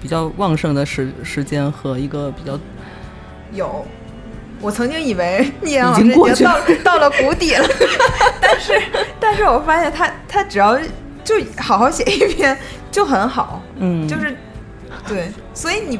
[0.00, 2.58] 比较旺盛的时时间和一个比较
[3.52, 3.84] 有。
[4.60, 6.58] 我曾经以为 聂阳老师已经到
[6.94, 7.66] 到了谷底了，
[8.40, 8.82] 但是
[9.20, 10.78] 但是我发现他他只要
[11.22, 12.56] 就好好写一篇
[12.90, 13.60] 就很好。
[13.78, 14.36] 嗯，就是
[15.06, 15.98] 对，所以你，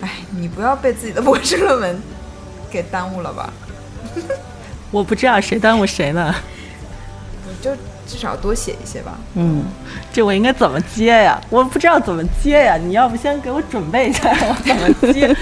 [0.00, 2.02] 哎，你不要被自己的博士论文
[2.70, 3.50] 给耽误了吧。
[4.90, 6.34] 我不知道谁耽误谁呢，
[7.60, 7.70] 就
[8.06, 9.18] 至少多写一些吧。
[9.34, 9.64] 嗯，
[10.12, 11.40] 这我应该怎么接呀？
[11.50, 12.76] 我不知道怎么接呀。
[12.76, 15.28] 你要不先给我准备一下， 我怎么接？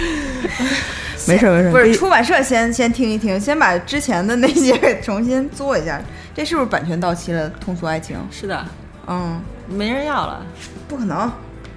[1.29, 6.01] 没事没事，不是出版社先先听一听，先把之前的那些给重新做一下。
[6.35, 7.49] 这是不是版权到期了？
[7.49, 8.65] 通俗爱情是的，
[9.07, 10.45] 嗯，没人要了，
[10.87, 11.31] 不可能，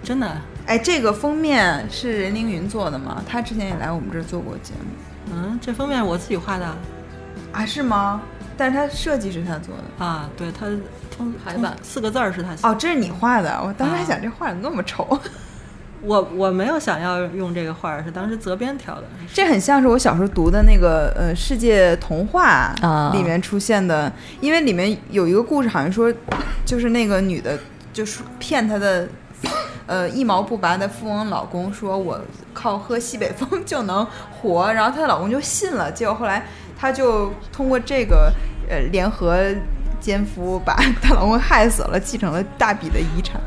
[0.03, 0.29] 真的。
[0.65, 3.23] 哎，这个封面是任凌云做的吗？
[3.27, 4.91] 他之前也来我们这儿做过节目。
[5.31, 6.65] 嗯，这封面我自己画的，
[7.51, 8.21] 啊是吗？
[8.57, 10.65] 但是他设计是他做的啊，对他
[11.15, 15.19] 通排版四个字儿是他写的哦，这是你画的，我当时还想这画怎么那么丑。
[16.01, 19.03] 我我没有想要用这个画，是当时责编挑的。
[19.33, 22.73] 这很像是我小时候读的那个呃世界童话
[23.13, 24.11] 里面出现的，
[24.41, 26.13] 因为里面有一个故事，好像说
[26.65, 27.57] 就是那个女的，
[27.93, 29.07] 就是骗她的。
[29.89, 32.21] 呃，一毛不拔的富翁老公说：“我
[32.53, 35.91] 靠喝西北风就能活。”然后她的老公就信了。
[35.91, 36.45] 结果后来，
[36.77, 38.31] 她就通过这个
[38.69, 39.43] 呃联合
[39.99, 43.41] 奸夫，把她老公害死了，继承了大笔的遗产。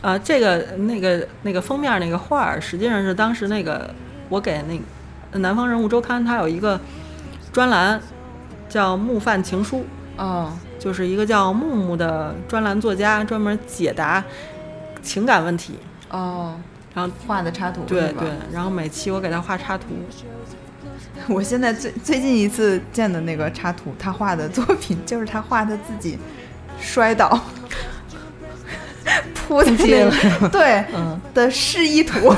[0.00, 3.94] 啊，这个那个那个封面那个画儿，实际上是当时那个
[4.30, 4.74] 我给那
[5.40, 6.80] 《南方人物周刊》它有一个
[7.52, 8.00] 专栏
[8.66, 9.80] 叫《木范情书》，
[10.16, 14.24] 哦，就是一个叫木木的专栏作家，专门解答。
[15.02, 15.78] 情感问题。
[16.10, 16.54] 哦，
[16.94, 19.86] 然后画的插图对对，然后每期我给他画插图。
[21.28, 26.18] 我现在最最近一次见的那个插图，他画的作品就是他画他自己
[26.80, 27.40] 摔倒。
[29.34, 30.14] 扑进去了，
[30.50, 31.20] 对，嗯。
[31.34, 32.32] 的示意图。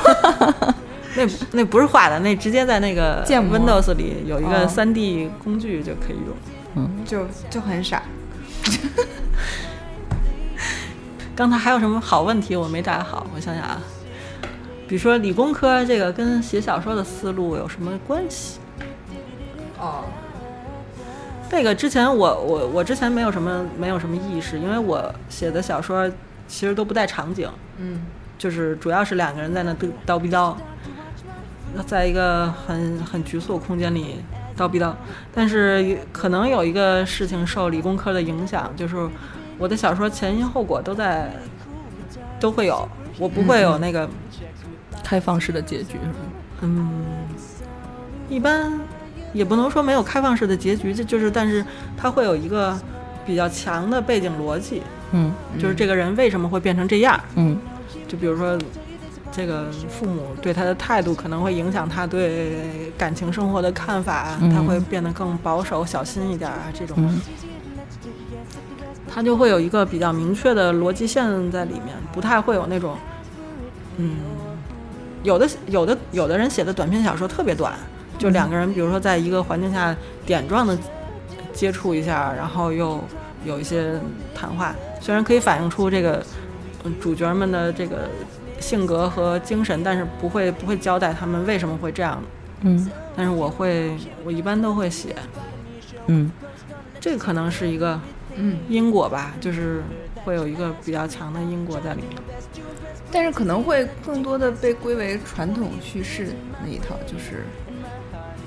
[1.15, 6.35] 那那不是画的，那直接在那个建 Windows 里有一个三 D 工具就可以用，
[6.75, 8.03] 嗯，就就很傻。
[11.35, 13.27] 刚才还有什么好问题我没答好？
[13.35, 13.81] 我想想啊，
[14.87, 18.59] 比如说理工科这个跟写小说的思路有什么关系？
[19.77, 20.05] 哦，
[21.49, 26.09] 这个之前我我我之前没有什么没有什么意识，因为我写的小说
[26.47, 27.49] 其实都不带场景，
[27.79, 28.05] 嗯，
[28.37, 30.55] 就是主要是两个人在那叨叨逼叨，
[31.85, 34.23] 在一个很很局促空间里
[34.57, 34.93] 叨逼叨。
[35.33, 38.95] 但是可能有一个事情受理工科的影响，就是。
[39.57, 41.31] 我的小说前因后果都在，
[42.39, 42.87] 都会有，
[43.17, 44.09] 我不会有那个
[45.03, 45.97] 开放式的结局？
[46.61, 47.05] 嗯，
[48.29, 48.71] 一般
[49.33, 51.65] 也不能说没有开放式的结局，就就是，但是
[51.95, 52.77] 它会有一个
[53.25, 57.57] 比较强的背景逻辑，嗯，就是这个人为什么会变成这样，嗯，
[58.07, 58.57] 就比如说
[59.31, 66.97] 这个父母对他的态度可能会影响他对感情生活的看法，他会变得更保守、小心一点啊，这种。
[69.15, 72.97] 它就会有一个比较明确的逻辑线在里面，不太会有那种，
[73.95, 74.17] 嗯，
[75.23, 77.73] 有的有的有的人写的短篇小说特别短，
[78.17, 80.77] 就两个人，比如说在一个环境下点状的
[81.53, 83.01] 接触一下，然后又
[83.45, 83.97] 有一些
[84.35, 86.21] 谈话，虽然可以反映出这个
[86.83, 88.09] 嗯主角们的这个
[88.59, 92.21] 性格和精神，但是不会不会交代他们为什么会这样。
[92.63, 95.15] 嗯但是我会，我一般都会写，
[96.07, 96.29] 嗯
[96.99, 97.97] 这可能是一个
[98.35, 99.81] 嗯，因果吧，就是
[100.23, 102.11] 会有一个比较强的因果在里面。
[103.11, 106.27] 但是可能会更多的被归为传统叙事
[106.63, 107.45] 那一套，就是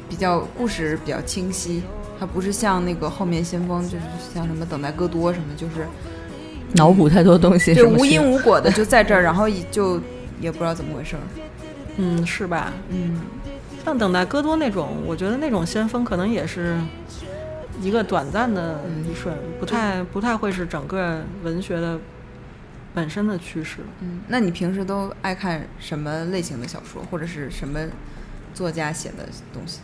[0.09, 1.82] 比较故事比较清晰，
[2.20, 4.05] 它不是像那个后面先锋，就是
[4.35, 5.86] 像什么等待戈多什么，就是
[6.74, 9.98] 脑补太多东西，对是无因无果的就在这儿， 然后也就
[10.40, 11.23] 也不知道怎么回事儿。
[11.97, 12.73] 嗯，是吧？
[12.90, 13.20] 嗯
[13.85, 16.77] 像等待戈多那种，我觉得那种先锋可能也是
[17.81, 21.99] 一个短暂的一瞬，不太不太会是整个文学的
[22.95, 23.79] 本身的趋势。
[24.01, 27.81] 嗯，那你平时都爱看什么类型的小说，或者是什么
[28.53, 29.81] 作家写的东西？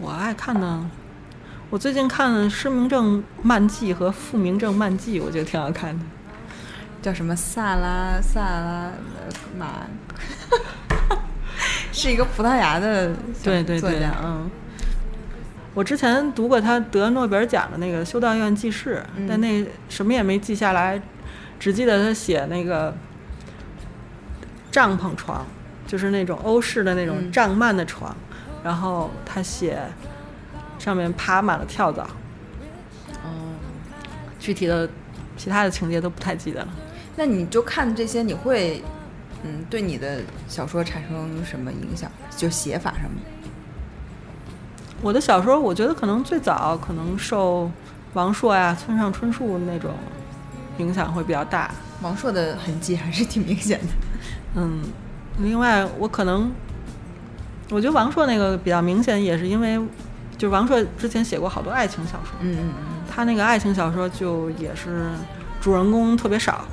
[0.00, 0.90] 我爱看呢，
[1.70, 6.04] 我最近看了《失明症漫记》和《复明症漫记》，我觉得挺好看的。
[7.00, 9.86] 叫什么萨拉萨拉呃马，
[11.92, 14.50] 是一个葡萄牙的对对对嗯
[15.74, 21.00] 我之前读过他得诺贝尔奖的那个《修道院记事》，嗯但那什么也没记下来，
[21.60, 22.92] 只记得他写那个
[24.72, 25.46] 帐篷床，
[25.86, 28.16] 就是那种欧式的那种嗯帐幔的床，
[28.64, 29.80] 然后他写
[30.78, 32.02] 上面爬满了跳蚤，
[33.22, 33.54] 哦，
[34.40, 34.88] 具体的
[35.36, 36.68] 其他的情节都不太记得了。
[37.14, 38.82] 那你就看这些，你会
[39.44, 42.10] 嗯对你的小说产生什么影响？
[42.36, 43.22] 就写法上面。
[45.00, 47.70] 我的小说，我觉得可能最早可能受
[48.14, 49.92] 王朔呀、村上春树那种
[50.78, 51.70] 影响会比较大。
[52.02, 53.86] 王朔的痕迹还是挺明显的。
[54.54, 54.82] 嗯，
[55.38, 56.50] 另外我可能，
[57.70, 59.78] 我觉得王朔那个比较明显，也是因为，
[60.36, 65.10] 就是王朔之前写过好多爱情小说，嗯嗯嗯，他那个爱情小说就也是
[65.60, 66.64] 主人公特别少，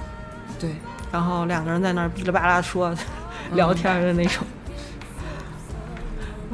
[0.60, 0.76] 对，
[1.12, 2.96] 然后两个人在那儿哔哩吧啦说
[3.54, 4.46] 聊天的那种，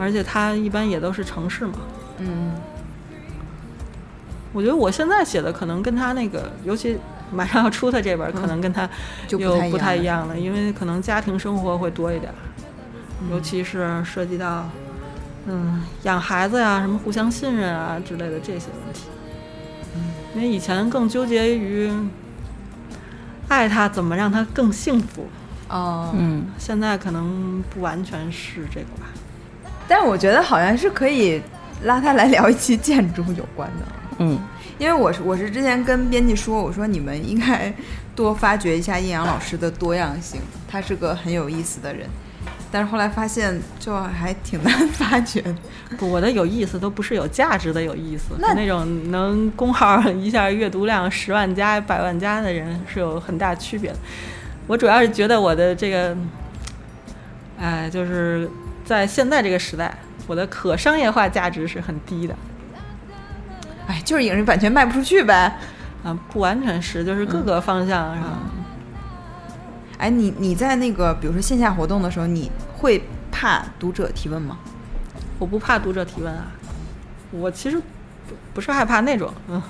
[0.01, 1.73] 而且他一般也都是城市嘛。
[2.17, 2.51] 嗯
[4.53, 6.97] 我觉得我现在写的可能跟他那个，尤其
[7.31, 8.89] 马上要出的这本儿，可能跟他
[9.27, 12.35] 就不又不太一样了太一样了，因为可能家庭生活会多一点儿，
[13.31, 14.67] 尤其是涉及到
[15.45, 19.05] 嗯养孩子呀、什么互相信任啊之类的这些问题。
[19.95, 20.01] 嗯
[20.35, 21.91] 因为以前更纠结于
[23.47, 25.27] 爱他怎么让他更幸福，
[25.69, 29.07] 哦，嗯现在可能不完全是这个吧。
[29.91, 31.41] 但是我觉得好像是可以
[31.83, 33.85] 拉他来聊一期建筑有关的。
[34.19, 34.39] 嗯
[34.77, 37.71] 因为我是我是之前跟编辑说，我说你们应该
[38.15, 42.07] 多发掘一下阴阳老师的多样性，他是个很有意思的人。
[42.71, 45.43] 但是后来发现，就还挺难发掘。
[45.97, 53.97] 不， 我的有意思都不是有价值的有意思，那那种能公号一下阅读量十万加、百万加的人是有很大区别的。
[54.67, 56.17] 我主要是觉得我的这个，
[57.59, 58.49] 哎，就是
[58.91, 59.97] 在现在这个时代，
[60.27, 62.35] 我的可商业化价值是很低的。
[63.87, 65.57] 哎，就是影视版权卖不出去呗。
[66.03, 68.23] 啊，不完全是，就是各个方向上，
[69.97, 73.01] 哎，你你在那个比如说线下活动的时候，你会
[73.31, 74.57] 怕读者提问吗？
[75.39, 76.51] 我不怕读者提问啊。
[77.31, 77.83] 我其实不
[78.55, 79.61] 不是害怕那种，嗯，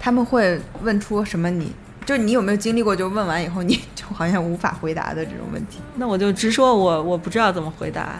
[0.00, 1.72] 他们会问出什么你？
[2.06, 5.80] 就你有没有经历过，就问完以后你就好像无法回答的这种问题？
[5.96, 8.16] 那我就直说我我不知道怎么回答。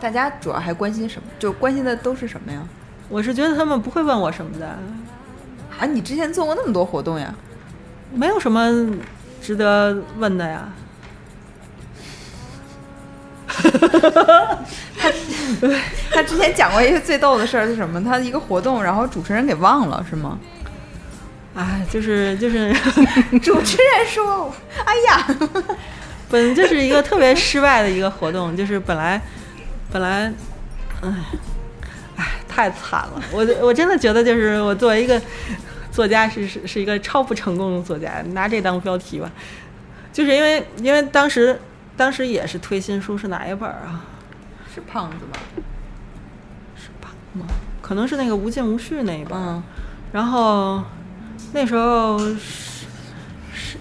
[0.00, 1.28] 大家主要还关心什么？
[1.38, 2.60] 就关心的都是什么呀？
[3.08, 4.66] 我是觉得他们不会问我什么的，
[5.78, 7.34] 啊，你之前做过那么多活动呀？
[8.12, 8.70] 没有什么
[9.42, 10.68] 值得问的呀。
[14.98, 15.10] 他
[16.12, 18.02] 他之前讲过一个最逗的事儿是什么？
[18.02, 20.38] 他一个活动，然后主持人给忘了，是吗？
[21.54, 22.72] 啊，就是就是，
[23.40, 24.52] 主持人说
[24.84, 25.26] ：“哎呀，
[26.28, 29.20] 本就是一个特别失败的一个活动，就是本来
[29.96, 30.30] 本来，
[31.00, 31.14] 哎，
[32.16, 33.22] 哎，太惨了！
[33.32, 35.18] 我 我真的觉得，就是我作为一个
[35.90, 39.30] 作家是是是一个超不成功的作家，拿这当标题吧，
[40.12, 41.58] 就是因为因为当时
[41.96, 44.04] 当时也是推新书，是哪一本儿啊？
[44.74, 45.64] 是胖子吗？
[46.76, 47.46] 是胖吗？
[47.80, 49.32] 可能是那个无尽无序那一本。
[49.38, 49.62] 嗯，
[50.12, 50.84] 然后
[51.54, 52.84] 那时候是
[53.54, 53.78] 是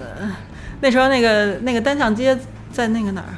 [0.00, 0.34] 呃，
[0.80, 2.38] 那时候那个那个单向街
[2.72, 3.36] 在那个哪儿，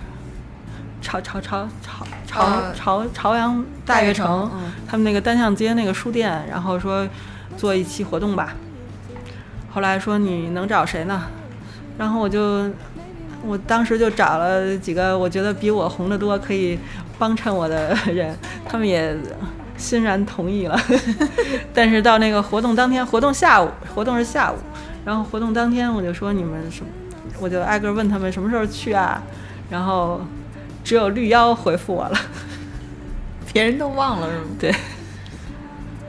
[1.01, 7.07] 朝朝朝朝朝呃朝朝阳大悦城，嗯他们那个单向街那个书店，然后说
[7.57, 8.55] 做一期活动吧。
[9.71, 11.23] 后来说你能找谁呢？
[11.99, 12.71] 然后我就
[13.45, 16.79] 我当时就找了几个我觉得比我红得多可以
[17.19, 18.35] 帮衬我的人，
[18.67, 19.15] 他们也
[19.77, 20.79] 欣然同意了。
[21.75, 24.57] 但是到那个活动当天，活动下午，活动是下午，
[25.05, 26.91] 然后活动当天我就说你们什么，
[27.41, 29.23] 我就挨个问他们什么时候去啊，
[29.69, 30.21] 然后
[30.85, 32.19] 只有绿妖回复我了。
[33.53, 34.45] 别人都忘了是吗？
[34.59, 34.71] 对，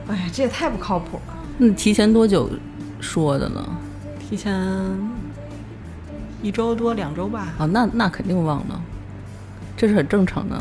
[0.08, 1.34] 哎呀，这也太不靠谱了。
[1.58, 2.50] 那提前多久
[3.00, 3.64] 说的呢？
[4.18, 4.52] 提前
[6.42, 7.52] 一周多两周吧。
[7.58, 8.80] 啊，那那肯定忘了，
[9.76, 10.56] 这是很正常的。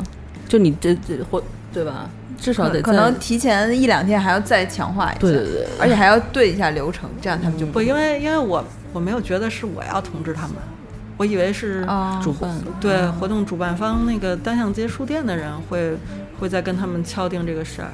[0.47, 1.41] 就你这这或
[1.73, 2.09] 对吧？
[2.37, 8.61] 至少得可能提前一两天还要再强化一下，对对对而且还要对一下流程，这样他们就不，因为因为我
[8.91, 10.57] 我没有觉得是我要通知他们，
[11.23, 15.95] 我以为是啊主办对活动主办方那个单向街书店的人会
[16.37, 17.87] 会再跟他们敲定这个事儿。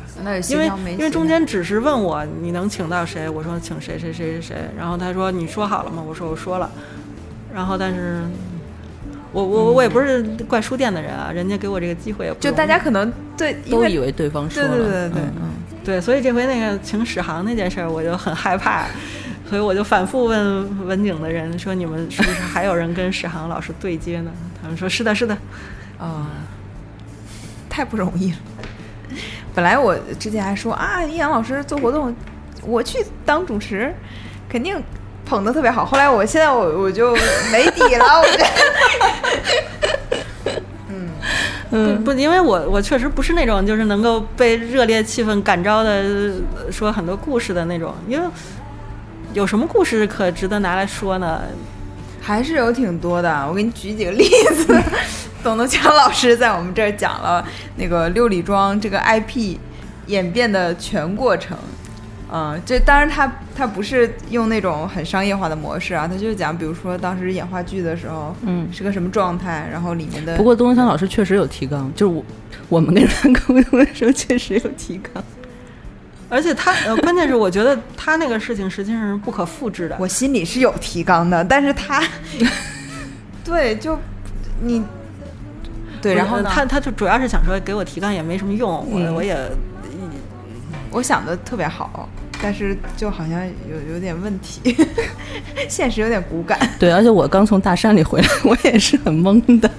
[0.49, 6.01] 因为因为中间只是问我你能请到谁，我说请谁谁谁谁谁，然后他说你说好了吗？
[6.03, 6.68] 我说我说了，
[7.53, 8.23] 然后但是
[9.31, 15.51] 我我我也不是怪书店的人啊，人家给我这个机会也不就大家可能对，都以为对方说对了，对对对对，嗯嗯，
[15.85, 18.88] 对，所以这回那个请史航那件事儿，我就很害怕，
[19.49, 24.31] 所以我就反复问文景的人说：“你们是不是还有人跟史航老师对接呢？”
[24.61, 25.35] 他们说：“是的，是的。
[25.97, 26.27] 啊，
[27.67, 28.38] 太不容易了。
[29.55, 32.15] 本来我之前还说啊，易阳老师做活动，
[32.61, 33.91] 我去当主持，
[34.47, 34.80] 肯定
[35.26, 35.84] 捧得特别好。
[35.84, 37.15] 后来我现在我我就
[37.51, 38.45] 没底了，我觉得。
[41.71, 45.89] 嗯 不，因为我我确实不是那种就是能够被热烈气氛感召的
[46.55, 48.27] 呃说很多故事的那种，因为
[49.34, 51.41] 有什么故事可值得拿来说呢？
[52.22, 53.45] 还是有挺多的。
[53.47, 54.81] 我给你举几个例子。
[55.41, 57.45] 董东强老师在我们这儿讲了
[57.77, 59.57] 那个六里庄这个 IP
[60.07, 61.57] 演变的全过程。
[62.31, 72.23] 嗯，这当然他他不是用那种很商业化的模式啊，他就讲，比如说当时演话剧的时候，嗯是个什么状态，然后里面的不过东东强老师确实有提纲，就是我
[72.68, 75.23] 我们跟他沟通的时候确实有提纲。
[76.30, 79.97] 而且他呃，关键是我觉得他那个事情实际上是不可复制的。
[79.99, 82.03] 我心里是有提纲的，但是他
[83.43, 83.97] 对就
[84.61, 84.84] 你
[86.01, 89.35] 对，然后他他就主要是想说给我提纲也没什么用，我嗯我也
[90.91, 92.07] 我想的特别好，
[92.41, 94.76] 但是就好像有有点问题，
[95.68, 96.60] 现实有点骨感。
[96.80, 99.69] 对，而且我刚从大山里回来，我也是很懵的。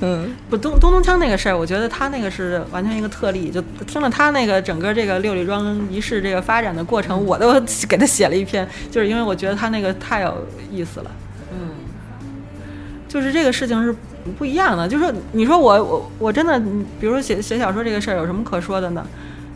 [0.00, 3.50] 嗯，不东东东枪那个事儿，我觉得他那个是完全一个特例。
[3.50, 7.58] 就听了他那个整个这个六里庄仪式这个发展的过程，我都
[7.88, 11.10] 给他写了一篇，就是因为我觉得他那个太有意思了。
[11.50, 11.70] 嗯，
[13.08, 13.94] 就是这个事情是
[14.36, 14.86] 不一样的。
[14.86, 16.60] 就是说你说我我我真的，
[17.00, 19.06] 比如说写写小说这个事儿有什么可说的呢？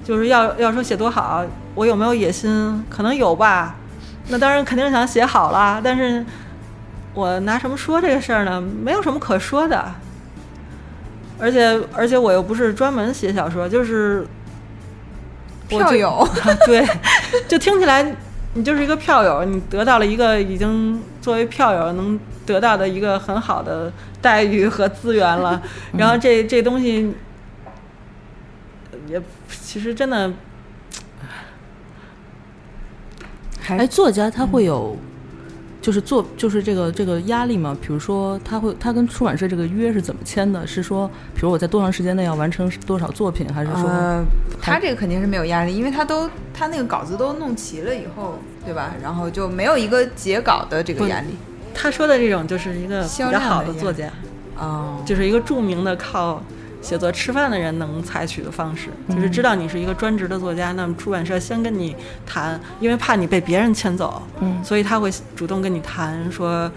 [0.02, 1.44] 就是要要说写多好，
[1.74, 2.82] 我有没有野心？
[2.88, 3.76] 可能有吧。
[4.28, 6.24] 那当然肯定是想写好了，但是
[7.12, 8.58] 我拿什么说这个事儿呢？
[8.58, 9.84] 没有什么可说的。
[11.40, 14.26] 而且而且我又不是专门写小说，就是
[15.70, 16.28] 我就票友，
[16.66, 16.86] 对，
[17.48, 18.14] 就听起来
[18.54, 25.62] 你就是一个票友，你得到了一个已经作为票友能得到的一个很好的待遇和资源了。
[25.96, 27.14] 然后这这东西
[29.08, 30.32] 也其实真的
[33.68, 34.96] 哎，作家他会有，
[35.80, 37.76] 就是做就是这个这个压力嘛？
[37.80, 40.66] 比如说他会他跟出版社这个约是怎么签的？
[40.66, 43.88] 是说，比如我在多长时间内要完成多少作品，还是说？
[43.88, 44.24] 呃，
[44.60, 48.94] 他这个肯定是没有压力，因为他都他那个稿子都弄齐了以后，对吧？
[49.02, 51.28] 然后就没有一个截稿的这个压力。
[51.74, 54.10] 他说的这种就是一个比较好的作家，
[54.58, 56.42] 哦，就是一个著名的靠
[56.80, 61.94] 写作吃饭的人能采取的方式，就是知道你是一个专职的作家，那么出版社先跟你
[62.26, 66.70] 谈，因为怕你被别人牵走，嗯所以他会主动跟你谈说。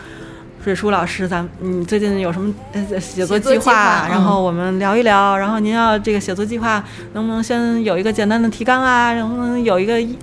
[0.65, 3.73] 瑞舒老师，咱你最近有什么呃写作计计划？
[3.73, 5.37] 划然后我们聊一聊。
[5.37, 6.81] 然后您要这个写作计划，
[7.11, 9.13] 能不能先有一个简单的提纲啊？
[9.13, 10.17] 能不能有一个一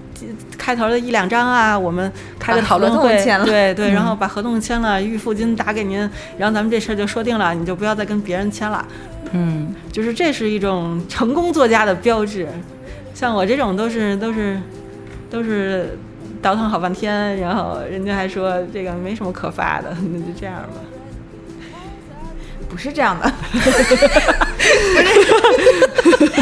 [0.58, 1.78] 开头的一两张啊？
[1.78, 5.98] 我们开个讨论会，签了对对，然后把合同签了，预付金打给您，
[6.38, 8.86] 然后咱们这事儿就说定了，你就不要再跟别人签了。
[9.32, 12.48] 嗯，就是这是一种成功作家的标志。
[13.14, 14.60] 像我这种都是都是
[15.30, 15.98] 都是
[16.40, 20.80] 倒腾好半天，然后人家还说这个没什么可发的，那就这样吧。
[22.68, 23.58] 不是这样的， 不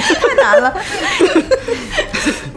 [0.01, 0.75] 是 太难了。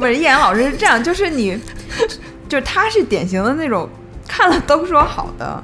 [0.02, 1.56] 不是易然老师是这样，就是你，
[2.50, 3.88] 就是他是典型的那种
[4.28, 5.64] 看了都说好的，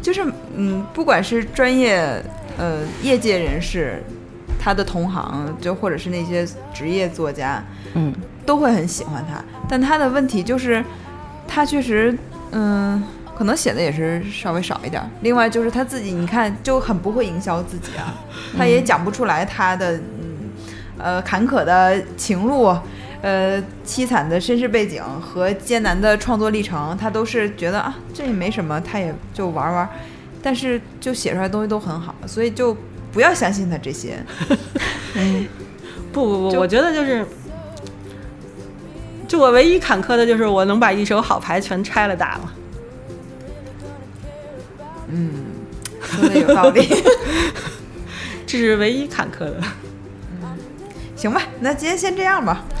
[0.00, 0.24] 就是
[0.56, 2.00] 嗯，不管是专业
[2.56, 4.02] 呃业界人士，
[4.58, 7.62] 他的同行，就或者是那些职业作家，
[7.92, 8.10] 嗯，
[8.46, 9.44] 都会很喜欢他。
[9.68, 10.82] 但他的问题就是，
[11.46, 12.16] 他确实
[12.52, 13.04] 嗯、
[13.36, 15.08] 可能写的也是稍微少一点儿。
[15.20, 18.16] 另外就是他自己，你看就很不会营销自己啊，
[18.56, 20.50] 他也讲不出来他的嗯
[20.96, 22.74] 呃坎坷的情路。
[23.22, 29.88] 呃，凄惨的身世背景和艰难的创作历程，他都是觉得啊，这也没什么，他也就玩玩，
[30.42, 32.74] 但是就写出来的东西都很好，所以就
[33.12, 34.18] 不要相信他这些。
[36.12, 37.26] 不 不不，我觉得就是，
[39.28, 42.52] 就我唯一坎坷的就是我能把一手好牌全拆了打了。
[46.02, 46.88] 说的有道理。
[48.46, 49.62] 这是唯一坎坷的。
[51.20, 52.64] 行吧，那今天先这样吧。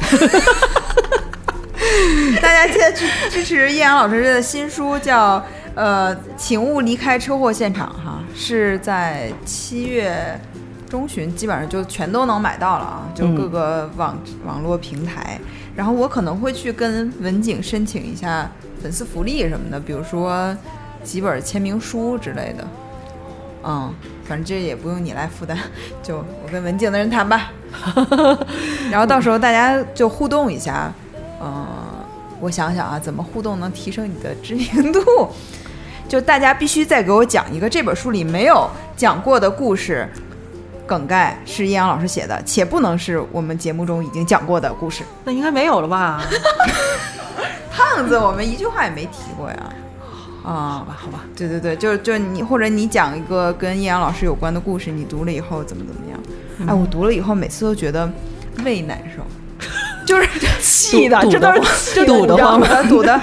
[2.40, 5.44] 大家记得支支持易阳老师的新书，叫
[5.74, 10.40] 呃，请勿离开车祸现场哈，是在七月
[10.88, 15.38] 中旬，基本上就全都能买到了啊，就各个网、网络平台。
[15.76, 18.50] 然后我可能会去跟文景申请一下
[18.82, 20.56] 粉丝福利什么的，比如说
[21.04, 22.66] 几本签名书之类的。
[23.64, 23.94] 嗯，
[24.24, 25.58] 反正这也不用你来负担，
[26.02, 27.50] 就我跟文景的人谈吧。
[28.90, 30.92] 然后到时候大家就互动一下，
[31.40, 31.66] 呃，
[32.40, 35.00] 我想想啊，怎么互动能提升你的知名度？
[36.08, 40.08] 就大家必须再给我讲一个这本书里没有讲过的故事，
[40.86, 45.04] 梗概是易阳老师写的，且不能是我们节目中已经讲过的故事。
[45.24, 46.22] 那应该没有了吧？
[47.70, 49.56] 胖子，我们一句话也没提过呀。
[50.42, 56.18] 啊、好吧，好吧，对对对，就就你或者你讲一个跟易阳老师有关的故事，你读了以后怎么怎么样？
[56.66, 58.10] 哎，我读了以后每次都觉得
[58.64, 59.22] 胃难受，
[60.06, 60.28] 就是
[60.60, 63.20] 气的，堵这都是 堵的慌堵的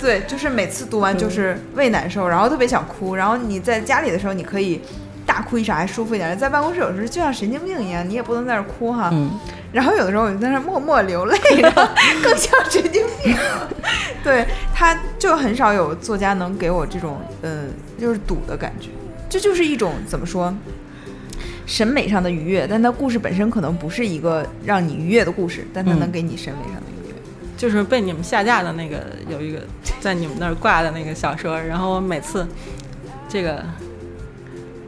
[0.00, 4.80] 对，就是每次读完就是胃难受，然后特别想哭，然后你在家里的时候你可以
[5.24, 9.10] 大哭一场还舒服一点，在办公室有时候就像神经病一样，你也不能在那儿哭哈。
[9.12, 9.30] 嗯，
[9.72, 11.82] 然后有的时候我就在那默默流泪，然后
[12.22, 13.36] 更像神经病。
[14.22, 18.88] 对，他就很少有作家能给我这种嗯，就是堵的感觉，
[19.28, 20.52] 这就是一种怎么说，
[21.66, 27.14] 审美上的愉悦，但它故事本身可能不是一个让你愉悦的故事，但它能嗯给你审美上的愉悦。
[27.56, 29.60] 就是被你们下架的那个有一个
[29.98, 32.46] 在你们那儿挂的那个小说，然后我每次
[33.28, 33.64] 这个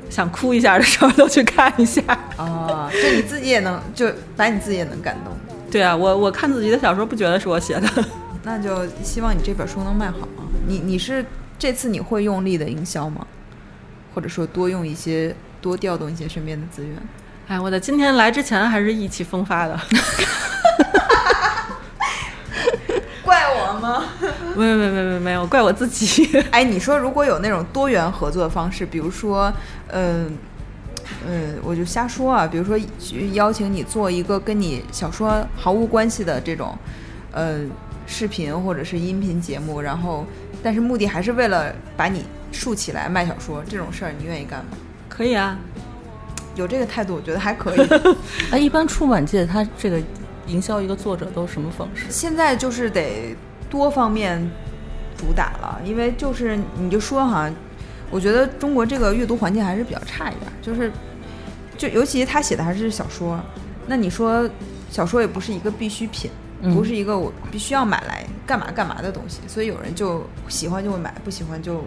[0.08, 2.02] 想哭一下的时候都去看一下。
[2.36, 5.34] 啊， 就你自己也能，就把你自己也能感动。
[5.70, 7.88] 对啊，我我看自己的小说不觉得是我写的，
[8.44, 10.46] 那就希望你这本书能卖好啊！
[10.66, 11.24] 你你是
[11.58, 13.26] 这次你会用力的营销吗？
[14.14, 16.96] 或者说多用一些，多调动一些身边的资源？
[17.48, 19.78] 哎，我在今天来之前还是意气风发的，
[23.24, 24.04] 怪我吗？
[24.54, 26.28] 没有没有没有没有，怪我自己。
[26.52, 29.50] 哎，你说如果有那种多元合作的方式，比如说，
[29.88, 30.36] 嗯、
[31.26, 32.78] 嗯，我就瞎说啊，比如说
[33.32, 36.76] 邀请你做一个跟你小说毫无关系的这种，
[37.32, 37.60] 呃，
[38.06, 40.26] 视频或者是音频节目，然后
[40.62, 44.76] 但是目的还是为了把你竖起来卖小说，这种事儿你愿意干吗？
[45.18, 45.58] 可以啊，
[46.54, 47.88] 有这个态度，我觉得还可以。
[48.52, 50.00] 哎，一般出版界他这个
[50.46, 52.06] 营销一个作者都是什么方式？
[52.08, 53.34] 现在就是得
[53.68, 54.40] 多方面
[55.16, 57.50] 主打了，因为就是你就说哈，
[58.12, 60.92] 我觉得中国这个阅读环境还是比较差一点，就是
[61.76, 63.40] 就尤其他写的还是小说，
[63.88, 64.48] 那你说
[64.88, 66.30] 小说也不是一个必需品，
[66.62, 71.84] 嗯不是一个我必须要买来干嘛干嘛的东西，所以有人就喜欢就会买，不喜欢就。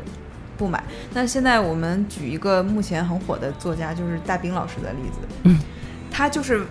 [0.61, 0.83] 不买。
[1.11, 5.27] 那现在我们举一个目前很火的作家，就是大兵老师的例子。
[5.45, 5.57] 嗯，
[6.11, 6.63] 他就是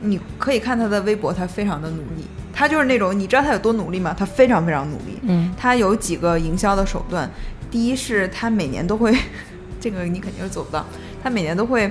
[0.00, 2.26] 你可以看他的微博，他非常的努力。
[2.52, 4.12] 他就是那种，你知道他有多努力吗？
[4.18, 5.20] 他非常非常努力。
[5.22, 7.30] 嗯他有几个营销的手段，
[7.70, 9.16] 第一是他每年都会，
[9.78, 10.84] 这个你肯定是做不到，
[11.22, 11.88] 他每年都会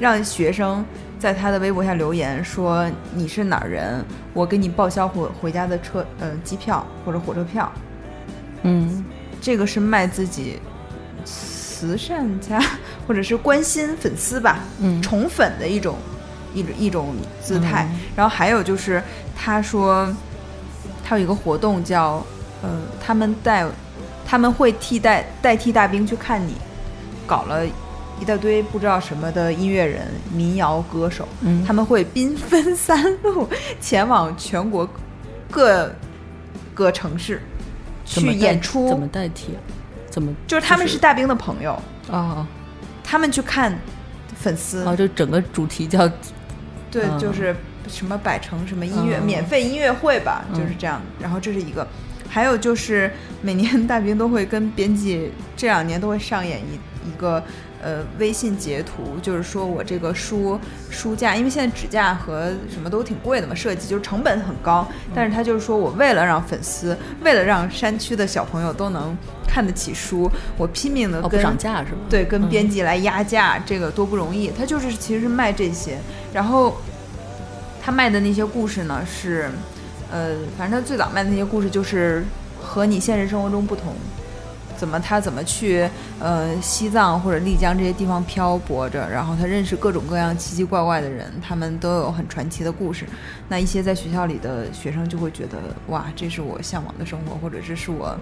[0.00, 0.82] 让学生
[1.18, 4.02] 在他的微博下留言说你是哪儿人，
[4.32, 7.70] 我给你报销回回家的车呃机票或者火车票。
[8.62, 9.04] 嗯
[9.40, 10.58] 这个是卖自己
[11.24, 12.60] 慈善家
[13.06, 15.00] 或者是关心粉丝吧，嗯。
[15.02, 15.96] 宠粉的一种
[16.54, 17.86] 一种一种姿态。
[17.90, 18.00] 嗯。
[18.16, 19.02] 然后还有就是
[19.36, 20.08] 他说
[21.04, 22.24] 他有一个活动叫
[22.62, 23.66] 呃，他们带
[24.26, 26.54] 他们会替代代替大兵去看你，
[27.26, 27.64] 搞了
[28.18, 31.62] 一大堆不知道什么的音乐人、民谣歌手，嗯。
[31.64, 33.48] 他们会兵分三路
[33.80, 34.88] 前往全国
[35.50, 35.92] 各
[36.74, 37.40] 个城市
[38.06, 39.60] 去演出，怎么代替啊？
[40.08, 41.78] 怎么就是他们是大兵的朋友，
[42.10, 42.46] 啊
[43.04, 43.78] 他们去看
[44.34, 44.96] 粉丝，啊？
[44.96, 46.08] 就整个主题叫
[46.90, 47.54] 对，嗯就是
[47.88, 51.00] 什么百城什么音乐、嗯免费音乐会吧，嗯就是这样。
[51.20, 51.86] 然后这是一个，
[52.28, 53.12] 还有就是
[53.42, 57.42] 每年 大兵都会跟编辑这两年都会上演一一个
[57.82, 60.58] 呃微信截图，就是说我这个书
[60.90, 69.16] 书架，因为现在纸架和什么都挺贵的嘛，设计就是成本很高，但是他就是说我为了让粉丝，为了让山区的小朋友都能
[69.46, 71.98] 看得起书，我拼命的哦，不跟、涨价是吧？
[72.08, 74.50] 对，跟编辑来压价，这个多不容易。
[74.50, 75.98] 他就是其实是卖这些，
[76.32, 76.76] 然后
[77.82, 79.50] 他卖的那些故事呢是，
[80.10, 82.24] 呃，反正他最早卖的那些故事就是
[82.60, 83.94] 和你现实生活中不同。
[84.76, 85.88] 怎么他怎么去
[86.20, 93.04] 呃西藏或者丽江这些地方漂泊着，然后他认识各种各样奇奇怪怪的人，他们都有很传奇的故事。
[93.48, 95.58] 那一些在学校里的学生就会觉得
[95.88, 98.16] 哇，这是我向往的生活，或者这是我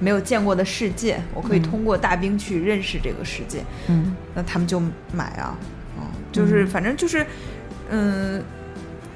[0.00, 3.64] 没有见过的世界，我可以通过大兵去认识这个世界。
[3.88, 4.80] 嗯那他们就
[5.12, 5.56] 买啊，
[5.98, 7.26] 嗯，就是反正就是，
[7.90, 8.42] 嗯，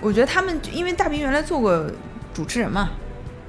[0.01, 1.87] 我觉得他们因为大兵原来做过
[2.35, 2.91] 主持人嘛，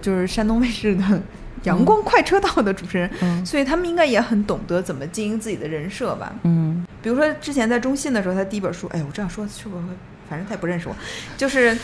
[0.01, 1.03] 就是山东卫视的
[1.63, 6.33] 《阳光快车道》的主持人，嗯所以他们应该也很懂得怎么经营自己的人设吧。
[6.43, 9.89] 嗯比如说之前在中信的时候，他第一本书，哎，我这样说是不是会？
[10.29, 10.95] 反正他也不认识我，
[11.37, 11.77] 就是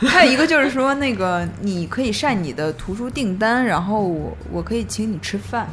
[0.00, 5.68] 还有一个就是说，那个你可以晒你的图书订单，然后我我可以请你吃饭，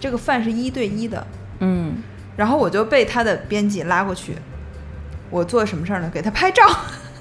[0.00, 1.24] 这个饭是一对一的，
[1.60, 1.94] 嗯
[2.36, 4.34] 然后我就被他的编辑拉过去，
[5.30, 6.10] 我做什么事儿呢？
[6.12, 6.62] 给他拍照，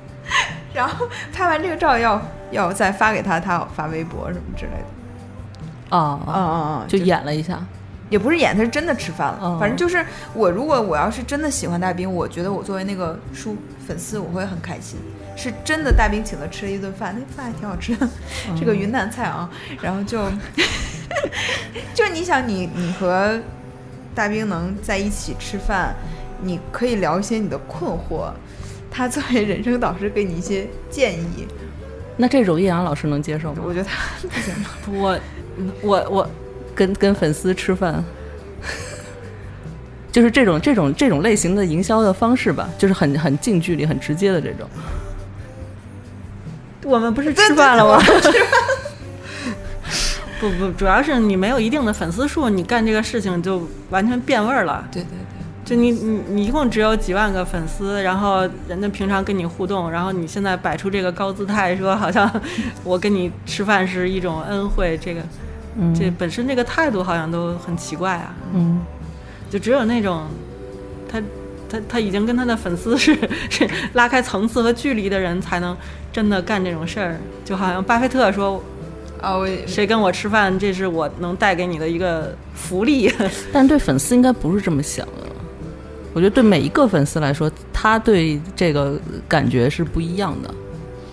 [0.74, 2.20] 然后拍完这个照要
[2.52, 5.03] 要再发给他，他要发微博什么之类的。
[5.98, 7.64] 哦嗯嗯嗯，就演了一下。
[8.10, 9.40] 也不是演，他是真的吃饭了。
[9.42, 10.06] 哦反正就是
[10.36, 13.58] 我，如果我要是真的喜欢大兵，我觉得我作为那个书
[13.88, 15.00] 粉丝，我会很开心。
[15.36, 18.08] 是真的大兵请他吃了一顿饭，那饭还挺好吃的，
[18.60, 19.50] 这个云南菜啊。
[19.82, 20.30] 然后就
[21.96, 23.40] 就你想你你和
[24.14, 25.96] 大兵能在一起吃饭，
[26.42, 28.32] 你可以聊一些你的困惑，
[28.92, 31.48] 他作为人生导师给你一些建议，
[32.16, 33.62] 那这种叶阳老师能接受吗？
[33.66, 34.70] 我觉得他不行吧。
[34.94, 35.20] 我
[35.82, 36.30] 我我
[36.74, 38.04] 跟跟粉丝吃饭，
[40.12, 44.68] 就是这种这种这种类型的营销的方式吧，就是很很近距离、很直接的这种。
[46.84, 48.04] 我们不是吃饭了吗？
[50.40, 54.86] 不不，主要是你没有一定的粉丝数，你干这个事情就完全变味儿了。
[54.92, 55.43] 对对对。
[55.66, 62.30] 就你你你一共只有几万个粉丝，然后人家平常跟你互动，然后你现在摆出这个高姿态，说好像
[62.84, 65.22] 我跟你吃饭是一种恩惠，这个
[65.78, 68.36] 嗯这本身这个态度好像都很奇怪啊。
[68.54, 68.82] 嗯
[69.50, 70.24] 就只有那种
[71.08, 71.22] 他
[71.70, 73.16] 他他已经跟他的粉丝是
[73.50, 75.78] 是拉开层次和距离的人，才能
[76.12, 77.18] 真的干这种事儿。
[77.46, 78.62] 就好像巴菲特说，
[79.22, 83.14] 啊，我谁跟我吃饭，这是我能带给你的一个福利。
[83.54, 85.23] 但对粉丝应该不是这么想的。
[86.14, 90.54] 我觉得对每一个粉丝来说，他对这个感觉是不一样的。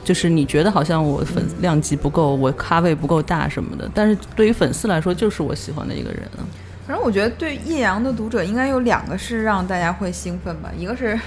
[0.02, 6.43] 就是你觉得好像我粉量级不够，我咖位不够大什么的，但是对于粉丝来说，就是我喜欢的一个人啊。
[6.86, 11.18] 反正我觉得对叶阳的读者应该有两个是让大家会兴奋吧，一个是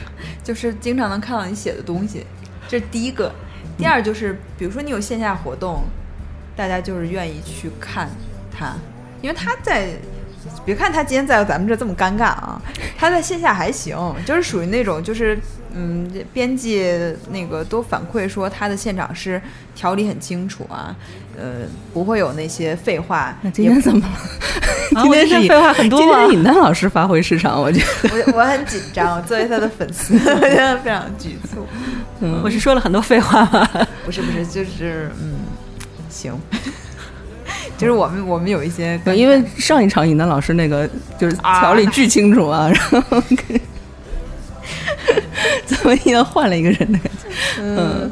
[0.44, 2.26] 就是经常能看到你写的东西，
[2.68, 3.32] 这是第一个；
[3.78, 5.84] 第二就是比如说你有线下活动，
[6.56, 8.10] 大家就是愿意去看
[8.52, 8.74] 他，
[9.22, 9.94] 因为他在。
[10.66, 12.62] 别看他今天在咱们这这么尴尬啊，
[12.98, 15.38] 他在线下还行，就是属于那种就是
[15.74, 16.94] 嗯，编辑
[17.32, 19.42] 那个都反馈说他的现场是
[19.76, 20.96] 条理很清楚啊，
[21.38, 23.36] 呃，不会有那些废话。
[23.42, 25.00] 那今天怎么了？
[25.00, 28.10] 啊今天是废话很多今吗天尹丹老师发挥失常，我觉得。
[28.12, 31.66] 我我很紧张，我作为他的粉丝， 我觉得非常局促。
[32.44, 33.68] 我是说了很多废话吗？
[34.06, 35.34] 不是不是，就是嗯，
[36.10, 36.40] 行，
[37.78, 40.90] 就是我们我们有一些，因为上一场尹丹老师那个
[41.20, 43.22] 就是条理巨清楚啊，然后
[45.66, 47.28] 怎么又换了一个人的感觉？
[47.60, 48.10] 嗯，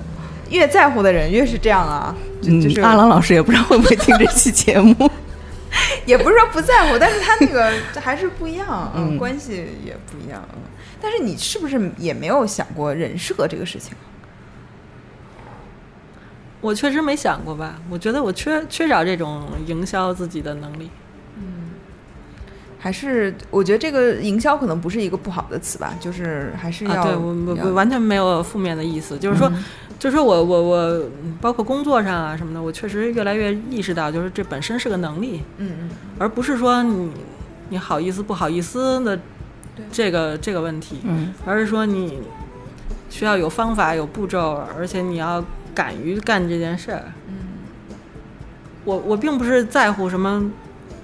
[0.49, 5.09] 越在乎的人越是这样啊，就是阿郎老师也不知道会不会听这期节目。
[6.05, 7.71] 也不是说不在乎，但是他那个
[8.01, 10.43] 还是不一样，嗯关系也不一样。
[10.53, 10.59] 嗯
[11.03, 13.91] 但是你是不是也没有想过人设这个事情？
[16.61, 20.89] 我确实没想过吧，我觉得我缺缺少这种营销自己的能力。
[21.37, 21.43] 嗯。
[22.79, 29.51] 还是我觉得这个营销可能不是一个不好的词吧，就是还是要、啊，对我我我完全没有负面的意思，就是说，
[29.99, 30.77] 就是说我我我
[31.23, 35.89] 嗯包括工作上啊什么的，我确实越来越意识到，就是这本身是个能力，嗯嗯。
[36.17, 37.11] 而不是说你
[37.69, 39.19] 你好意思不好意思的
[39.91, 41.33] 这个这个问题，嗯。
[41.45, 42.19] 而是说你
[43.11, 45.43] 需要有方法有步骤，而且你要
[45.73, 47.03] 敢于干这件事儿。
[47.27, 47.35] 嗯
[48.83, 50.51] 我我并不是在乎什么，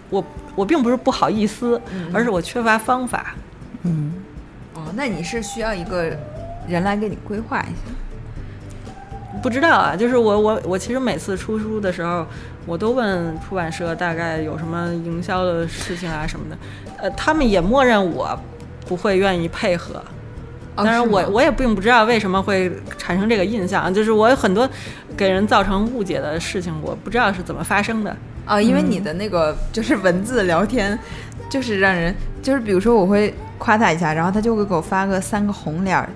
[0.09, 0.23] 我
[0.55, 3.35] 我并不是不好意思，嗯而是我缺乏方法。
[3.83, 4.13] 嗯，
[4.73, 6.11] 哦，那你是需要一个
[6.67, 9.39] 人来给你规划一下。
[9.43, 12.25] 不知道啊，就是我我我其实每次出书的时候，
[12.65, 16.57] 我都问出版社大概有什么营销的事情啊什么的，
[17.03, 18.37] 呃，他们也默认我
[18.87, 20.03] 不会愿意配合。
[20.77, 24.69] 当然我，我也并不知道为什么会产生这个印象，就是我有很多
[25.17, 28.61] 给人造成误解的事情，我不知道是怎么发生的啊。
[28.61, 30.97] 因为你的那个就是文字聊天，
[31.49, 32.13] 就是让人
[32.43, 36.07] 就是比如说我会夸他一下，然后他就会给我发个三个红脸儿，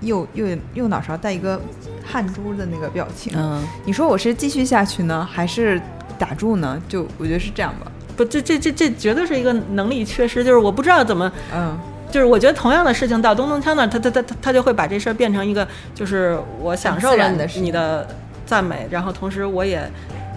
[0.00, 1.60] 右右右脑勺带一个
[2.04, 3.32] 汗珠的那个表情。
[3.36, 5.80] 嗯，你说我是继续下去呢，还是
[6.18, 6.80] 打住呢？
[6.88, 7.90] 就我觉得是这样吧。
[8.16, 11.78] 不，这这这这绝对是一个能力缺失，就是我不知道怎么嗯。
[12.10, 18.06] 就是我觉得同样的事情到东东锵那儿，他他他他他就会把这事儿变成一个，就是我享受了你的
[18.44, 19.80] 赞美，然后同时我也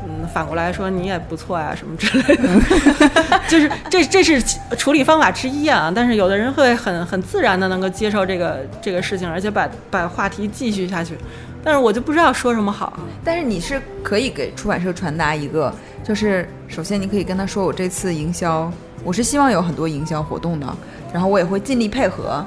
[0.06, 2.50] 嗯反过来说你也不错啊什么之类的，
[3.48, 4.41] 就是这这是
[4.78, 5.91] 处理方法之一啊。
[5.94, 11.18] 但是有的人会很很自然的能够接受这个这个事情，而且把把话题继续下去。
[11.64, 13.00] 但是我就不知道说什么好。
[13.24, 15.74] 但是你是可以给出版社传达一个，
[16.04, 18.70] 就是首先你可以跟他说，我这次营销，
[19.02, 20.68] 我是希望有很多营销活动的。
[21.14, 22.44] 然后我也会尽力配合，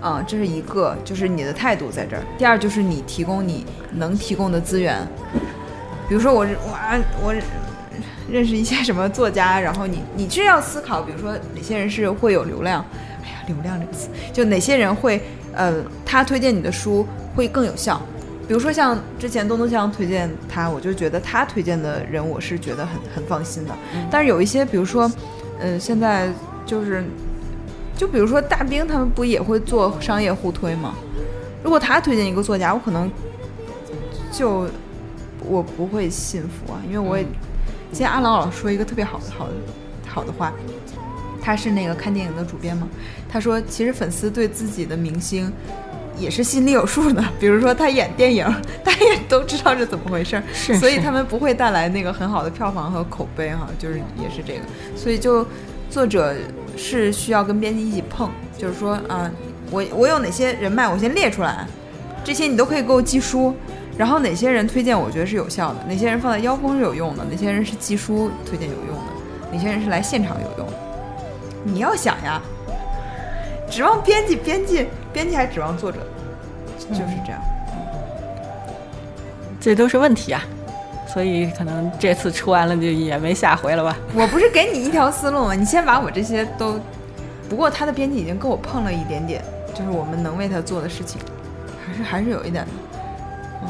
[0.00, 2.22] 啊，这是一个，就是你的态度在这儿。
[2.38, 5.06] 第二就是你提供你能提供的资源，
[6.08, 7.34] 比如说我我我
[8.30, 12.82] 认识一些什么作家，然后你你是要思考，比如说哪些人是会有流量，
[13.22, 15.20] 哎呀，流量这个词，就哪些人会
[15.52, 15.74] 呃，
[16.06, 17.06] 他推荐你的书
[17.36, 18.00] 会更有效。
[18.46, 23.74] 比如说像之前东东锵推荐他，我就觉得他推荐的人我是觉得很很放心的。
[24.10, 25.12] 但是有一些，比如说，
[25.60, 26.30] 嗯，现在
[26.64, 27.04] 就是。
[27.98, 30.94] 就比如说大兵他们不也会做商业互推吗？
[31.64, 33.10] 如果他推荐一个作家，我可能
[34.32, 34.68] 就
[35.44, 37.24] 我不会信服啊，因为我也
[37.90, 39.52] 今天阿郎老师说一个特别好的好的
[40.06, 40.52] 好的话，
[41.42, 42.86] 他是那个看电影的主编嘛，
[43.28, 45.52] 他说其实粉丝对自己的明星
[46.16, 48.44] 也是心里有数的， 比如说他演电影，
[48.84, 54.60] 大家也都知道是怎么回事儿，是，所以他们不会带来那个很好的票房和口碑哈，就是也是这个，
[54.96, 55.44] 所以就
[55.90, 56.34] 作者。
[56.80, 59.28] 是需要跟编辑一起碰，就是说啊，
[59.68, 61.66] 我我有哪些人脉，我先列出来，
[62.22, 63.52] 这些你都可以给我寄书，
[63.96, 70.72] 然后哪些人推荐我觉得是有效的，哪些人放在腰封是有用的，哪些人是寄书推荐有用的，哪些人是来现场有用的。
[71.64, 72.40] 你要想呀，
[73.68, 75.98] 指望编辑，编辑编辑还指望作者，
[76.78, 77.42] 就是这样，
[79.58, 80.44] 这都是问题啊。
[81.18, 83.96] 所以可能这次出完了就也没下回了吧？
[84.14, 85.52] 我不是给你一条思路吗？
[85.52, 86.78] 你先把我这些都，
[87.48, 89.42] 不过他的编辑已经跟我碰了一点点，
[89.74, 91.20] 就是我们能为他做的事情，
[91.84, 92.70] 还是还是有一点的。
[93.62, 93.68] 嗯，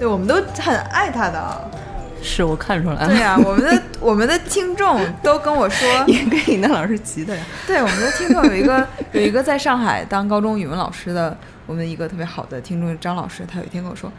[0.00, 1.70] 对，我们都很爱他的。
[2.20, 3.06] 是我看出来了。
[3.06, 7.44] 对呀，我们的 我们的听众都跟我说，也跟尹丹老师急的呀。
[7.68, 14.10] 对，我们的听众有一个有一个在上海当高中语文老师的，我们一个特别好的听众张老师，他有一天跟我说。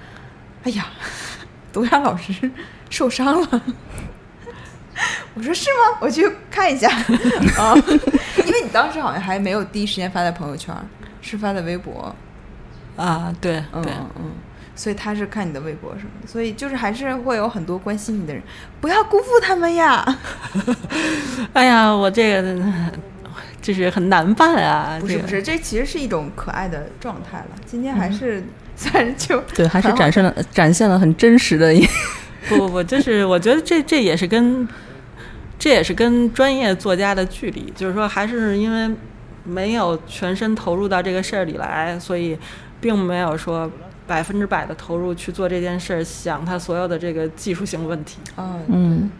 [0.64, 0.88] 哎呀，
[1.72, 2.52] 独牙老师
[2.90, 3.62] 受伤了。
[5.34, 5.98] 我说是吗？
[6.02, 6.90] 我去看一下
[7.58, 7.74] 啊，
[8.46, 10.76] 因为你当时好像还没有第一时间发在朋友圈，
[11.22, 12.14] 是发在微博
[12.98, 13.34] 啊。
[13.40, 13.86] 对，嗯
[14.18, 14.32] 嗯，
[14.76, 18.44] 所以他是看你的微博什么的，所以就是还是会有很多关心你的人，
[18.82, 20.04] 不要辜负他们呀。
[21.54, 22.60] 哎呀，我这个
[23.62, 24.98] 就是很难办啊。
[25.00, 27.48] 不是不是，这其实是一种可爱的状态了。
[27.66, 28.40] 今天还是。
[28.40, 28.44] 三
[28.80, 31.72] 十九， 对，还是展现了展现了很真实的。
[31.76, 31.86] 一
[32.48, 34.68] 不不不，就是我觉得这这也是跟
[35.58, 38.96] 这也是跟专业作家的距离，就是说还是因为
[39.44, 42.38] 没有全身投入到这个事儿里来，所以
[42.80, 43.70] 并没有说
[44.08, 48.20] 百分之百的投入去做这件事儿，想他所有的这个技术性问题。
[48.38, 49.12] 嗯嗯。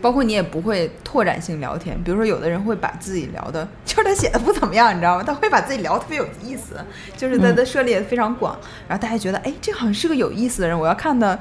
[0.00, 5.22] 包括你也不会拓展性聊天，比如说有的人会把自己聊的，就是他写的不怎么样，你知道吗？
[5.22, 6.76] 他会把自己聊特别有意思，
[7.16, 8.58] 就是他的涉猎非常广，
[8.88, 11.38] 然后大家觉得，哎，这好像是个有意思的人，我要看他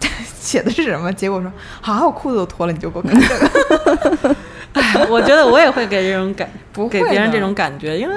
[0.38, 1.12] 写的是什么。
[1.12, 1.50] 结果说，
[1.80, 4.36] 好，我裤子都脱了，你就给我看这个。
[4.74, 8.14] 哎，我觉得我也会给这种感，不给别人这种感觉，因为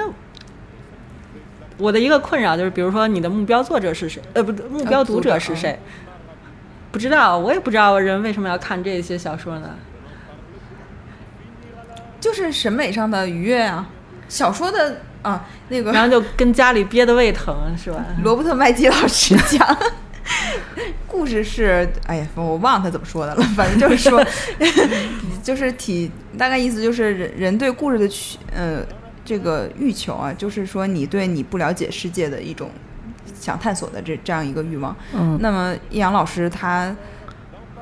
[1.78, 4.22] 我的一个困扰就是，比如说你的目标作者是谁？
[4.34, 5.78] 呃，不，目标读者是谁？
[6.92, 9.70] 不知道，我也不知道人为什么要看这些小说呢？
[12.20, 13.88] 就是审美上的愉悦啊！
[14.28, 18.04] 小说的啊，那个，然后就跟家里憋得胃疼是吧？
[18.22, 19.76] 罗伯特麦基老师讲，
[21.08, 24.24] 故事是，哎呀，我忘了他怎么说的了，反正就是说，
[25.42, 28.84] 就是体大概意思就是人人对故事的去呃
[29.24, 32.70] 这个欲求啊，就是说你对你不了解世界的一种。
[33.42, 36.94] 想探索的这这样一个欲望，嗯，那么易阳老师他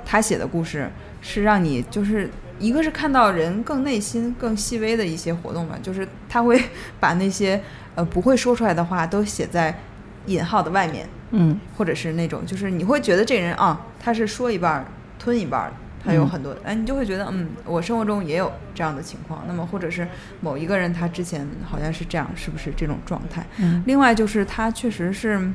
[0.06, 6.58] 他写的故事是让你就是一个是看到人更内心、更细微的一些活动吧，就是他会
[6.98, 7.60] 把那些
[7.94, 9.78] 呃不会说出来的话都写在
[10.26, 11.60] 引号的外面，嗯。
[11.76, 14.84] 或者是那种就是你会觉得这人啊，他是说一半儿
[15.18, 15.70] 吞一半
[16.02, 19.44] 他有嗯很多，哎，你就会觉得嗯，我生活中也有这样的情况。
[19.46, 20.08] 那么或者是
[20.40, 23.46] 某一个人他之前好像是这样，是不是这种状态？
[23.58, 25.52] 嗯另外就是他确实是，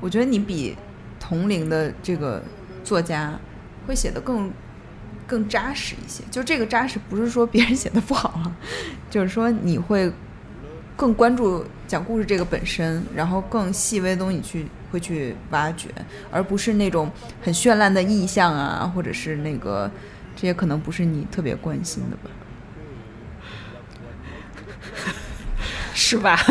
[0.00, 0.76] 我觉得你比
[1.18, 2.42] 同龄的这个
[2.84, 3.32] 作家
[3.86, 4.50] 会写的更
[5.26, 6.22] 更扎实一些。
[6.30, 8.52] 就这个扎实不是说别人写的不好啊，
[9.08, 10.12] 就是说你会
[10.96, 15.88] 更关注讲故事这个本身，然后更细微的东西去会去挖掘，
[16.30, 17.10] 而不是那种
[17.42, 19.90] 很绚烂的意象啊，或者是那个
[20.34, 22.30] 这些可能不是你特别关心的吧。
[25.94, 26.38] 是吧？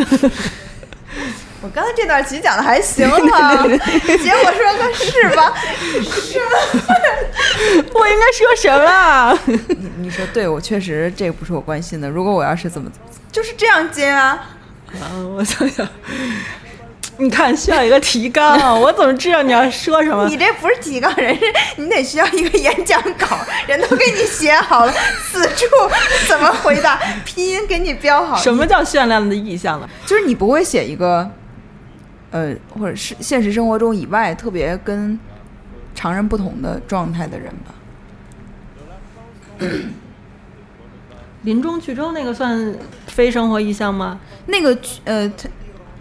[1.62, 5.52] 我刚才这段其实讲的还行哈， 结果说个是吧？
[7.94, 9.38] 我应该说什么？
[9.68, 12.10] 你你说对，我确实这个不是我关心的。
[12.10, 12.90] 如果我要是怎么，
[13.32, 14.48] 就是这样接啊。
[15.02, 15.86] 啊，我想想，
[17.20, 20.28] 你看需要一个提纲， 我怎么知道你要说什么？
[20.30, 21.42] 你这不是提纲，人是
[21.76, 23.38] 你得需要一个演讲稿，
[23.68, 24.94] 人都给你写好了，
[25.30, 25.66] 此处
[26.28, 28.38] 怎么回答，拼音给你标好。
[28.38, 29.90] 什么叫绚烂的意象呢？
[30.06, 31.30] 就是你不会写一个，
[32.32, 35.20] 呃，或者是现实生活中以外特别跟
[35.94, 37.74] 常人不同的状态的人吧？
[41.44, 42.76] 林中巨舟那个算
[43.08, 44.20] 非生活意象吗？
[44.46, 45.50] 那个呃，他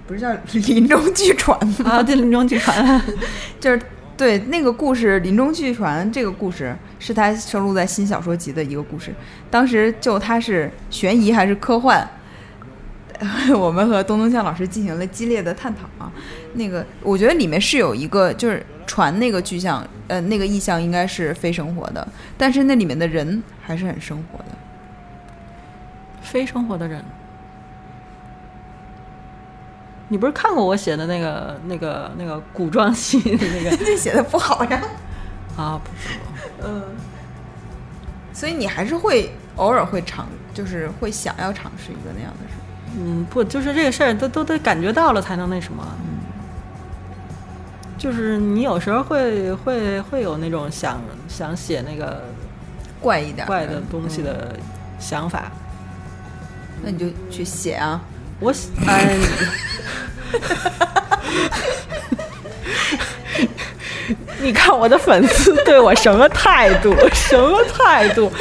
[0.08, 1.90] 不是叫林中巨船吗？
[1.90, 3.00] 啊，对，林中巨船。
[3.60, 3.78] 就是
[4.16, 9.14] 对那个故事《林中巨船》这个故事是他收录在新小说集的一个故事。
[9.50, 12.08] 当时就他是悬疑还是科幻，
[13.54, 16.10] 我们和东东向老师进行了激烈的探讨啊。
[16.54, 22.08] 那个我觉得里面是有一个就是船那个具象，呃，那个意象应该是非生活的，
[22.38, 24.46] 但是那里面的人还是很生活的。
[26.22, 27.04] 非生活的人。
[30.08, 34.82] 你不是看过我写的那个、那个、那个古装戏那个那写的不好呀，
[35.56, 35.80] 啊？
[35.84, 36.18] 不是，
[36.64, 36.82] 嗯，
[38.32, 42.54] 所以你还是会偶尔会尝，就是会想要尝试一个那样的事。
[42.98, 45.86] 嗯，不，就是这个事儿都都得感觉到了才能那什么。
[46.02, 46.18] 嗯
[47.98, 52.22] 就是你有时候会会会有那种想想写那个
[53.00, 54.54] 怪一点怪的东西的
[55.00, 55.50] 想法。
[56.80, 58.00] 那你就去写啊。
[58.40, 59.16] 我喜哎，
[64.40, 66.94] 你看我的粉丝对我什么态度？
[67.12, 68.32] 什么态度？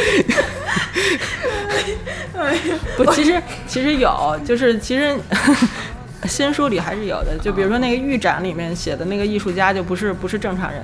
[2.96, 5.18] 不，其实其实有，就是其实
[6.26, 7.36] 新书里还是有的。
[7.42, 10.82] 就比如说那个预展里面写的那个艺术家，就不是不是正常人。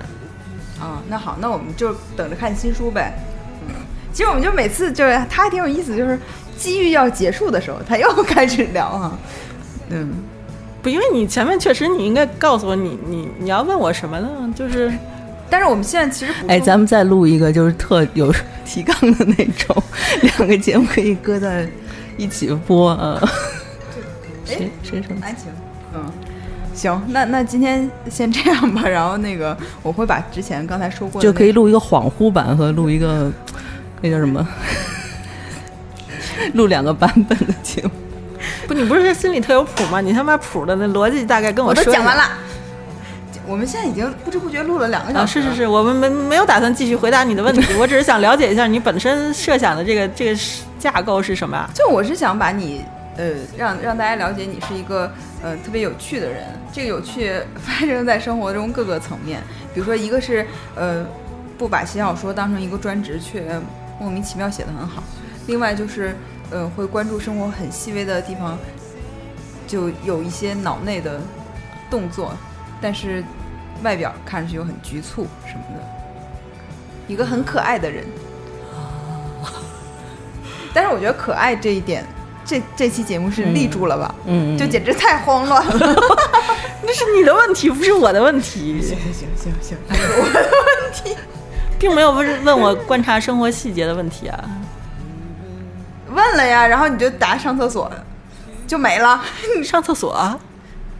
[0.80, 3.14] 啊，那好，那我们就等着看新书呗。
[3.68, 3.76] 嗯，
[4.11, 6.19] 其实我们就每次就是他还挺有意思，就是
[6.58, 9.18] 机遇要结束的时候，他又开始聊哈。
[9.90, 10.12] 嗯，
[10.82, 14.30] 不，因为你前面确实你应该告诉我你你你要问我什么呢？
[14.56, 14.92] 就是
[15.50, 18.34] 但是我们现在其实哎，咱们再录一个就是特有
[18.66, 19.84] 提纲的那种，
[20.22, 21.68] 两个节目可以搁在
[22.18, 23.22] 一起播啊。
[24.46, 25.24] 谁谁生气？
[25.24, 25.52] 爱情，
[25.94, 26.04] 嗯。
[26.74, 33.32] 行，那那今天先这样吧，然后那个我会把之前刚才说过的就可以录一个恍惚版和录一个
[34.02, 34.48] 那叫什么？
[36.53, 37.91] 录两个版本的节目。
[38.68, 40.02] 不，你不是心里特有谱吗？
[40.02, 42.24] 你他妈谱的那逻辑大概跟我说一下讲完了。
[43.45, 45.45] 我们现在已经不知不觉录了两个啊，小时了。
[45.45, 50.41] 是是是，我们没没有打算继续回答你的问题， 我只是想了解一下你本身设想的这个这个
[50.80, 51.70] 架构是什么啊？
[51.74, 52.86] 就我是想把你，
[53.18, 55.11] 呃，让让大家了解你是一个
[55.41, 56.45] 呃特别有趣的人。
[56.72, 59.41] 这个有趣发生在生活中各个层面，
[59.74, 60.45] 比如说一个是
[60.76, 61.06] 呃
[61.57, 63.44] 不把写小说当成一个专职，却
[63.99, 65.03] 莫名其妙写得很好；
[65.48, 66.15] 另外就是
[66.54, 68.58] 呃会关注生活很细微的地方，
[69.68, 71.20] 就有一些脑内的
[71.90, 72.34] 动作，
[72.80, 73.24] 但是
[73.84, 75.84] 外表看上去又很局促什么的，
[77.08, 78.06] 一个很可爱的人。
[80.76, 82.04] 但是我觉得可爱这一点，
[82.44, 84.16] 这这期节目是立住了吧？
[84.26, 85.96] 嗯，就简直太慌乱了。
[86.82, 91.16] 那是你的问题，不是我的问题，行行行行行， 我的问题，
[91.78, 94.50] 并没有问问我观察生活细节的问题啊。
[96.14, 97.91] 问了呀，然后你就答上厕所，
[98.68, 99.22] 就没了。
[99.64, 100.38] 上厕所啊？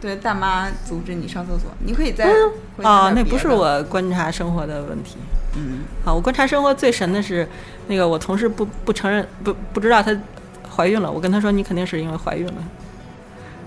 [0.00, 2.26] 对，大妈阻止你上厕所，你可以在
[2.82, 3.10] 啊。
[3.14, 5.16] 那不是我观察生活的问题。
[5.56, 7.48] 嗯，好，我观察生活最神的是，
[7.86, 10.14] 那个我同事不不承认，不不知道她
[10.76, 11.10] 怀孕了。
[11.10, 12.54] 我跟她说，你肯定是因为怀孕了。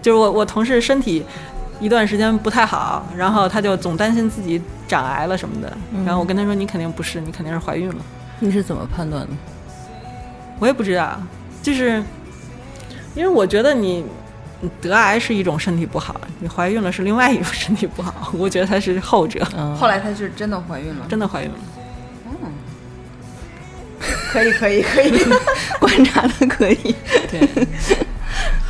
[0.01, 1.25] 就是我我同事身体
[1.79, 5.75] 一段时间不太好，然后她就总担心自己长癌了什么的。
[6.05, 7.95] 然后我跟她说，你肯定不是，你肯定是怀孕了。
[8.39, 9.29] 你是怎么判断的？
[10.59, 11.19] 我也不知道，
[11.67, 12.01] 就是
[13.13, 14.05] 因为我觉得你
[14.61, 18.31] 你得癌是一种身体不好，你怀孕了是另外一种身体不好。
[18.37, 21.55] 我觉得它是后者，嗯，后来她是真的怀孕了，真的怀孕了。
[22.41, 22.53] 嗯，
[24.31, 25.11] 可以可以可 以，
[25.77, 26.95] 观察的可以。
[27.29, 27.67] 对，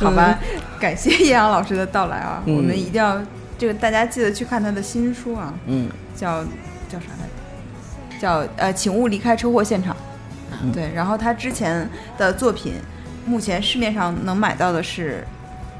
[0.00, 0.36] 好吧，
[0.80, 3.22] 感谢叶阳老师的到来啊，嗯我们一定要
[3.56, 6.42] 这个大家记得去看他的新书啊，嗯叫
[6.88, 8.20] 叫啥来着？
[8.20, 9.96] 叫呃，请勿离开车祸现场。
[10.62, 12.74] 嗯对，然后他之前的作品，
[13.26, 15.24] 目前市面上能买到的是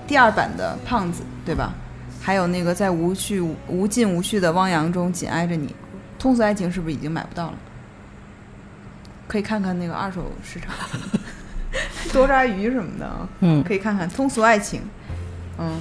[0.06, 1.72] 第二版的《胖子》，对吧？
[2.20, 5.74] 还有那个在无序无尽无序的汪洋中紧挨着你，
[6.18, 7.55] 通俗爱情是不是已经买不到了？
[9.26, 10.74] 可以看看那个二手市场，
[12.12, 13.28] 多抓鱼什么的啊。
[13.40, 14.82] 嗯可以看看通俗爱情，
[15.59, 15.80] 嗯，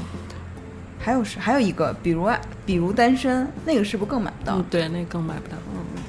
[0.99, 4.57] 还有是还有一个，比如爱，比如单身，那个是不是更买不到？
[4.57, 5.57] 嗯，对，那个更买不到。
[5.73, 6.01] 嗯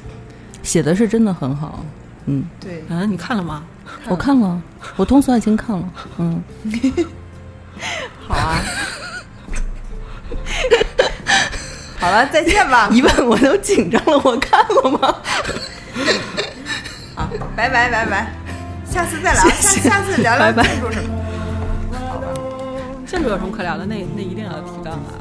[0.63, 1.85] 写的是真的很好。
[2.29, 3.63] 嗯，对，嗯，你看了吗？
[4.07, 4.61] 我看了，
[4.97, 5.89] 我《通俗爱情》看了，
[6.19, 6.43] 嗯，
[8.27, 8.61] 好啊，
[11.99, 12.89] 好了，再见吧。
[12.93, 15.09] 一问我都紧张了，我看过吗？
[17.17, 18.31] 啊，拜拜拜拜，
[18.85, 19.51] 下次再聊，下
[19.81, 21.09] 下次聊聊建筑什么。
[23.07, 23.87] 建筑有什么可聊的？
[23.87, 25.17] 那那一定要提到啊。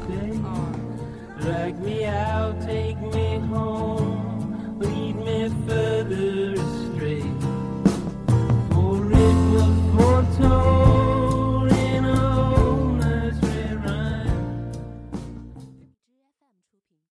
[10.38, 11.07] snow.